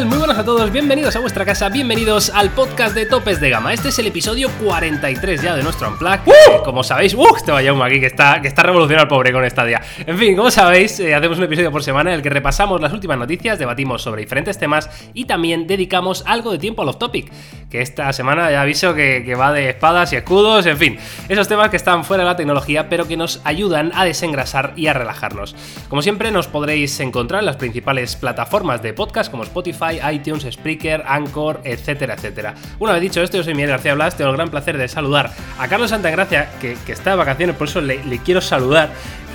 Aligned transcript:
tal? 0.00 0.08
Muy 0.08 0.18
buenas 0.18 0.38
a 0.38 0.44
todos, 0.44 0.70
bienvenidos 0.72 1.14
a 1.16 1.20
vuestra 1.20 1.44
casa, 1.44 1.68
bienvenidos 1.68 2.30
al 2.30 2.50
podcast 2.50 2.94
de 2.94 3.06
Topes 3.06 3.40
de 3.40 3.50
Gama. 3.50 3.74
Este 3.74 3.88
es 3.88 3.98
el 3.98 4.06
episodio 4.06 4.48
43 4.62 5.42
ya 5.42 5.54
de 5.54 5.62
nuestro 5.62 5.88
Unplug. 5.88 6.20
¡Uh! 6.26 6.62
como 6.64 6.82
sabéis, 6.82 7.14
¡uh! 7.14 7.36
Este 7.36 7.52
vaya 7.52 7.72
aquí 7.84 8.00
que 8.00 8.06
está, 8.06 8.40
que 8.40 8.48
está 8.48 8.62
revolucionado 8.62 9.04
el 9.04 9.08
pobre 9.08 9.32
con 9.32 9.44
esta 9.44 9.64
día. 9.64 9.82
En 10.06 10.16
fin, 10.16 10.36
como 10.36 10.50
sabéis, 10.50 11.00
eh, 11.00 11.14
hacemos 11.14 11.38
un 11.38 11.44
episodio 11.44 11.70
por 11.70 11.82
semana 11.82 12.10
en 12.10 12.16
el 12.16 12.22
que 12.22 12.30
repasamos 12.30 12.80
las 12.80 12.92
últimas 12.92 13.18
noticias, 13.18 13.58
debatimos 13.58 14.02
sobre 14.02 14.22
diferentes 14.22 14.58
temas 14.58 14.88
y 15.12 15.26
también 15.26 15.66
dedicamos 15.66 16.22
algo 16.26 16.52
de 16.52 16.58
tiempo 16.58 16.82
a 16.82 16.84
los 16.84 16.98
topic. 16.98 17.30
Que 17.68 17.82
esta 17.82 18.12
semana 18.12 18.50
ya 18.50 18.62
aviso 18.62 18.94
que, 18.94 19.22
que 19.24 19.34
va 19.34 19.52
de 19.52 19.70
espadas 19.70 20.12
y 20.12 20.16
escudos, 20.16 20.66
en 20.66 20.78
fin, 20.78 20.98
esos 21.28 21.46
temas 21.46 21.68
que 21.68 21.76
están 21.76 22.04
fuera 22.04 22.24
de 22.24 22.30
la 22.30 22.36
tecnología 22.36 22.88
pero 22.88 23.06
que 23.06 23.16
nos 23.16 23.40
ayudan 23.44 23.92
a 23.94 24.04
desengrasar 24.04 24.72
y 24.76 24.86
a 24.86 24.92
relajarnos. 24.92 25.54
Como 25.88 26.02
siempre, 26.02 26.30
nos 26.30 26.48
podréis 26.48 26.98
encontrar 27.00 27.40
en 27.40 27.46
las 27.46 27.56
principales 27.56 28.16
plataformas 28.16 28.82
de 28.82 28.92
podcast 28.92 29.30
como 29.30 29.42
Spotify, 29.42 29.89
iTunes, 29.92 30.46
Spreaker, 30.50 31.02
Anchor, 31.06 31.60
etcétera, 31.64 32.14
etcétera. 32.14 32.54
Una 32.78 32.92
vez 32.92 33.02
dicho 33.02 33.22
esto, 33.22 33.36
yo 33.36 33.44
soy 33.44 33.54
Miguel 33.54 33.70
García 33.70 33.94
Blas, 33.94 34.16
tengo 34.16 34.30
el 34.30 34.36
gran 34.36 34.48
placer 34.50 34.76
de 34.78 34.88
saludar 34.88 35.30
a 35.58 35.68
Carlos 35.68 35.90
Santagracia, 35.90 36.50
que, 36.60 36.76
que 36.86 36.92
está 36.92 37.10
de 37.10 37.16
vacaciones, 37.16 37.56
por 37.56 37.68
eso 37.68 37.80
le, 37.80 38.04
le 38.04 38.18
quiero 38.18 38.40
saludar. 38.40 38.90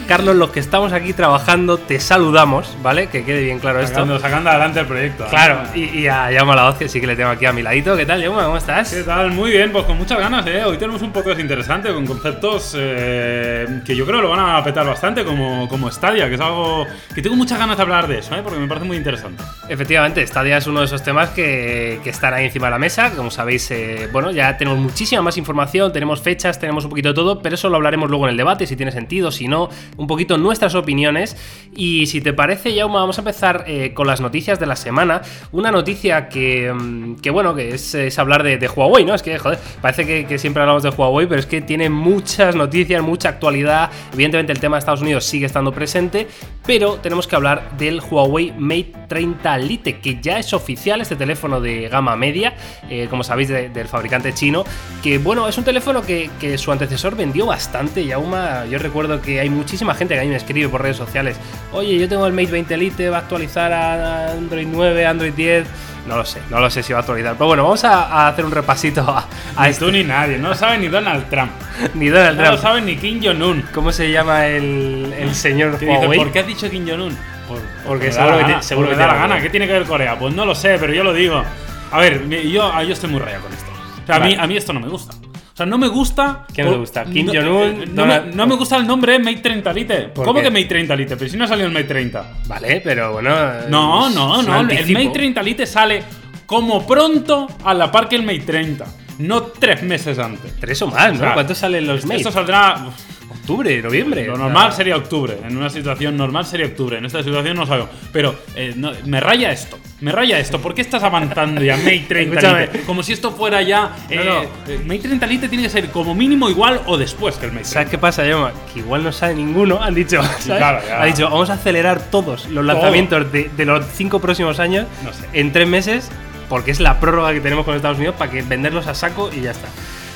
Carlos, 0.08 0.36
los 0.36 0.52
que 0.52 0.60
estamos 0.60 0.94
aquí 0.94 1.14
trabajando, 1.14 1.80
te 1.80 2.00
saludamos, 2.00 2.78
¿vale? 2.84 3.08
Que 3.08 3.24
quede 3.24 3.42
bien 3.42 3.58
claro 3.58 3.80
esto. 3.80 3.96
Sacando, 3.96 4.20
sacando 4.20 4.50
adelante 4.52 4.82
el 4.82 4.86
proyecto. 4.86 5.24
¿no? 5.24 5.30
Claro, 5.32 5.62
y, 5.74 5.86
y 5.86 6.08
a 6.08 6.30
Jaume 6.32 6.56
la 6.56 6.66
voz, 6.66 6.78
que 6.78 6.88
sí 6.88 7.02
que 7.02 7.08
le 7.08 7.16
tengo 7.16 7.32
aquí 7.32 7.48
a 7.48 7.54
mi 7.54 7.64
ladito. 7.64 7.98
¿Qué 7.98 8.06
tal, 8.06 8.22
Jaume? 8.22 8.44
¿Cómo 8.44 8.58
estás? 8.58 8.94
¿Qué 8.94 9.02
tal? 9.02 9.32
Muy 9.32 9.50
bien, 9.50 9.72
pues 9.72 9.86
con 9.86 9.98
muchas 9.98 10.20
ganas, 10.20 10.46
¿eh? 10.46 10.64
Hoy 10.64 10.78
tenemos 10.78 11.02
un 11.02 11.12
podcast 11.12 11.40
interesante 11.40 11.92
con 11.92 12.06
conceptos 12.06 12.76
eh, 12.78 13.82
que 13.84 13.96
yo 13.96 14.06
creo 14.06 14.22
lo 14.22 14.30
van 14.30 14.42
a 14.42 14.64
petar 14.64 14.86
bastante, 14.86 15.24
como, 15.26 15.68
como 15.68 15.90
Stadia, 15.90 16.30
que 16.30 16.36
es 16.36 16.42
algo 16.42 16.86
que 17.16 17.24
tengo 17.24 17.36
muchas 17.36 17.58
ganas 17.58 17.76
de 17.76 17.82
hablar 17.82 18.08
de 18.08 18.20
eso, 18.20 18.36
¿eh? 18.36 18.42
Porque 18.44 18.60
me 18.60 18.68
parece 18.68 18.86
muy 18.86 18.98
interesante. 18.98 19.42
Efectivamente, 19.70 20.28
Stadia 20.28 20.45
es 20.54 20.68
uno 20.68 20.82
de 20.82 20.86
esos 20.86 21.04
temas 21.04 21.30
que, 21.32 22.00
que 22.04 22.10
están 22.10 22.34
ahí 22.34 22.46
encima 22.46 22.68
de 22.68 22.72
la 22.72 22.80
mesa. 22.80 23.12
Como 23.16 23.32
sabéis, 23.32 23.70
eh, 23.72 24.08
bueno, 24.12 24.32
ya 24.32 24.58
tenemos 24.58 24.80
muchísima 24.80 25.22
más 25.22 25.38
información, 25.38 25.92
tenemos 25.92 26.22
fechas, 26.22 26.60
tenemos 26.60 26.84
un 26.84 26.92
poquito 26.92 27.10
de 27.10 27.16
todo, 27.16 27.42
pero 27.42 27.56
eso 27.56 27.70
lo 27.70 27.78
hablaremos 27.78 28.10
luego 28.10 28.26
en 28.26 28.32
el 28.32 28.38
debate, 28.38 28.68
si 28.68 28.76
tiene 28.76 28.92
sentido, 28.92 29.32
si 29.32 29.48
no, 29.48 29.70
un 29.98 30.08
poquito 30.08 30.38
nuestras 30.38 30.76
opiniones. 30.76 31.36
Y 31.76 32.06
si 32.08 32.22
te 32.22 32.34
parece, 32.34 32.76
Jauma, 32.76 33.00
vamos 33.00 33.18
a 33.18 33.22
empezar 33.22 33.66
eh, 33.68 33.94
con 33.94 34.08
las 34.08 34.22
noticias 34.22 34.60
de 34.60 34.66
la 34.66 34.76
semana. 34.76 35.22
Una 35.52 35.72
noticia 35.72 36.30
que, 36.30 36.72
mm, 36.74 37.16
que 37.16 37.30
bueno, 37.30 37.56
que 37.56 37.70
es, 37.70 37.96
es 37.96 38.20
hablar 38.20 38.44
de, 38.44 38.66
Huawei, 38.68 39.06
¿no? 39.06 39.14
Es 39.14 39.22
que, 39.22 39.38
joder, 39.38 39.60
parece 39.82 40.26
que, 40.26 40.38
siempre 40.38 40.62
hablamos 40.62 40.84
de 40.84 40.90
Huawei, 40.90 41.28
pero 41.28 41.40
es 41.40 41.46
que 41.46 41.62
tiene 41.62 41.90
muchas 41.90 42.56
noticias, 42.56 43.02
mucha 43.02 43.30
actualidad. 43.30 43.90
Evidentemente 44.14 44.52
el 44.52 44.60
tema 44.60 44.76
de 44.76 44.80
Estados 44.80 45.02
Unidos 45.02 45.26
sigue 45.26 45.46
estando 45.46 45.72
presente, 45.72 46.28
pero 46.66 46.96
tenemos 46.96 47.28
que 47.28 47.36
hablar 47.36 47.78
del 47.78 48.02
Huawei 48.02 48.54
Mate 48.58 48.94
30 49.08 49.58
Lite, 49.60 50.00
que 50.00 50.20
ya 50.26 50.40
es 50.40 50.52
oficial 50.54 51.00
este 51.00 51.16
teléfono 51.16 51.62
de 51.62 51.88
gama 51.88 52.16
media, 52.18 52.54
eh, 52.90 53.08
como 53.10 53.24
sabéis, 53.24 53.48
de- 53.50 53.70
del 53.70 53.88
fabricante 53.88 54.34
chino, 54.34 54.66
que 55.02 55.18
bueno, 55.20 55.48
es 55.48 55.58
un 55.58 55.64
teléfono 55.64 56.02
que, 56.02 56.30
que 56.40 56.58
su 56.58 56.72
antecesor 56.72 57.16
vendió 57.16 57.46
bastante, 57.46 58.06
Yauma, 58.06 58.66
yo 58.66 58.78
recuerdo 58.80 59.22
que 59.22 59.40
hay 59.40 59.50
muchísima 59.50 59.94
gente 59.96 60.16
que 60.16 60.20
a 60.20 60.24
mí 60.24 60.30
me 60.30 60.36
escribe 60.36 60.68
por 60.68 60.82
redes 60.82 60.98
sociales, 60.98 61.38
oye, 61.72 61.98
yo 61.98 62.10
tengo 62.10 62.26
el 62.28 62.34
Mate 62.34 62.48
20 62.52 62.76
Lite, 62.78 63.10
va 63.10 63.18
a 63.18 63.20
actualizar 63.22 63.72
a 63.72 64.32
Android 64.32 64.68
9, 64.70 65.06
Android 65.06 65.34
10, 65.34 65.66
no 66.08 66.18
lo 66.18 66.26
sé, 66.26 66.40
no 66.52 66.60
lo 66.60 66.70
sé 66.70 66.84
si 66.84 66.94
va 66.94 67.00
a 67.00 67.02
actualizar, 67.02 67.34
pero 67.34 67.48
bueno, 67.48 67.64
vamos 67.64 67.84
a, 67.84 68.04
a 68.04 68.28
hacer 68.28 68.46
un 68.46 68.52
repasito 68.52 69.02
a, 69.02 69.28
a 69.56 69.64
Ni 69.66 69.70
esto. 69.72 69.86
tú 69.86 69.92
ni 69.92 70.04
nadie, 70.04 70.38
no 70.38 70.50
lo 70.50 70.56
sabe 70.56 70.78
ni 70.78 70.88
Donald 70.88 71.30
Trump. 71.30 71.52
Ni 71.94 72.08
Donald 72.10 72.38
No 72.38 72.44
lo 72.44 72.50
Trump. 72.52 72.62
sabe 72.64 72.82
ni 72.82 72.96
Kim 72.96 73.20
Jong-un. 73.22 73.64
¿Cómo 73.74 73.92
se 73.92 74.10
llama 74.10 74.48
el, 74.48 75.14
el 75.18 75.36
señor 75.46 75.74
dice, 75.78 75.88
Huawei? 75.92 76.18
¿por 76.20 76.32
qué 76.32 76.40
has 76.40 76.48
dicho 76.48 76.70
Kim 76.70 76.88
Jong-un? 76.88 77.18
Por- 77.48 77.62
Porque 77.86 78.12
seguro 78.12 78.38
que 78.46 78.64
seguro 78.64 78.90
que 78.90 78.96
da 78.96 79.08
la 79.08 79.16
gana. 79.16 79.42
¿Qué 79.42 79.50
tiene 79.50 79.68
que 79.68 79.74
ver 79.74 79.84
Corea? 79.86 80.18
Pues 80.18 80.34
no 80.34 80.46
lo 80.46 80.56
sé, 80.56 80.78
pero 80.80 80.94
yo 80.94 81.04
lo 81.04 81.14
digo. 81.14 81.44
A 81.92 82.00
ver, 82.00 82.28
yo, 82.50 82.64
ah, 82.64 82.84
yo 82.84 82.94
estoy 82.94 83.10
muy 83.10 83.20
rayado 83.20 83.44
con 83.44 83.54
esto. 83.54 83.72
O 84.04 84.06
sea, 84.06 84.16
a, 84.16 84.20
mí, 84.20 84.32
Vale. 84.32 84.42
a 84.44 84.48
mí 84.48 84.58
esto 84.58 84.74
no 84.74 84.80
me 84.80 84.88
gusta. 84.90 85.14
O 85.16 85.58
sea, 85.58 85.66
no 85.66 85.78
me 85.78 85.88
gusta. 85.88 86.46
¿Qué 86.54 86.64
no 86.64 86.72
te 86.72 86.78
gusta? 86.78 87.06
Kim 87.06 87.28
no- 87.28 87.32
Jong-un, 87.34 87.82
eh, 87.82 87.86
No, 87.88 88.02
Donald- 88.02 88.26
me, 88.28 88.36
no 88.36 88.48
me 88.48 88.56
gusta 88.56 88.76
el 88.78 88.86
nombre 88.86 89.18
Mate 89.20 89.38
30 89.38 89.72
Lite. 89.72 89.96
¿Por 90.10 90.26
¿Cómo 90.26 90.40
qué? 90.40 90.46
que 90.46 90.52
Mate 90.52 90.66
30 90.66 90.96
Lite? 90.96 91.16
Pero 91.16 91.32
si 91.32 91.38
no 91.38 91.46
ha 91.46 91.48
salido 91.48 91.68
el 91.68 91.74
Mate 91.74 91.86
30. 91.86 92.30
Vale, 92.48 92.82
pero 92.84 93.14
bueno. 93.14 93.30
No, 93.70 94.08
es- 94.10 94.16
no, 94.16 94.40
un 94.40 94.46
no. 94.46 94.60
El. 94.60 94.66
Mate 94.92 95.10
30 95.14 95.42
Lite 95.42 95.66
sale 95.66 96.04
como 96.46 96.86
pronto 96.86 97.48
a 97.64 97.74
la 97.74 97.90
par 97.92 98.10
que 98.10 98.16
el 98.18 98.24
Mate 98.24 98.40
30. 98.42 98.86
No 99.20 99.44
tres 99.44 99.82
meses 99.84 100.20
antes. 100.20 100.54
Tres 100.60 100.82
o 100.82 100.88
más, 100.88 101.10
¿no? 101.14 101.16
O 101.16 101.20
sea, 101.20 101.34
¿Cuántos 101.34 101.58
salen 101.58 101.88
los 101.88 102.04
Mate? 102.06 102.18
Esto 102.18 102.32
saldrá. 102.32 102.86
Octubre, 103.30 103.80
noviembre. 103.82 104.26
Lo 104.26 104.38
normal 104.38 104.74
sería 104.74 104.96
octubre. 104.98 105.38
En 105.48 105.56
una 105.56 105.70
situación 105.70 106.18
normal 106.18 106.46
sería 106.46 106.66
octubre. 106.66 106.98
En 106.98 107.06
esta 107.06 107.22
situación 107.24 107.56
no 107.56 107.66
sabemos. 107.68 107.90
Pero 108.12 108.36
eh, 108.56 108.74
no- 108.76 108.92
me 109.06 109.20
raya 109.20 109.52
esto. 109.52 109.78
Me 110.02 110.12
raya 110.12 110.40
esto. 110.40 110.60
¿Por 110.60 110.74
qué 110.74 110.82
estás 110.82 111.04
avanzando 111.04 111.62
ya 111.62 111.78
Mate 111.78 112.06
30 112.08 112.36
Escúchame. 112.40 112.62
Lite? 112.68 112.80
Como 112.82 113.04
si 113.04 113.14
esto 113.14 113.32
fuera 113.32 113.62
ya. 113.62 113.96
eh, 114.10 114.16
No, 114.18 114.24
no. 114.24 114.42
eh, 114.68 114.80
Mate 114.84 115.00
30 115.00 115.28
Lite 115.28 115.48
tiene 115.48 115.64
que 115.66 115.70
ser 115.70 115.90
como 115.92 116.16
mínimo 116.16 116.50
igual 116.50 116.82
o 116.88 116.98
después 116.98 117.36
que 117.36 117.46
el 117.46 117.52
Mate 117.52 117.64
30. 117.66 117.74
¿Sabes 117.74 117.90
qué 117.90 117.98
pasa, 118.00 118.26
Yoma? 118.26 118.52
Que 118.74 118.80
igual 118.80 119.04
no 119.04 119.12
sabe 119.12 119.36
ninguno. 119.36 119.80
Han 119.82 119.94
dicho, 119.94 120.22
¿sabes? 120.40 120.46
claro. 120.46 120.80
Ha 121.00 121.06
dicho, 121.06 121.26
vamos 121.30 121.50
a 121.52 121.54
acelerar 121.54 122.10
todos 122.10 122.48
los 122.50 122.66
lanzamientos 122.66 123.32
de, 123.32 123.50
de 123.56 123.66
los 123.66 123.86
cinco 123.94 124.20
próximos 124.20 124.60
años 124.60 124.88
sé. 125.04 125.40
en 125.40 125.52
tres 125.52 125.68
meses, 125.68 126.10
porque 126.50 126.72
es 126.72 126.80
la 126.80 127.00
prórroga 127.00 127.34
que 127.34 127.42
tenemos 127.42 127.66
con 127.66 127.76
Estados 127.76 127.98
Unidos 127.98 128.16
para 128.18 128.32
que 128.32 128.42
venderlos 128.42 128.88
a 128.88 128.94
saco 128.96 129.30
y 129.34 129.42
ya 129.42 129.52
está. 129.52 129.68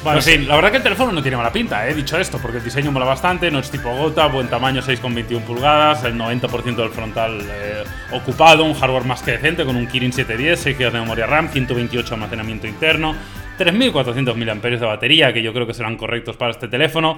Bueno, 0.04 0.18
No 0.18 0.22
sé. 0.22 0.38
sí, 0.38 0.46
la 0.46 0.56
verdad 0.56 0.72
que 0.72 0.78
el 0.78 0.84
teléfono 0.84 1.12
no 1.12 1.22
tiene 1.22 1.36
mala 1.36 1.52
pinta, 1.52 1.86
he 1.90 1.94
dicho 1.94 2.18
esto, 2.18 2.38
porque 2.38 2.60
el 2.60 2.64
diseño 2.64 2.90
mola 2.90 3.06
bastante, 3.06 3.52
no 3.52 3.60
es 3.60 3.70
tipo 3.70 3.90
gota, 3.94 4.28
buen 4.28 4.48
tamaño 4.48 4.82
6,21 4.82 5.42
pulgadas, 5.42 6.06
el 6.06 6.16
90% 6.18 6.76
del 6.78 6.90
frontal 6.92 7.40
eh, 7.42 7.84
ocupado, 8.14 8.64
un 8.64 8.76
hardware 8.76 9.04
más 9.04 9.22
que 9.22 9.32
decente 9.32 9.66
con 9.66 9.76
un 9.76 9.88
Kirin 9.88 10.14
710, 10.14 10.58
6 10.58 10.78
GB 10.78 10.92
de 10.94 11.00
memoria 11.02 11.26
RAM, 11.26 11.50
128 11.50 12.08
de 12.08 12.16
almacenamiento 12.16 12.66
interno, 12.66 13.14
3.400 13.60 14.36
mAh 14.36 14.70
de 14.70 14.78
batería, 14.78 15.34
que 15.34 15.44
yo 15.44 15.54
creo 15.54 15.68
que 15.68 15.74
serán 15.74 15.98
correctos 15.98 16.38
para 16.38 16.52
este 16.52 16.68
teléfono. 16.68 17.18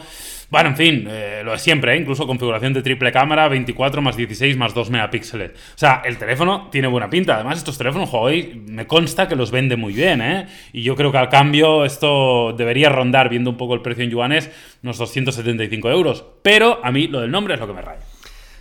Bueno, 0.49 0.69
en 0.69 0.75
fin, 0.75 1.07
eh, 1.09 1.41
lo 1.45 1.51
de 1.51 1.59
siempre, 1.59 1.93
¿eh? 1.93 1.97
incluso 1.97 2.25
configuración 2.25 2.73
de 2.73 2.81
triple 2.81 3.11
cámara, 3.11 3.47
24 3.47 4.01
más 4.01 4.17
16 4.17 4.57
más 4.57 4.73
2 4.73 4.89
megapíxeles. 4.89 5.51
O 5.51 5.77
sea, 5.77 6.01
el 6.03 6.17
teléfono 6.17 6.69
tiene 6.71 6.87
buena 6.87 7.09
pinta. 7.09 7.35
Además, 7.35 7.59
estos 7.59 7.77
teléfonos 7.77 8.11
Huawei 8.11 8.61
me 8.67 8.87
consta 8.87 9.27
que 9.27 9.35
los 9.35 9.51
vende 9.51 9.77
muy 9.77 9.93
bien, 9.93 10.21
¿eh? 10.21 10.47
Y 10.73 10.81
yo 10.81 10.95
creo 10.95 11.11
que 11.11 11.19
al 11.19 11.29
cambio 11.29 11.85
esto 11.85 12.53
debería 12.53 12.89
rondar, 12.89 13.29
viendo 13.29 13.49
un 13.49 13.57
poco 13.57 13.75
el 13.75 13.81
precio 13.81 14.03
en 14.03 14.09
yuanes, 14.09 14.51
unos 14.83 14.97
275 14.97 15.89
euros. 15.91 16.25
Pero 16.41 16.79
a 16.83 16.91
mí 16.91 17.07
lo 17.07 17.21
del 17.21 17.31
nombre 17.31 17.53
es 17.53 17.59
lo 17.59 17.67
que 17.67 17.73
me 17.73 17.81
raya. 17.81 18.10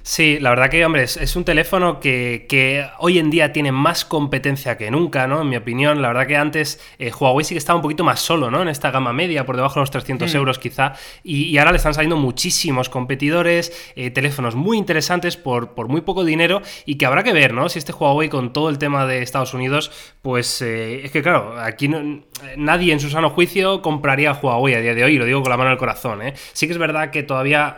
Sí, 0.03 0.39
la 0.41 0.51
verdad 0.51 0.71
que, 0.71 0.85
hombre, 0.85 1.03
es, 1.03 1.17
es 1.19 1.37
un 1.37 1.45
teléfono 1.45 2.01
que, 2.01 2.47
que 2.49 2.87
hoy 2.99 3.19
en 3.19 3.31
día 3.31 3.53
tiene 3.53 3.71
más 3.71 4.05
competencia 4.05 4.79
que 4.79 4.91
nunca, 4.91 5.27
¿no? 5.27 5.43
En 5.43 5.49
mi 5.49 5.57
opinión, 5.57 6.01
la 6.01 6.09
verdad 6.09 6.27
que 6.27 6.37
antes 6.37 6.81
eh, 6.99 7.13
Huawei 7.13 7.45
sí 7.45 7.55
que 7.55 7.59
estaba 7.59 7.77
un 7.77 7.83
poquito 7.83 8.03
más 8.03 8.21
solo, 8.21 8.51
¿no? 8.51 8.63
En 8.63 8.69
esta 8.69 8.91
gama 8.91 9.13
media, 9.13 9.45
por 9.45 9.57
debajo 9.57 9.75
de 9.75 9.81
los 9.83 9.91
300 9.91 10.35
euros 10.35 10.59
quizá, 10.59 10.95
y, 11.23 11.45
y 11.45 11.59
ahora 11.59 11.73
le 11.73 11.77
están 11.77 11.93
saliendo 11.95 12.17
muchísimos 12.17 12.89
competidores, 12.89 13.93
eh, 13.95 14.11
teléfonos 14.11 14.55
muy 14.55 14.79
interesantes 14.79 15.37
por, 15.37 15.75
por 15.75 15.89
muy 15.89 16.01
poco 16.01 16.25
dinero, 16.25 16.63
y 16.87 16.97
que 16.97 17.05
habrá 17.07 17.23
que 17.23 17.33
ver, 17.35 17.53
¿no? 17.53 17.69
Si 17.69 17.79
este 17.79 17.93
Huawei 17.93 18.29
con 18.31 18.53
todo 18.55 18.71
el 18.71 18.79
tema 18.79 19.07
de 19.07 19.23
Estados 19.23 19.53
Unidos, 19.53 19.91
pues 20.23 20.63
eh, 20.63 21.05
es 21.05 21.11
que 21.11 21.23
claro, 21.23 21.55
aquí 21.61 21.89
no- 21.89 22.23
nadie 22.57 22.93
en 22.95 23.01
su 23.01 23.11
sano 23.11 23.29
juicio 23.31 23.83
compraría 23.83 24.33
Huawei 24.33 24.75
a 24.75 24.81
día 24.81 24.95
de 24.95 25.05
hoy, 25.05 25.15
y 25.17 25.19
lo 25.19 25.27
digo 25.27 25.43
con 25.43 25.51
la 25.51 25.57
mano 25.59 25.69
en 25.71 25.73
el 25.73 25.79
corazón, 25.79 26.23
¿eh? 26.23 26.33
Sí 26.55 26.67
que 26.67 26.73
es 26.73 26.79
verdad 26.79 27.11
que 27.11 27.23
todavía 27.23 27.77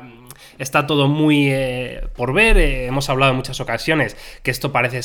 Está 0.63 0.87
todo 0.87 1.09
muy 1.09 1.49
eh, 1.51 2.05
por 2.15 2.33
ver. 2.33 2.57
eh, 2.57 2.87
hemos 2.87 3.11
hablado 3.11 3.33
en 3.33 3.37
muchas 3.37 3.61
ocasiones 3.61 4.17
que 4.45 4.53
esto 4.53 4.71
parece, 4.71 5.01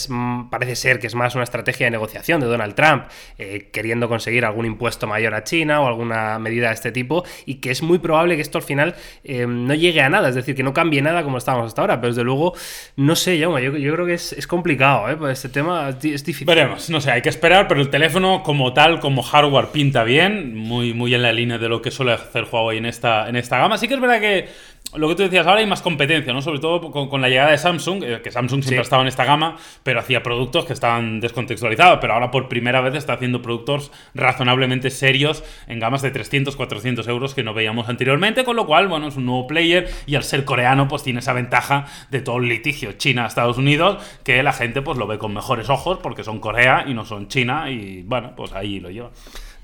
parece 0.52 0.76
ser 0.76 1.00
que 1.00 1.08
es 1.08 1.16
más 1.16 1.34
una 1.34 1.44
estrategia 1.44 1.88
de 1.88 1.92
negociación 1.92 2.40
de 2.42 2.46
Donald 2.46 2.76
Trump, 2.76 3.06
eh, 3.40 3.70
queriendo 3.74 4.08
conseguir 4.08 4.46
algún 4.46 4.68
impuesto 4.68 5.08
mayor 5.08 5.34
a 5.34 5.44
China 5.44 5.82
o 5.82 5.88
alguna 5.88 6.38
medida 6.38 6.68
de 6.68 6.76
este 6.76 6.92
tipo, 6.92 7.26
y 7.48 7.56
que 7.56 7.72
es 7.72 7.82
muy 7.82 7.98
probable 7.98 8.36
que 8.36 8.42
esto 8.42 8.60
al 8.60 8.64
final 8.64 8.96
no 9.26 9.74
llegue 9.74 10.02
a 10.02 10.10
nada, 10.10 10.30
es 10.30 10.36
decir, 10.36 10.56
que 10.56 10.64
no 10.64 10.74
cambie 10.74 11.02
nada 11.02 11.24
como 11.24 11.40
estábamos 11.40 11.68
hasta 11.68 11.82
ahora. 11.82 12.00
Pero 12.00 12.14
desde 12.14 12.24
luego, 12.24 12.54
no 12.96 13.16
sé, 13.16 13.38
yo, 13.40 13.58
yo 13.60 13.94
creo 13.94 14.06
que 14.06 14.14
es, 14.14 14.34
es 14.34 14.46
complicado, 14.46 15.10
¿eh? 15.10 15.16
Pues 15.16 15.40
este 15.40 15.50
tema 15.50 15.90
es 15.90 16.24
difícil. 16.24 16.46
Veremos, 16.46 16.90
no 16.90 17.02
sé, 17.02 17.12
hay 17.12 17.22
que 17.22 17.30
esperar, 17.30 17.68
pero 17.68 17.82
el 17.82 17.90
teléfono 17.90 18.44
como 18.44 18.74
tal, 18.74 19.00
como 19.00 19.24
hardware, 19.24 19.68
pinta 19.68 20.04
bien, 20.04 20.56
muy, 20.56 20.94
muy 20.94 21.14
en 21.16 21.24
la 21.24 21.34
línea 21.34 21.58
de 21.58 21.68
lo 21.68 21.82
que 21.82 21.90
suele 21.90 22.14
hacer 22.14 22.46
Huawei 22.52 22.78
en 22.78 22.86
esta, 22.86 23.28
en 23.28 23.36
esta 23.36 23.58
gama. 23.58 23.78
Sí 23.78 23.88
que 23.88 23.96
es 23.96 24.00
verdad 24.00 24.20
que 24.20 24.50
lo 24.96 25.10
que 25.10 25.16
tú 25.16 25.24
decías, 25.24 25.46
ahora 25.46 25.60
hay 25.60 25.66
más 25.68 25.82
competencia, 25.82 26.32
¿no? 26.34 26.42
Sobre 26.42 26.60
todo 26.60 26.92
con, 26.92 27.10
con 27.10 27.22
la 27.22 27.28
llegada 27.30 27.52
de 27.52 27.58
Samsung, 27.58 28.04
eh, 28.04 28.22
que 28.24 28.32
Samsung 28.32 28.62
siempre 28.64 28.78
Sí. 28.78 28.80
ha 28.80 28.82
estado 28.82 29.02
en 29.02 29.10
esta 29.10 29.26
gama, 29.26 29.58
pero 29.84 30.00
hacía 30.00 30.24
productos 30.24 30.66
que 30.66 30.74
estaban 30.74 31.20
descontextualizados, 31.20 32.00
pero 32.00 32.14
ahora 32.14 32.32
por 32.32 32.48
primera 32.48 32.80
vez 32.82 32.96
está 32.96 33.14
haciendo 33.14 33.42
productos 33.42 33.92
razonablemente 34.16 34.90
serios 34.90 35.44
en 35.68 35.80
gamas 35.80 36.02
de 36.02 36.12
300, 36.12 36.56
400 36.56 37.08
euros 37.08 37.36
que 37.36 37.44
no 37.44 37.54
veíamos 37.54 37.90
anteriormente, 37.90 38.44
con 38.44 38.56
lo 38.56 38.66
cual, 38.66 38.88
bueno, 38.88 39.08
es 39.08 39.18
un 39.18 39.26
nuevo 39.26 39.46
player 39.46 39.90
y 40.06 40.16
al 40.16 40.24
ser 40.24 40.46
coreano, 40.46 40.88
pues 40.88 41.04
tiene 41.04 41.20
esa 41.20 41.34
ventaja 41.34 41.86
de 42.10 42.22
todo 42.22 42.38
el 42.38 42.48
litigio 42.48 42.94
China-Estados 42.94 43.58
Unidos, 43.58 44.02
que 44.24 44.42
la 44.42 44.54
gente 44.54 44.82
pues 44.82 44.98
lo 44.98 45.06
ve 45.06 45.18
con 45.18 45.34
mejores 45.34 45.70
ojos 45.70 46.00
porque 46.02 46.24
son 46.24 46.40
Corea 46.40 46.86
y 46.88 46.94
no 46.94 47.04
son 47.06 47.28
China 47.28 47.70
y, 47.70 48.04
bueno, 48.04 48.34
pues 48.38 48.54
ahí 48.54 48.80
lo 48.80 48.90
lleva. 48.90 49.12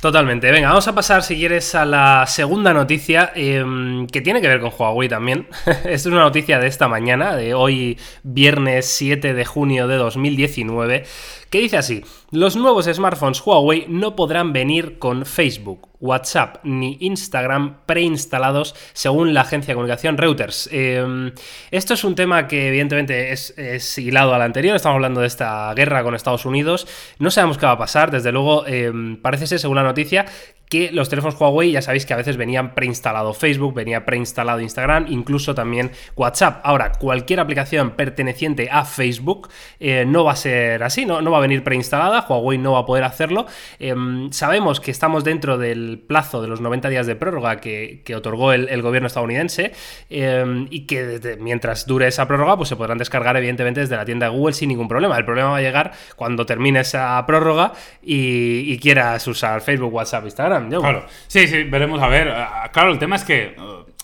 Totalmente. 0.04 0.52
Venga, 0.52 0.68
vamos 0.68 0.86
a 0.90 0.94
pasar, 0.94 1.24
si 1.24 1.38
quieres, 1.38 1.76
a 1.76 1.86
la 1.86 2.26
segunda 2.28 2.74
noticia 2.74 3.32
em, 3.36 4.06
que 4.08 4.20
tiene 4.20 4.42
que 4.42 4.50
ver 4.50 4.60
con 4.60 4.74
Huawei 4.78 5.08
también. 5.08 5.48
Es 5.86 6.06
una 6.06 6.20
noticia 6.20 6.60
de 6.60 6.68
esta 6.68 6.90
mañana, 6.90 7.38
de 7.38 7.54
hoy, 7.54 7.98
viernes 8.22 8.86
7 8.88 9.34
de 9.34 9.46
junio 9.46 9.88
de 9.88 9.96
2019, 9.96 11.06
que 11.50 11.60
dice 11.60 11.78
así: 11.78 12.04
Los 12.34 12.56
nuevos 12.56 12.86
smartphones 12.92 13.44
Huawei 13.46 13.86
no 13.88 14.16
podrán 14.16 14.54
venir 14.54 14.98
con 14.98 15.24
Facebook, 15.24 15.90
WhatsApp 16.00 16.58
ni 16.64 16.98
Instagram 17.00 17.86
preinstalados, 17.86 18.74
según 18.94 19.36
la 19.36 19.42
agencia 19.42 19.68
de 19.68 19.76
comunicación 19.76 20.18
Reuters. 20.18 20.68
Em, 20.72 21.32
esto 21.70 21.94
es 21.94 22.04
un 22.04 22.16
tema 22.16 22.48
que, 22.48 22.70
evidentemente, 22.70 23.34
es, 23.34 23.54
es, 23.56 24.00
hilado 24.00 24.34
al 24.34 24.42
anterior. 24.42 24.76
Estamos 24.76 24.96
hablando 24.96 25.22
de 25.22 25.28
esta 25.28 25.72
guerra 25.76 26.02
con 26.02 26.16
Estados 26.16 26.48
Unidos. 26.48 26.88
No 27.20 27.30
sabemos 27.30 27.60
qué 27.60 27.68
va 27.68 27.74
a 27.74 27.78
pasar. 27.78 28.10
Desde 28.10 28.32
luego, 28.32 28.66
em, 28.66 29.22
parece 29.22 29.46
ser, 29.46 29.60
según 29.60 29.76
la 29.76 29.84
noticia, 29.84 30.26
que 30.74 30.92
los 30.92 31.08
teléfonos 31.08 31.40
Huawei 31.40 31.72
ya 31.72 31.84
sabéis 31.84 32.04
que 32.04 32.16
a 32.16 32.18
veces 32.18 32.36
venían 32.36 32.74
preinstalado 32.74 33.36
Facebook, 33.36 33.76
venía 33.76 34.06
preinstalado 34.08 34.60
Instagram, 34.60 35.06
incluso 35.08 35.54
también 35.54 35.92
WhatsApp. 36.16 36.62
Ahora, 36.64 36.94
cualquier 36.94 37.42
aplicación 37.42 37.92
perteneciente 37.92 38.70
a 38.72 38.84
Facebook 38.84 39.50
eh, 39.80 40.04
no 40.08 40.24
va 40.24 40.32
a 40.32 40.36
ser 40.36 40.82
así, 40.82 41.06
no, 41.06 41.22
no, 41.22 41.30
va 41.30 41.38
a 41.38 41.42
venir 41.42 41.64
preinstalada, 41.64 42.26
Huawei 42.28 42.58
no 42.58 42.72
va 42.72 42.80
a 42.80 42.86
poder 42.88 43.04
hacerlo. 43.04 43.46
Eh, 43.78 43.94
sabemos 44.32 44.80
que 44.80 44.90
estamos 44.90 45.24
dentro 45.24 45.60
del 45.60 46.00
plazo 46.08 46.42
de 46.42 46.48
los 46.48 46.60
90 46.60 46.90
días 46.90 47.06
de 47.06 47.16
prórroga 47.16 47.58
que, 47.58 48.02
otorgó 48.16 48.52
el, 48.52 48.82
gobierno 48.82 49.06
estadounidense 49.06 49.74
eh, 50.10 50.66
y 50.72 50.88
que 50.88 51.04
desde, 51.06 51.38
mientras 51.38 51.86
dure 51.86 52.08
esa 52.08 52.28
prórroga 52.28 52.58
pues 52.58 52.70
se 52.70 52.76
podrán 52.76 52.98
descargar 52.98 53.38
evidentemente 53.38 53.82
desde 53.82 53.96
la 53.96 54.06
tienda 54.06 54.26
de 54.26 54.36
Google 54.36 54.56
sin 54.56 54.70
ningún 54.70 54.88
problema. 54.88 55.16
El 55.20 55.26
problema 55.26 55.52
va 55.52 55.58
a 55.58 55.62
llegar 55.62 55.92
cuando 56.16 56.48
termine 56.48 56.80
esa 56.80 57.24
prórroga 57.28 57.74
y 58.02 58.76
quieras 58.80 59.28
usar 59.28 59.62
Facebook, 59.62 59.94
WhatsApp, 59.94 60.26
Instagram. 60.26 60.63
Claro, 60.70 61.06
sí, 61.28 61.48
sí, 61.48 61.64
veremos 61.64 62.02
a 62.02 62.08
ver. 62.08 62.34
Claro, 62.72 62.92
el 62.92 63.00
tema 63.00 63.16
es 63.16 63.24
que, 63.24 63.56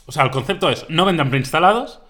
o 0.06 0.12
sea, 0.12 0.24
el 0.24 0.32
concepto 0.32 0.70
es, 0.70 0.86
no 0.90 1.06
vendrán 1.06 1.30
preinstalados, 1.30 2.02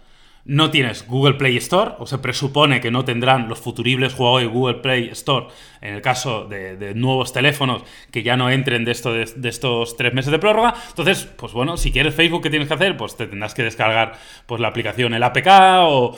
no 0.49 0.71
tienes 0.71 1.05
Google 1.05 1.35
Play 1.35 1.57
Store, 1.57 1.91
o 1.99 2.07
se 2.07 2.17
presupone 2.17 2.81
que 2.81 2.89
no 2.89 3.05
tendrán 3.05 3.47
los 3.49 3.59
futuribles 3.59 4.17
Huawei 4.17 4.47
Google 4.47 4.79
Play 4.79 5.09
Store 5.09 5.45
en 5.79 5.93
el 5.93 6.01
caso 6.01 6.45
de, 6.45 6.93
nuevos 6.95 7.33
teléfonos 7.33 7.83
que 8.09 8.23
ya 8.23 8.35
no 8.35 8.49
entren 8.49 8.83
de, 8.83 8.91
esto, 8.91 9.13
de, 9.13 9.25
de, 9.35 9.49
estos 9.49 9.95
tres 9.95 10.11
meses 10.13 10.31
de 10.31 10.39
prórroga. 10.39 10.73
Entonces, 10.89 11.25
pues 11.25 11.53
bueno, 11.53 11.77
si 11.77 11.91
quieres 11.91 12.15
Facebook, 12.15 12.41
¿qué 12.41 12.49
tienes 12.49 12.67
que 12.67 12.73
hacer? 12.73 12.97
Pues 12.97 13.15
te 13.15 13.27
tendrás 13.27 13.53
que 13.53 13.61
descargar 13.61 14.13
pues, 14.47 14.59
la 14.59 14.69
aplicación, 14.69 15.13
el 15.13 15.21
APK 15.21 15.47
o, 15.83 16.17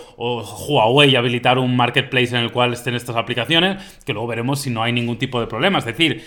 Huawei 0.69 1.15
habilitar 1.17 1.57
un 1.57 1.75
marketplace 1.75 2.29
en 2.29 2.43
el 2.43 2.51
cual 2.51 2.71
estén 2.71 2.95
estas 2.95 3.17
aplicaciones, 3.17 3.99
que 4.05 4.13
luego 4.13 4.27
veremos 4.27 4.61
si 4.61 4.69
no 4.69 4.81
hay 4.81 4.93
ningún 4.93 5.17
tipo 5.17 5.41
de 5.41 5.47
problema. 5.47 5.79
Es 5.79 5.85
decir, 5.85 6.25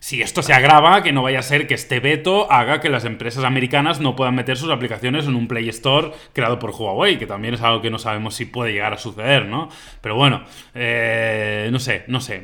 si 0.00 0.22
esto 0.22 0.42
se 0.42 0.54
agrava, 0.54 1.02
que 1.02 1.12
no 1.12 1.22
vaya 1.22 1.40
a 1.40 1.42
ser 1.42 1.66
que 1.66 1.74
este 1.74 2.00
veto 2.00 2.50
haga 2.50 2.80
que 2.80 2.88
las 2.88 3.04
empresas 3.04 3.44
americanas 3.44 4.00
no 4.00 4.16
puedan 4.16 4.34
meter 4.34 4.56
sus 4.56 4.70
aplicaciones 4.70 5.26
en 5.26 5.36
un 5.36 5.46
Play 5.46 5.68
Store 5.68 6.12
creado 6.32 6.58
por 6.58 6.70
Huawei, 6.70 7.18
que 7.18 7.26
también 7.26 7.52
es 7.52 7.60
algo 7.60 7.82
que 7.82 7.90
no 7.90 7.98
sabemos 7.98 8.34
si 8.34 8.46
puede 8.46 8.72
llegar 8.72 8.94
a 8.94 8.98
suceder, 8.98 9.44
¿no? 9.44 9.68
Pero 10.00 10.16
bueno, 10.16 10.42
eh, 10.74 11.68
no 11.70 11.78
sé, 11.78 12.04
no 12.08 12.22
sé. 12.22 12.42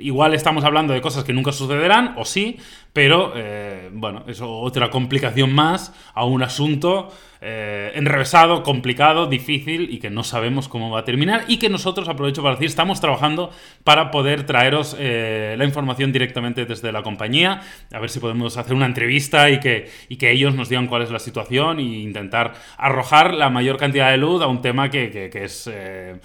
Igual 0.00 0.34
estamos 0.34 0.64
hablando 0.64 0.94
de 0.94 1.00
cosas 1.00 1.22
que 1.22 1.32
nunca 1.32 1.52
sucederán, 1.52 2.14
o 2.16 2.24
sí, 2.24 2.58
pero 2.92 3.34
eh, 3.36 3.88
bueno, 3.92 4.24
es 4.26 4.40
otra 4.42 4.90
complicación 4.90 5.54
más 5.54 5.94
a 6.12 6.24
un 6.24 6.42
asunto 6.42 7.12
eh, 7.48 7.92
enrevesado, 7.94 8.64
complicado, 8.64 9.28
difícil 9.28 9.88
y 9.94 10.00
que 10.00 10.10
no 10.10 10.24
sabemos 10.24 10.66
cómo 10.66 10.90
va 10.90 11.00
a 11.00 11.04
terminar 11.04 11.44
y 11.46 11.58
que 11.58 11.68
nosotros, 11.68 12.08
aprovecho 12.08 12.42
para 12.42 12.56
decir, 12.56 12.66
estamos 12.66 13.00
trabajando 13.00 13.52
para 13.84 14.10
poder 14.10 14.44
traeros 14.46 14.96
eh, 14.98 15.54
la 15.56 15.64
información 15.64 16.10
directamente 16.10 16.64
desde 16.64 16.90
la 16.90 17.04
compañía, 17.04 17.62
a 17.92 18.00
ver 18.00 18.10
si 18.10 18.18
podemos 18.18 18.56
hacer 18.56 18.74
una 18.74 18.86
entrevista 18.86 19.48
y 19.48 19.60
que, 19.60 19.88
y 20.08 20.16
que 20.16 20.32
ellos 20.32 20.56
nos 20.56 20.68
digan 20.70 20.88
cuál 20.88 21.02
es 21.02 21.12
la 21.12 21.20
situación 21.20 21.78
e 21.78 21.82
intentar 21.82 22.54
arrojar 22.78 23.32
la 23.32 23.48
mayor 23.48 23.76
cantidad 23.76 24.10
de 24.10 24.16
luz 24.16 24.42
a 24.42 24.48
un 24.48 24.60
tema 24.60 24.90
que, 24.90 25.08
que, 25.10 25.44
es... 25.44 25.70
Eh, 25.72 26.16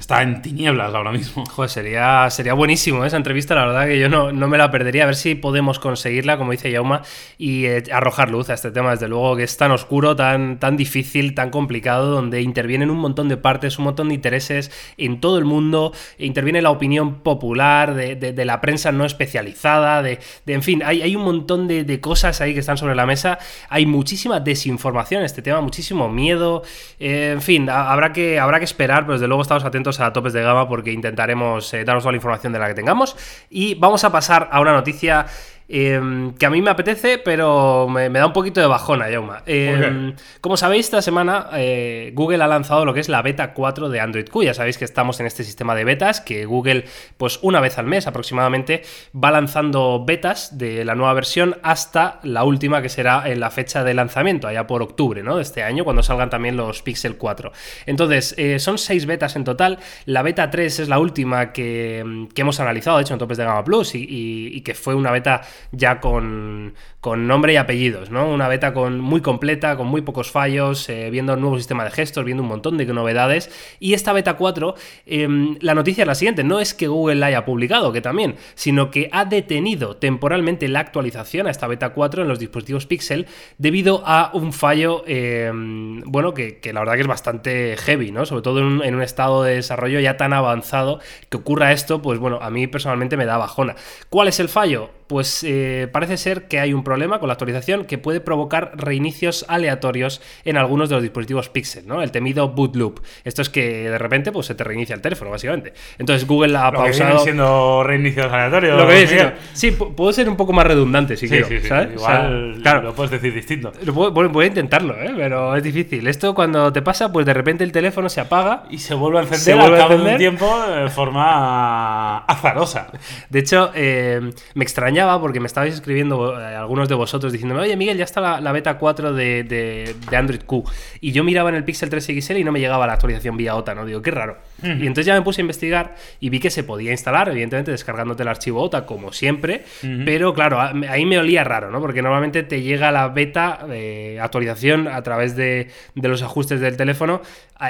está 0.00 0.22
en 0.22 0.40
tinieblas 0.42 0.94
ahora 0.94 1.12
mismo. 1.12 1.44
Joder, 1.46 1.70
sería, 1.70 2.28
sería 2.30 2.54
buenísimo 2.54 3.04
esa 3.04 3.16
entrevista, 3.18 3.54
la 3.54 3.66
verdad 3.66 3.86
que 3.86 3.98
yo 3.98 4.08
no, 4.08 4.32
no, 4.32 4.48
me 4.48 4.56
la 4.56 4.70
perdería, 4.70 5.04
a 5.04 5.06
ver 5.06 5.14
si 5.14 5.34
podemos 5.34 5.78
conseguirla, 5.78 6.38
como 6.38 6.52
dice 6.52 6.70
Yauma, 6.70 7.02
y 7.38 7.66
eh, 7.66 7.84
arrojar 7.92 8.30
luz 8.30 8.48
a 8.50 8.54
este 8.54 8.70
tema, 8.70 8.92
desde 8.92 9.08
luego 9.08 9.36
que 9.36 9.44
es 9.44 9.56
tan 9.56 9.70
oscuro, 9.70 10.16
tan, 10.16 10.58
tan 10.58 10.76
difícil, 10.76 11.34
tan 11.34 11.50
complicado, 11.50 12.10
donde 12.10 12.40
intervienen 12.40 12.90
un 12.90 12.98
montón 12.98 13.28
de 13.28 13.36
partes, 13.36 13.78
un 13.78 13.84
montón 13.84 14.08
de 14.08 14.14
intereses 14.14 14.70
en 14.96 15.20
todo 15.20 15.38
el 15.38 15.44
mundo, 15.44 15.92
interviene 16.18 16.62
la 16.62 16.70
opinión 16.70 17.16
popular, 17.16 17.94
de, 17.94 18.16
de, 18.16 18.32
de 18.32 18.44
la 18.44 18.60
prensa 18.60 18.92
no 18.92 19.04
especializada, 19.04 20.02
de, 20.02 20.18
de 20.46 20.54
en 20.54 20.62
fin, 20.62 20.82
hay, 20.82 21.02
hay, 21.02 21.14
un 21.14 21.24
montón 21.24 21.68
de, 21.68 21.84
de, 21.84 22.00
cosas 22.00 22.40
ahí 22.40 22.54
que 22.54 22.60
están 22.60 22.78
sobre 22.78 22.94
la 22.94 23.04
mesa, 23.04 23.38
hay 23.68 23.84
muchísima 23.84 24.40
desinformación 24.40 25.20
en 25.20 25.26
este 25.26 25.42
tema, 25.42 25.60
muchísimo 25.60 26.08
miedo, 26.08 26.62
eh, 26.98 27.32
en 27.34 27.42
fin, 27.42 27.68
habrá 27.68 28.14
que, 28.14 28.40
habrá 28.40 28.58
que 28.58 28.64
esperar, 28.64 29.02
pero 29.02 29.14
desde 29.14 29.28
luego 29.28 29.42
estamos 29.42 29.64
atentos 29.64 29.89
a 29.98 30.12
topes 30.12 30.32
de 30.32 30.42
gama 30.42 30.68
porque 30.68 30.92
intentaremos 30.92 31.74
eh, 31.74 31.84
daros 31.84 32.04
toda 32.04 32.12
la 32.12 32.16
información 32.16 32.52
de 32.52 32.60
la 32.60 32.68
que 32.68 32.74
tengamos. 32.74 33.16
Y 33.50 33.74
vamos 33.74 34.04
a 34.04 34.12
pasar 34.12 34.48
a 34.52 34.60
una 34.60 34.72
noticia 34.72 35.26
eh, 35.72 36.32
que 36.36 36.46
a 36.46 36.50
mí 36.50 36.60
me 36.60 36.70
apetece, 36.70 37.18
pero 37.18 37.88
me, 37.88 38.10
me, 38.10 38.18
da 38.18 38.26
un 38.26 38.32
poquito 38.32 38.60
de 38.60 38.66
bajona, 38.66 39.08
Yauma. 39.08 39.44
Eh, 39.46 40.14
como 40.40 40.56
sabéis, 40.56 40.86
esta 40.86 41.00
semana 41.00 41.48
eh, 41.52 42.10
Google 42.12 42.42
ha 42.42 42.48
lanzado 42.48 42.84
lo 42.84 42.92
que 42.92 42.98
es 42.98 43.08
la 43.08 43.22
beta 43.22 43.54
4 43.54 43.88
de 43.88 44.00
Android 44.00 44.28
Q. 44.28 44.42
Ya 44.42 44.54
sabéis 44.54 44.78
que 44.78 44.84
estamos 44.84 45.20
en 45.20 45.26
este 45.26 45.44
sistema 45.44 45.76
de 45.76 45.84
betas, 45.84 46.20
que 46.20 46.44
Google, 46.44 46.86
pues 47.16 47.38
una 47.42 47.60
vez 47.60 47.78
al 47.78 47.86
mes 47.86 48.08
aproximadamente, 48.08 48.82
va 49.14 49.30
lanzando 49.30 50.04
betas 50.04 50.58
de 50.58 50.84
la 50.84 50.96
nueva 50.96 51.14
versión 51.14 51.56
hasta 51.62 52.18
la 52.24 52.42
última, 52.42 52.82
que 52.82 52.88
será 52.88 53.30
en 53.30 53.38
la 53.38 53.52
fecha 53.52 53.84
de 53.84 53.94
lanzamiento, 53.94 54.48
allá 54.48 54.66
por 54.66 54.82
octubre 54.82 55.22
¿no? 55.22 55.36
de 55.36 55.42
este 55.42 55.62
año, 55.62 55.84
cuando 55.84 56.02
salgan 56.02 56.30
también 56.30 56.56
los 56.56 56.82
Pixel 56.82 57.16
4. 57.16 57.52
Entonces, 57.86 58.34
eh, 58.38 58.58
son 58.58 58.76
seis 58.76 59.06
betas 59.06 59.36
en 59.36 59.44
total. 59.44 59.78
La 60.04 60.22
beta 60.22 60.50
3 60.50 60.80
es 60.80 60.88
la 60.88 60.98
última 60.98 61.52
que, 61.52 62.26
que 62.34 62.40
hemos 62.40 62.58
analizado, 62.58 62.96
de 62.96 63.04
hecho, 63.04 63.12
en 63.12 63.20
Topes 63.20 63.38
de 63.38 63.44
Gama 63.44 63.62
Plus, 63.62 63.94
y, 63.94 63.98
y, 63.98 64.48
y 64.56 64.60
que 64.62 64.74
fue 64.74 64.96
una 64.96 65.12
beta 65.12 65.42
ya 65.72 66.00
con, 66.00 66.74
con, 67.00 67.26
nombre 67.26 67.54
y 67.54 67.56
apellidos, 67.56 68.10
¿no? 68.10 68.28
Una 68.28 68.48
beta 68.48 68.72
con, 68.72 69.00
muy 69.00 69.20
completa, 69.20 69.76
con 69.76 69.86
muy 69.86 70.02
pocos 70.02 70.30
fallos, 70.30 70.88
eh, 70.88 71.10
viendo 71.10 71.34
un 71.34 71.40
nuevo 71.40 71.56
sistema 71.56 71.84
de 71.84 71.90
gestos, 71.90 72.24
viendo 72.24 72.42
un 72.42 72.48
montón 72.48 72.76
de 72.76 72.86
novedades. 72.86 73.50
Y 73.78 73.94
esta 73.94 74.12
beta 74.12 74.34
4, 74.34 74.74
eh, 75.06 75.56
la 75.60 75.74
noticia 75.74 76.02
es 76.02 76.08
la 76.08 76.14
siguiente, 76.14 76.44
no 76.44 76.60
es 76.60 76.74
que 76.74 76.88
Google 76.88 77.16
la 77.16 77.26
haya 77.26 77.44
publicado, 77.44 77.92
que 77.92 78.00
también, 78.00 78.36
sino 78.54 78.90
que 78.90 79.08
ha 79.12 79.24
detenido 79.24 79.96
temporalmente 79.96 80.68
la 80.68 80.80
actualización 80.80 81.46
a 81.46 81.50
esta 81.50 81.66
beta 81.66 81.90
4 81.90 82.22
en 82.22 82.28
los 82.28 82.38
dispositivos 82.38 82.86
Pixel 82.86 83.26
debido 83.58 84.02
a 84.04 84.30
un 84.34 84.52
fallo, 84.52 85.04
eh, 85.06 85.50
bueno, 85.52 86.34
que, 86.34 86.58
que, 86.58 86.72
la 86.72 86.80
verdad 86.80 86.94
que 86.94 87.00
es 87.02 87.06
bastante 87.06 87.76
heavy, 87.76 88.10
¿no? 88.10 88.26
Sobre 88.26 88.42
todo 88.42 88.60
en 88.60 88.66
un, 88.66 88.84
en 88.84 88.94
un 88.94 89.02
estado 89.02 89.42
de 89.42 89.56
desarrollo 89.56 90.00
ya 90.00 90.16
tan 90.16 90.32
avanzado 90.32 91.00
que 91.28 91.36
ocurra 91.36 91.72
esto, 91.72 92.02
pues 92.02 92.18
bueno, 92.18 92.38
a 92.40 92.50
mí 92.50 92.66
personalmente 92.66 93.16
me 93.16 93.26
da 93.26 93.36
bajona. 93.36 93.76
¿Cuál 94.08 94.28
es 94.28 94.40
el 94.40 94.48
fallo? 94.48 94.99
Pues 95.10 95.42
eh, 95.42 95.88
parece 95.90 96.16
ser 96.16 96.44
que 96.44 96.60
hay 96.60 96.72
un 96.72 96.84
problema 96.84 97.18
con 97.18 97.26
la 97.26 97.32
actualización 97.32 97.84
que 97.84 97.98
puede 97.98 98.20
provocar 98.20 98.70
reinicios 98.76 99.44
aleatorios 99.48 100.22
en 100.44 100.56
algunos 100.56 100.88
de 100.88 100.94
los 100.94 101.02
dispositivos 101.02 101.48
Pixel, 101.48 101.84
¿no? 101.84 102.00
El 102.00 102.12
temido 102.12 102.50
boot 102.50 102.76
loop. 102.76 103.00
Esto 103.24 103.42
es 103.42 103.48
que 103.48 103.90
de 103.90 103.98
repente 103.98 104.30
pues, 104.30 104.46
se 104.46 104.54
te 104.54 104.62
reinicia 104.62 104.94
el 104.94 105.00
teléfono, 105.00 105.32
básicamente. 105.32 105.72
Entonces 105.98 106.28
Google 106.28 106.56
ha 106.56 106.70
lo 106.70 106.78
pausado. 106.78 107.16
Que 107.16 107.24
siendo 107.24 107.82
reinicios 107.82 108.32
aleatorios. 108.32 108.78
Lo 108.80 108.86
que 108.86 109.04
viene 109.04 109.32
Sí, 109.52 109.72
puedo 109.72 110.12
ser 110.12 110.28
un 110.28 110.36
poco 110.36 110.52
más 110.52 110.64
redundante 110.64 111.16
si 111.16 111.26
sí, 111.26 111.32
quiero. 111.32 111.48
Sí, 111.48 111.58
sí, 111.58 111.66
¿sabes? 111.66 111.92
Igual 111.92 112.52
o 112.52 112.54
sea, 112.54 112.62
claro, 112.62 112.82
lo 112.82 112.94
puedes 112.94 113.10
decir 113.10 113.34
distinto. 113.34 113.72
Puedo, 113.92 114.12
voy 114.28 114.44
a 114.44 114.46
intentarlo, 114.46 114.94
¿eh? 114.94 115.12
pero 115.16 115.56
es 115.56 115.64
difícil. 115.64 116.06
Esto 116.06 116.36
cuando 116.36 116.72
te 116.72 116.82
pasa, 116.82 117.10
pues 117.10 117.26
de 117.26 117.34
repente 117.34 117.64
el 117.64 117.72
teléfono 117.72 118.08
se 118.08 118.20
apaga. 118.20 118.62
Y 118.70 118.78
se 118.78 118.94
vuelve 118.94 119.18
a 119.18 119.22
encender 119.22 119.40
se 119.40 119.54
vuelve 119.54 119.74
al 119.74 119.82
cabo 119.82 119.90
a 119.90 119.94
encender. 119.96 120.18
de 120.20 120.28
un 120.28 120.36
tiempo 120.36 120.66
de 120.70 120.88
forma 120.88 122.18
azarosa. 122.18 122.92
De 123.28 123.40
hecho, 123.40 123.72
eh, 123.74 124.30
me 124.54 124.64
extrañaba 125.00 125.20
porque 125.20 125.40
me 125.40 125.46
estabais 125.46 125.74
escribiendo 125.74 126.38
eh, 126.38 126.54
algunos 126.54 126.88
de 126.88 126.94
vosotros 126.94 127.32
diciéndome, 127.32 127.62
oye 127.62 127.76
Miguel, 127.76 127.96
ya 127.96 128.04
está 128.04 128.20
la, 128.20 128.40
la 128.40 128.52
beta 128.52 128.76
4 128.76 129.12
de, 129.12 129.44
de, 129.44 129.94
de, 130.10 130.16
Android 130.16 130.42
Q. 130.44 130.64
Y 131.00 131.12
yo 131.12 131.24
miraba 131.24 131.48
en 131.48 131.56
el 131.56 131.64
Pixel 131.64 131.88
3 131.88 132.04
XL 132.04 132.36
y 132.36 132.44
no 132.44 132.52
me 132.52 132.60
llegaba 132.60 132.86
la 132.86 132.94
actualización 132.94 133.36
vía 133.36 133.54
OTA, 133.54 133.74
¿no? 133.74 133.84
Digo, 133.86 134.02
qué 134.02 134.10
raro. 134.10 134.38
Uh 134.62 134.66
-huh. 134.66 134.82
Y 134.82 134.86
entonces 134.86 135.06
ya 135.06 135.14
me 135.14 135.22
puse 135.22 135.40
a 135.40 135.42
investigar 135.42 135.94
y 136.20 136.28
vi 136.28 136.38
que 136.40 136.50
se 136.50 136.64
podía 136.64 136.90
instalar, 136.90 137.28
evidentemente 137.28 137.70
descargándote 137.70 138.22
el 138.22 138.28
archivo 138.28 138.62
OTA 138.62 138.84
como 138.86 139.12
siempre, 139.12 139.64
uh 139.82 139.86
-huh. 139.86 140.04
pero 140.04 140.34
claro, 140.34 140.60
ahí 140.60 141.06
me 141.06 141.18
olía 141.18 141.44
raro, 141.44 141.70
¿no? 141.70 141.80
Porque 141.80 142.02
normalmente 142.02 142.42
te 142.42 142.62
llega 142.62 142.92
la 142.92 143.08
beta 143.08 143.66
eh, 143.70 144.18
actualización 144.20 144.88
a 144.88 145.02
través 145.02 145.36
de, 145.36 145.68
de, 145.94 146.08
los 146.08 146.22
ajustes 146.22 146.60
del 146.60 146.76
teléfono 146.76 147.22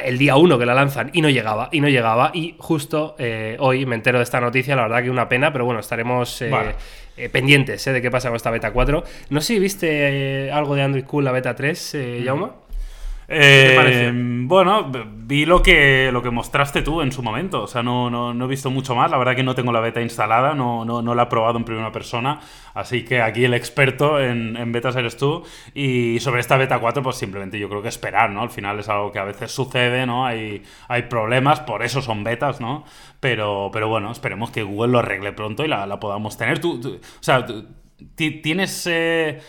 el 0.05 0.19
día 0.19 0.37
1 0.37 0.59
que 0.59 0.67
la 0.67 0.75
lanzan 0.75 1.11
y 1.13 1.21
no 1.21 1.29
llegaba, 1.29 1.69
y 1.73 1.81
no 1.81 1.89
llegaba. 1.89 2.31
Y 2.33 2.55
justo 2.59 3.17
eh, 3.19 3.57
hoy 3.59 3.87
me 3.87 3.97
entero 3.97 4.19
de 4.19 4.25
esta 4.25 4.41
noticia, 4.41 4.77
la 4.77 4.83
verdad 4.83 5.03
que 5.03 5.11
una 5.11 5.29
pena, 5.29 5.53
pero 5.53 5.65
bueno, 5.65 5.81
estaremos... 5.81 6.43
Vale 6.51 6.75
eh, 7.25 7.29
pendientes 7.29 7.87
eh, 7.87 7.93
de 7.93 8.03
qué 8.03 8.11
pasa 8.11 8.29
con 8.29 8.37
esta 8.37 8.51
beta 8.51 8.73
4. 8.73 9.05
No 9.31 9.41
sé 9.41 9.55
si 9.55 9.59
viste 9.59 10.47
eh, 10.47 10.53
algo 10.53 10.75
de 10.75 10.83
Android 10.83 11.05
Q 11.05 11.21
la 11.21 11.33
beta 11.33 11.55
3, 11.55 11.95
eh, 11.95 12.23
Jauma. 12.25 12.55
Eh? 13.33 14.11
Bueno, 14.49 14.91
vi 15.17 15.47
lo 15.47 15.63
que, 15.63 16.11
lo 16.13 16.21
que 16.23 16.31
mostraste 16.31 16.83
tú 16.83 17.01
en 17.03 17.13
su 17.13 17.23
momento. 17.23 17.63
O 17.63 17.67
sea, 17.69 17.83
no, 17.85 18.11
no, 18.11 18.35
no 18.35 18.45
he 18.45 18.49
visto 18.49 18.71
mucho 18.71 18.97
más. 18.97 19.09
La 19.11 19.19
verdad 19.19 19.37
que 19.37 19.45
no 19.45 19.55
tengo 19.55 19.71
la 19.71 19.79
beta 19.79 20.01
instalada, 20.03 20.55
no, 20.55 20.85
no, 20.85 21.01
no 21.03 21.15
la 21.15 21.23
he 21.25 21.27
probado 21.27 21.57
en 21.57 21.65
primera 21.65 21.93
persona. 21.93 22.41
Así 22.75 23.05
que 23.05 23.23
aquí 23.23 23.45
el 23.45 23.55
experto 23.55 24.21
en, 24.21 24.57
en 24.57 24.73
betas 24.73 24.97
eres 24.97 25.17
tú. 25.17 25.45
Y 25.75 26.19
sobre 26.19 26.41
esta 26.41 26.57
beta 26.57 26.81
4, 26.81 27.03
pues 27.05 27.17
simplemente 27.17 27.59
yo 27.61 27.69
creo 27.69 27.83
que 27.83 27.89
esperar, 27.89 28.31
¿no? 28.31 28.43
Al 28.43 28.51
final 28.51 28.81
es 28.81 28.89
algo 28.89 29.13
que 29.13 29.21
a 29.21 29.25
veces 29.25 29.53
sucede, 29.53 30.05
¿no? 30.07 30.27
Hay, 30.27 30.65
hay 30.89 31.03
problemas, 31.03 31.61
por 31.61 31.85
eso 31.85 32.03
son 32.03 32.25
betas, 32.25 32.61
¿no? 32.61 32.85
Pero, 33.21 33.71
pero 33.73 33.89
bueno, 33.89 34.11
esperemos 34.11 34.51
que 34.51 34.65
Google 34.65 34.91
lo 34.93 34.99
arregle 34.99 35.33
pronto 35.33 35.65
y 35.65 35.69
la, 35.69 35.87
la 35.87 36.01
podamos 36.01 36.37
tener. 36.37 36.59
Tú, 36.59 36.81
o 36.85 37.23
sea, 37.23 37.47
tú- 37.47 37.67
ti- 38.17 38.41
tienes 38.43 38.87
eh, 38.91 39.41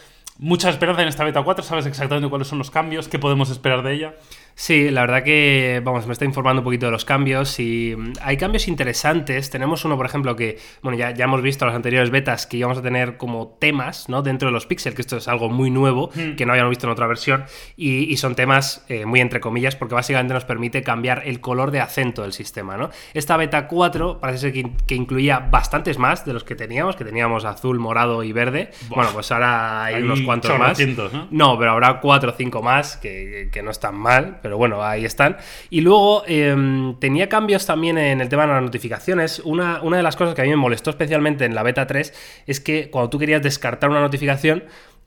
mucha 0.41 0.71
esperanza 0.71 1.03
en 1.03 1.07
esta 1.07 1.23
beta 1.23 1.43
4, 1.43 1.63
¿sabes 1.63 1.85
exactamente 1.85 2.27
cuáles 2.27 2.47
son 2.47 2.57
los 2.57 2.71
cambios? 2.71 3.07
¿Qué 3.07 3.19
podemos 3.19 3.51
esperar 3.51 3.83
de 3.83 3.93
ella? 3.93 4.15
Sí, 4.55 4.89
la 4.89 5.01
verdad 5.01 5.23
que, 5.23 5.81
vamos, 5.83 6.05
me 6.07 6.13
está 6.13 6.25
informando 6.25 6.61
un 6.61 6.63
poquito 6.63 6.85
de 6.87 6.91
los 6.91 7.05
cambios 7.05 7.59
y 7.59 7.95
mm, 7.97 8.13
hay 8.21 8.37
cambios 8.37 8.67
interesantes. 8.67 9.49
Tenemos 9.49 9.85
uno, 9.85 9.97
por 9.97 10.05
ejemplo, 10.05 10.35
que, 10.35 10.59
bueno, 10.81 10.97
ya, 10.97 11.11
ya 11.11 11.25
hemos 11.25 11.41
visto 11.41 11.65
en 11.65 11.67
las 11.67 11.75
anteriores 11.75 12.09
betas 12.09 12.47
que 12.47 12.57
íbamos 12.57 12.77
a 12.77 12.81
tener 12.81 13.17
como 13.17 13.57
temas, 13.59 14.09
¿no? 14.09 14.21
Dentro 14.21 14.49
de 14.49 14.51
los 14.51 14.65
píxeles, 14.65 14.95
que 14.95 15.01
esto 15.01 15.17
es 15.17 15.27
algo 15.27 15.49
muy 15.49 15.69
nuevo, 15.69 16.09
que 16.37 16.45
no 16.45 16.53
habíamos 16.53 16.71
visto 16.71 16.87
en 16.87 16.91
otra 16.91 17.07
versión, 17.07 17.45
y, 17.75 18.11
y 18.11 18.17
son 18.17 18.35
temas 18.35 18.85
eh, 18.89 19.05
muy 19.05 19.19
entre 19.19 19.39
comillas, 19.39 19.75
porque 19.75 19.95
básicamente 19.95 20.33
nos 20.33 20.45
permite 20.45 20.83
cambiar 20.83 21.23
el 21.25 21.39
color 21.39 21.71
de 21.71 21.79
acento 21.79 22.23
del 22.23 22.33
sistema, 22.33 22.77
¿no? 22.77 22.89
Esta 23.13 23.37
beta 23.37 23.67
4 23.67 24.19
parece 24.19 24.39
ser 24.39 24.53
que, 24.53 24.71
que 24.85 24.95
incluía 24.95 25.39
bastantes 25.39 25.97
más 25.97 26.25
de 26.25 26.33
los 26.33 26.43
que 26.43 26.55
teníamos, 26.55 26.95
que 26.95 27.05
teníamos 27.05 27.45
azul, 27.45 27.79
morado 27.79 28.23
y 28.23 28.31
verde. 28.33 28.71
Buah. 28.89 28.97
Bueno, 28.97 29.11
pues 29.13 29.31
ahora 29.31 29.85
hay, 29.85 29.95
Hay 29.95 30.03
unos 30.03 30.21
cuantos 30.21 30.57
más. 30.57 30.79
¿no? 30.79 31.27
No, 31.31 31.57
pero 31.57 31.71
habrá 31.71 31.99
cuatro 31.99 32.31
o 32.31 32.33
cinco 32.33 32.61
más 32.61 32.97
que, 32.97 33.49
que 33.51 33.63
no 33.63 33.71
están 33.71 33.95
mal, 33.95 34.39
pero 34.41 34.57
bueno, 34.57 34.83
ahí 34.83 35.05
están. 35.05 35.37
Y 35.69 35.81
luego 35.81 36.23
em, 36.27 36.95
tenía 36.99 37.29
cambios 37.29 37.65
también 37.65 37.97
en 37.97 38.21
el 38.21 38.29
tema 38.29 38.43
de 38.43 38.53
las 38.53 38.61
notificaciones. 38.61 39.39
Una, 39.39 39.81
una 39.81 39.97
de 39.97 40.03
las 40.03 40.15
cosas 40.15 40.35
que 40.35 40.41
a 40.41 40.43
mí 40.43 40.49
me 40.49 40.55
molestó 40.55 40.89
especialmente 40.89 41.45
en 41.45 41.55
la 41.55 41.63
beta 41.63 41.87
3 41.87 42.43
es 42.47 42.59
que 42.59 42.89
cuando 42.89 43.09
tú 43.09 43.19
querías 43.19 43.41
descartar 43.41 43.89
una 43.89 44.01
notificación, 44.01 44.63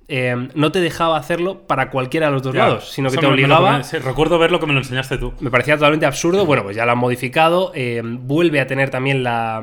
em, 0.08 0.48
no 0.54 0.70
te 0.72 0.80
dejaba 0.80 1.16
hacerlo 1.16 1.62
para 1.66 1.90
cualquiera 1.90 2.26
de 2.26 2.32
los 2.32 2.42
dos 2.42 2.54
Ya, 2.54 2.60
lados, 2.66 2.90
sino 2.90 3.10
que 3.10 3.16
te 3.16 3.22
lo 3.22 3.30
obligaba. 3.32 3.82
sí, 3.82 3.98
recuerdo 3.98 4.38
ver 4.38 4.52
lo 4.52 4.60
que 4.60 4.66
me 4.66 4.72
lo 4.74 4.80
enseñaste 4.80 5.16
tú. 5.18 5.32
Me 5.40 5.50
parecía 5.50 5.74
totalmente 5.76 6.06
absurdo. 6.06 6.44
Bueno, 6.46 6.62
pues 6.62 6.76
ya 6.76 6.84
lo 6.84 6.92
han 6.92 6.98
modificado. 6.98 7.72
eh, 7.74 8.02
vuelve 8.04 8.60
a 8.60 8.66
tener 8.66 8.90
también 8.90 9.22
la, 9.24 9.62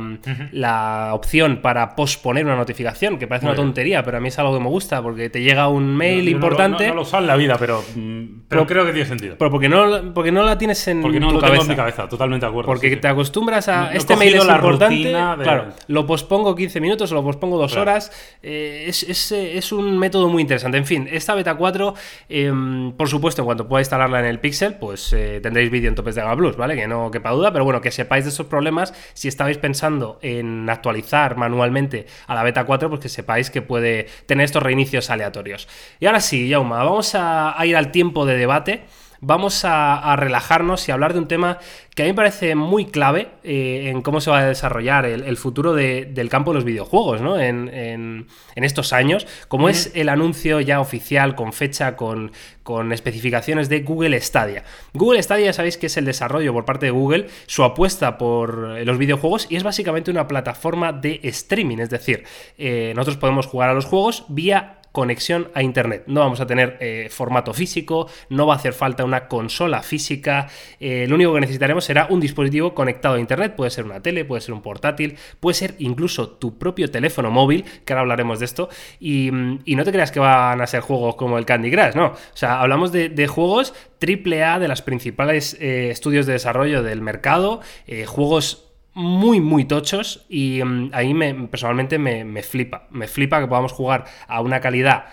la 0.52 1.10
opción 1.14 1.58
para 1.62 1.96
posponer 1.96 2.46
una 2.46 2.56
notificación, 2.56 3.18
que 3.20 3.28
parece 3.28 3.46
Muy 3.46 3.52
una 3.52 3.58
bien. 3.62 3.68
tontería, 3.68 4.04
pero 4.04 4.18
a 4.18 4.20
mí 4.20 4.28
es 4.30 4.40
algo 4.40 4.54
que 4.54 4.60
me 4.64 4.70
gusta 4.70 5.02
porque 5.02 5.30
te 5.30 5.42
llega 5.42 5.68
un 5.68 5.96
mail 5.96 6.20
no 6.20 6.24
lo- 6.26 6.30
importante. 6.32 6.84
No, 6.86 6.90
no 6.90 6.96
lo 6.96 7.02
uso 7.04 7.18
en 7.18 7.28
la 7.28 7.36
vida, 7.36 7.58
pero, 7.60 7.82
mm, 7.96 7.96
pero 7.96 8.42
Pero- 8.50 8.66
creo 8.68 8.86
que 8.86 8.92
tiene 8.94 9.08
sentido. 9.08 9.36
Pero 9.38 9.52
porque 9.52 9.70
no, 9.70 10.14
porque 10.14 10.32
no 10.32 10.44
la 10.44 10.58
tienes 10.58 10.86
en 10.88 11.02
Porque 11.02 11.20
no 11.20 11.28
tu 11.30 11.36
lo 11.36 11.40
cabeza. 11.42 11.60
tengo 11.60 11.64
en 11.64 11.70
mi 11.70 11.76
cabeza, 11.76 12.08
totalmente 12.10 12.46
de 12.46 12.50
acuerdo. 12.50 12.68
Porque 12.68 12.90
sí, 12.90 12.96
sí. 12.96 13.02
te 13.02 13.08
acostumbras 13.08 13.68
a. 13.68 13.94
Este 13.94 14.16
mail 14.16 14.36
es 14.36 14.46
la 14.46 14.56
importante. 14.56 14.96
de- 14.96 15.12
Claro, 15.12 15.66
lo 15.88 16.06
pospongo 16.06 16.56
15 16.56 16.80
minutos 16.82 17.12
o 17.12 17.16
lo 17.16 17.24
pospongo 17.24 17.58
dos 17.58 17.72
Claro. 17.74 17.92
horas. 17.92 18.12
eh, 18.44 18.86
es, 18.88 19.04
es, 19.04 19.32
eh, 19.32 19.58
es 19.58 19.72
un 19.72 19.98
método 20.00 20.28
muy 20.32 20.42
interesante. 20.42 20.78
En 20.78 20.86
fin, 20.86 21.08
esta 21.12 21.36
beta 21.36 21.56
4, 21.56 21.94
eh, 22.30 22.52
por 22.98 23.08
supuesto, 23.08 23.42
en 23.42 23.46
cuanto 23.46 23.68
pueda 23.68 23.82
instalarla 23.82 24.20
en 24.20 24.26
el 24.26 24.40
Pixel, 24.40 24.76
pues 24.76 25.14
eh, 25.14 25.40
tendréis 25.42 25.70
vídeo 25.70 25.90
en 25.90 25.96
topes 25.96 26.16
de 26.16 26.22
Gama 26.22 26.36
Plus, 26.36 26.56
¿vale? 26.56 26.76
Que 26.76 26.88
no 26.88 27.12
quepa 27.12 27.32
duda, 27.32 27.52
pero 27.52 27.64
bueno, 27.64 27.82
que 27.82 27.92
sepáis 27.92 28.24
de 28.26 28.32
esos 28.32 28.48
problemas. 28.48 28.94
Si 29.14 29.28
estabais 29.28 29.58
pensando 29.58 30.20
en 30.22 30.70
actualizar 30.70 31.38
manualmente 31.38 32.08
a 32.28 32.36
la 32.36 32.44
beta 32.44 32.64
4, 32.64 32.90
pues 32.90 33.02
que 33.02 33.10
sepáis 33.10 33.50
que 33.50 33.62
puede 33.62 34.08
tener 34.26 34.46
estos 34.46 34.64
reinicios 34.64 35.10
aleatorios. 35.10 35.68
Y 36.00 36.06
ahora 36.08 36.20
sí, 36.20 36.48
Yauma, 36.48 36.84
vamos 36.84 37.14
a 37.16 37.56
ir 37.66 37.76
al 37.76 37.92
tiempo 37.92 38.26
de 38.26 38.38
debate. 38.38 38.86
Vamos 39.24 39.66
a, 39.66 40.00
a 40.00 40.16
relajarnos 40.16 40.88
y 40.90 40.92
hablar 40.92 41.14
de 41.14 41.20
un 41.20 41.28
tema 41.28 41.60
que 41.94 42.02
a 42.02 42.06
mí 42.06 42.12
me 42.12 42.16
parece 42.16 42.56
muy 42.56 42.86
clave 42.86 43.28
eh, 43.44 43.90
en 43.92 44.02
cómo 44.02 44.20
se 44.20 44.32
va 44.32 44.40
a 44.40 44.46
desarrollar 44.48 45.06
el, 45.06 45.24
el 45.24 45.38
futuro 45.38 45.74
de- 45.76 46.06
del 46.06 46.28
campo 46.28 46.50
de 46.52 46.56
los 46.56 46.64
videojuegos 46.64 47.22
¿no? 47.22 47.40
en, 47.40 47.70
en- 47.70 48.26
en 48.56 48.64
estos 48.64 48.94
años, 48.94 49.28
como 49.48 49.70
es 49.70 49.92
el 49.94 50.10
anuncio 50.10 50.60
ya 50.60 50.80
oficial 50.80 51.36
con 51.36 51.54
fecha, 51.54 51.96
con, 51.96 52.32
con 52.64 52.92
especificaciones 52.94 53.70
de 53.70 53.82
Google 53.82 54.20
Stadia. 54.22 54.64
Google 54.94 55.22
Stadia 55.22 55.46
ya 55.46 55.54
sabéis 55.54 55.78
que 55.78 55.86
es 55.86 55.98
el 55.98 56.06
desarrollo 56.06 56.52
por 56.52 56.66
parte 56.66 56.88
de 56.88 56.92
Google, 56.92 57.28
su 57.46 57.64
apuesta 57.64 58.18
por 58.18 58.76
eh, 58.80 58.86
los 58.86 58.98
videojuegos 58.98 59.46
y 59.52 59.56
es 59.56 59.62
básicamente 59.62 60.10
una 60.10 60.28
plataforma 60.28 60.94
de 60.94 61.20
streaming, 61.24 61.78
es 61.78 61.92
decir, 61.92 62.24
eh, 62.58 62.94
nosotros 62.96 63.18
podemos 63.18 63.46
jugar 63.46 63.70
a 63.70 63.74
los 63.76 63.86
juegos 63.86 64.26
vía 64.30 64.78
conexión 64.92 65.50
a 65.54 65.64
internet. 65.64 66.04
No 66.08 66.22
vamos 66.22 66.40
a 66.42 66.48
tener 66.48 66.78
eh, 66.80 67.08
formato 67.10 67.54
físico, 67.54 68.08
no 68.30 68.46
va 68.46 68.56
a 68.56 68.58
hacer 68.58 68.74
falta 68.74 69.06
una 69.06 69.28
consola 69.28 69.82
física. 69.82 70.48
eh, 70.80 71.06
lo 71.08 71.16
único 71.16 71.34
que 71.34 71.42
necesitaremos 71.42 71.86
será 71.86 72.08
un 72.10 72.20
dispositivo 72.20 72.74
conectado 72.74 73.16
a 73.16 73.20
internet. 73.20 73.56
Puede 73.56 73.72
ser 73.72 73.86
una 73.86 74.02
tele, 74.02 74.26
puede 74.26 74.42
ser 74.42 74.54
un 74.54 74.62
portátil, 74.62 75.18
puede 75.40 75.56
ser 75.56 75.76
incluso 75.80 76.30
tu 76.30 76.58
propio 76.58 76.90
teléfono 76.92 77.32
móvil, 77.32 77.64
que 77.86 77.94
ahora 77.94 78.02
hablaremos 78.02 78.40
de 78.40 78.46
esto. 78.46 78.70
Y, 79.00 79.32
mm, 79.32 79.60
no 79.82 79.84
te 79.86 79.92
creas 79.92 80.12
que 80.12 80.20
van 80.20 80.62
a 80.62 80.68
ser 80.68 80.82
juegos 80.82 81.16
como 81.16 81.38
el 81.38 81.46
Candy 81.46 81.72
Crush, 81.72 81.96
no. 81.96 82.08
O 82.08 82.18
sea, 82.34 82.62
hablamos 82.62 82.92
de, 82.92 83.28
juegos 83.28 83.74
AAA 84.02 84.60
de 84.60 84.68
las 84.68 84.82
principales 84.82 85.56
eh, 85.60 85.90
estudios 85.90 86.26
de 86.26 86.34
desarrollo 86.34 86.84
del 86.84 87.02
mercado, 87.02 87.62
juegos 88.08 88.71
muy, 88.94 89.40
muy 89.40 89.66
tochos 89.66 90.26
y 90.30 90.62
mm, 90.64 90.92
ahí 90.94 91.14
me, 91.14 91.34
personalmente 91.48 91.98
me, 91.98 92.26
me 92.26 92.44
flipa. 92.44 92.88
Me 92.90 93.08
flipa 93.08 93.40
que 93.40 93.48
podamos 93.48 93.72
jugar 93.72 94.06
a 94.28 94.42
una 94.42 94.60
calidad 94.60 95.06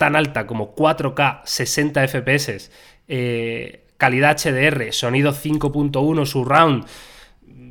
tan 0.00 0.16
alta 0.16 0.46
como 0.46 0.74
4K 0.74 1.42
60 1.44 2.08
FPS, 2.08 2.70
calidad 3.98 4.38
HDR, 4.38 4.92
sonido 4.94 5.32
5.1 5.32 6.24
surround. 6.24 6.86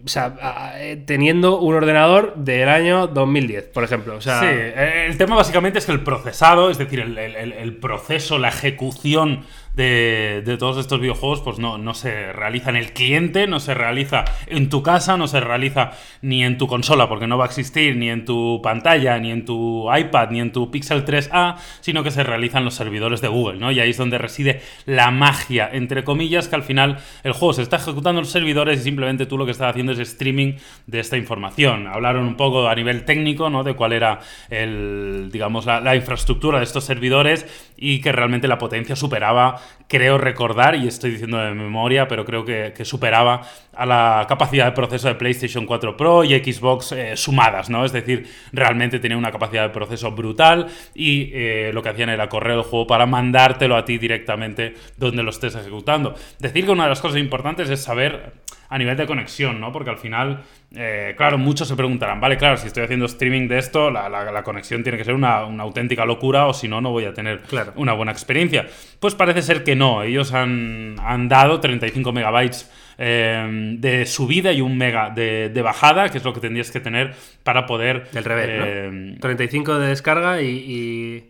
O 0.06 0.08
sea, 0.08 0.76
eh, 0.76 1.04
teniendo 1.08 1.60
un 1.60 1.74
ordenador 1.74 2.36
del 2.36 2.70
año 2.70 3.08
2010, 3.08 3.66
por 3.74 3.84
ejemplo. 3.84 4.22
Sí, 4.22 4.30
eh, 4.32 5.08
el 5.10 5.18
tema 5.18 5.36
básicamente 5.36 5.80
es 5.80 5.88
que 5.88 5.92
el 5.92 6.04
procesado, 6.04 6.70
es 6.70 6.78
decir, 6.78 7.00
el 7.00 7.78
proceso, 7.78 8.38
la 8.38 8.50
ejecución 8.50 9.46
de, 9.80 10.58
todos 10.60 10.78
estos 10.78 11.00
videojuegos, 11.00 11.42
pues 11.42 11.58
no, 11.58 11.78
no 11.78 11.94
se 11.94 12.34
realiza 12.34 12.70
en 12.70 12.76
el 12.76 12.92
cliente, 12.92 13.48
no 13.48 13.60
se 13.60 13.74
realiza 13.74 14.26
en 14.48 14.70
tu 14.70 14.84
casa, 14.84 15.16
no 15.16 15.28
se 15.28 15.40
realiza 15.40 15.92
ni 16.22 16.44
en 16.44 16.58
tu 16.58 16.68
consola, 16.68 17.08
porque 17.08 17.28
no 17.28 17.38
va 17.38 17.46
a 17.46 17.48
existir, 17.48 17.96
ni 17.96 18.10
en 18.10 18.26
tu 18.26 18.60
pantalla, 18.62 19.18
ni 19.20 19.32
en 19.32 19.46
tu 19.46 19.88
iPad, 19.94 20.32
ni 20.32 20.42
en 20.42 20.52
tu 20.52 20.70
Pixel 20.70 21.06
3A, 21.06 21.56
sino 21.80 22.04
que 22.04 22.12
se 22.12 22.24
realiza 22.24 22.58
en 22.58 22.66
los 22.66 22.74
servidores 22.74 23.22
de 23.22 23.30
Google, 23.30 23.58
¿no? 23.58 23.72
Y 23.72 23.80
ahí 23.80 23.92
es 23.92 23.98
donde 23.98 24.18
reside 24.18 24.62
la 24.86 25.12
magia, 25.12 25.70
entre 25.72 26.04
comillas, 26.04 26.50
que 26.50 26.56
al 26.56 26.64
final 26.64 26.98
el 27.24 27.32
juego 27.32 27.54
se 27.54 27.62
está 27.62 27.78
ejecutando 27.78 28.20
en 28.20 28.26
los 28.26 28.32
servidores 28.32 28.82
y 28.82 28.84
simplemente 28.84 29.26
tú 29.26 29.38
lo 29.38 29.46
que 29.46 29.52
estás 29.52 29.70
haciendo 29.70 29.94
es 29.94 30.00
streaming 30.00 30.56
de 30.88 31.00
esta 31.00 31.16
información. 31.16 31.88
Hablaron 31.88 32.26
un 32.26 32.36
poco 32.36 32.68
a 32.68 32.76
nivel 32.76 33.06
técnico, 33.06 33.50
¿no? 33.50 33.64
De 33.64 33.76
cuál 33.76 33.94
era 33.94 34.20
el, 34.50 35.30
digamos, 35.32 35.66
la, 35.66 35.80
la 35.80 35.96
infraestructura 35.96 36.58
de 36.58 36.66
estos 36.66 36.84
servidores 36.84 37.46
y 37.82 38.02
que 38.02 38.12
realmente 38.12 38.48
la 38.48 38.58
potencia 38.58 38.96
superaba, 38.96 39.62
creo 39.88 40.18
recordar, 40.18 40.76
y 40.76 40.88
estoy 40.88 41.12
diciendo 41.12 41.38
de 41.38 41.54
memoria, 41.54 42.08
pero 42.08 42.26
creo 42.26 42.44
que, 42.44 42.74
superaba 42.84 43.42
a 43.74 43.86
la 43.86 44.26
capacidad 44.28 44.66
de 44.66 44.72
proceso 44.72 45.08
de 45.08 45.16
PlayStation 45.16 45.66
4 45.66 45.96
Pro 45.96 46.24
y 46.24 46.30
Xbox 46.30 46.92
eh, 46.92 47.16
sumadas, 47.16 47.70
¿no? 47.70 47.86
Es 47.86 47.92
decir, 47.92 48.28
realmente 48.52 49.00
tenía 49.00 49.18
una 49.18 49.32
capacidad 49.32 49.64
de 49.64 49.70
proceso 49.70 50.12
brutal 50.12 50.68
y 50.96 51.30
eh, 51.34 51.72
lo 51.74 51.84
que 51.84 51.90
hacían 51.90 52.10
era 52.10 52.28
correr 52.28 52.58
el 52.58 52.64
juego 52.64 52.88
para 52.88 53.06
mandártelo 53.06 53.76
a 53.76 53.86
ti 53.86 53.98
directamente 53.98 54.74
donde 54.98 55.24
lo 55.24 55.30
estés 55.30 55.56
ejecutando. 55.56 56.16
Decir 56.40 56.66
que 56.66 56.72
una 56.72 56.84
de 56.84 56.90
las 56.90 57.02
cosas 57.02 57.20
importantes 57.20 57.70
es 57.70 57.84
saber 57.84 58.34
a 58.70 58.78
nivel 58.78 58.96
de 58.96 59.08
conexión, 59.08 59.60
¿no? 59.60 59.72
Porque 59.72 59.90
al 59.90 59.98
final, 59.98 60.44
eh, 60.76 61.16
claro, 61.18 61.38
muchos 61.40 61.68
se 61.68 61.76
preguntarán, 61.76 62.22
vale, 62.22 62.38
claro, 62.38 62.56
si 62.58 62.68
estoy 62.68 62.84
haciendo 62.84 63.06
streaming 63.08 63.48
de 63.48 63.58
esto, 63.58 63.90
la, 63.90 64.08
la- 64.10 64.32
la 64.32 64.44
conexión 64.44 64.84
tiene 64.84 64.98
que 64.98 65.04
ser 65.04 65.16
una, 65.16 65.44
una 65.46 65.64
auténtica 65.64 66.06
locura 66.06 66.46
o 66.46 66.54
si 66.54 66.68
no, 66.68 66.80
no 66.80 66.92
voy 66.92 67.06
a 67.06 67.14
tener 67.14 67.40
Claro. 67.42 67.74
una 67.78 67.94
buena 67.94 68.12
experiencia. 68.12 68.68
Pues 69.00 69.16
parece 69.16 69.42
ser 69.42 69.64
que 69.64 69.76
no, 69.76 70.04
ellos 70.04 70.34
han, 70.34 70.96
han 71.00 71.28
dado 71.28 71.60
35 71.60 72.12
megabytes 72.12 72.70
eh, 73.00 73.76
de 73.80 74.06
subida 74.06 74.52
y 74.54 74.62
un 74.62 74.78
mega 74.78 75.10
de, 75.10 75.50
de 75.50 75.62
bajada, 75.62 76.10
que 76.10 76.20
es 76.20 76.24
lo 76.24 76.34
que 76.34 76.40
tendrías 76.42 76.70
que 76.70 76.80
tener 76.80 77.14
para 77.44 77.66
poder... 77.66 78.12
del 78.12 78.24
revés, 78.24 78.48
eh, 78.50 78.90
¿no? 78.92 79.20
35 79.20 79.80
de 79.80 79.88
descarga 79.88 80.42
y, 80.42 80.48
y- 80.48 81.24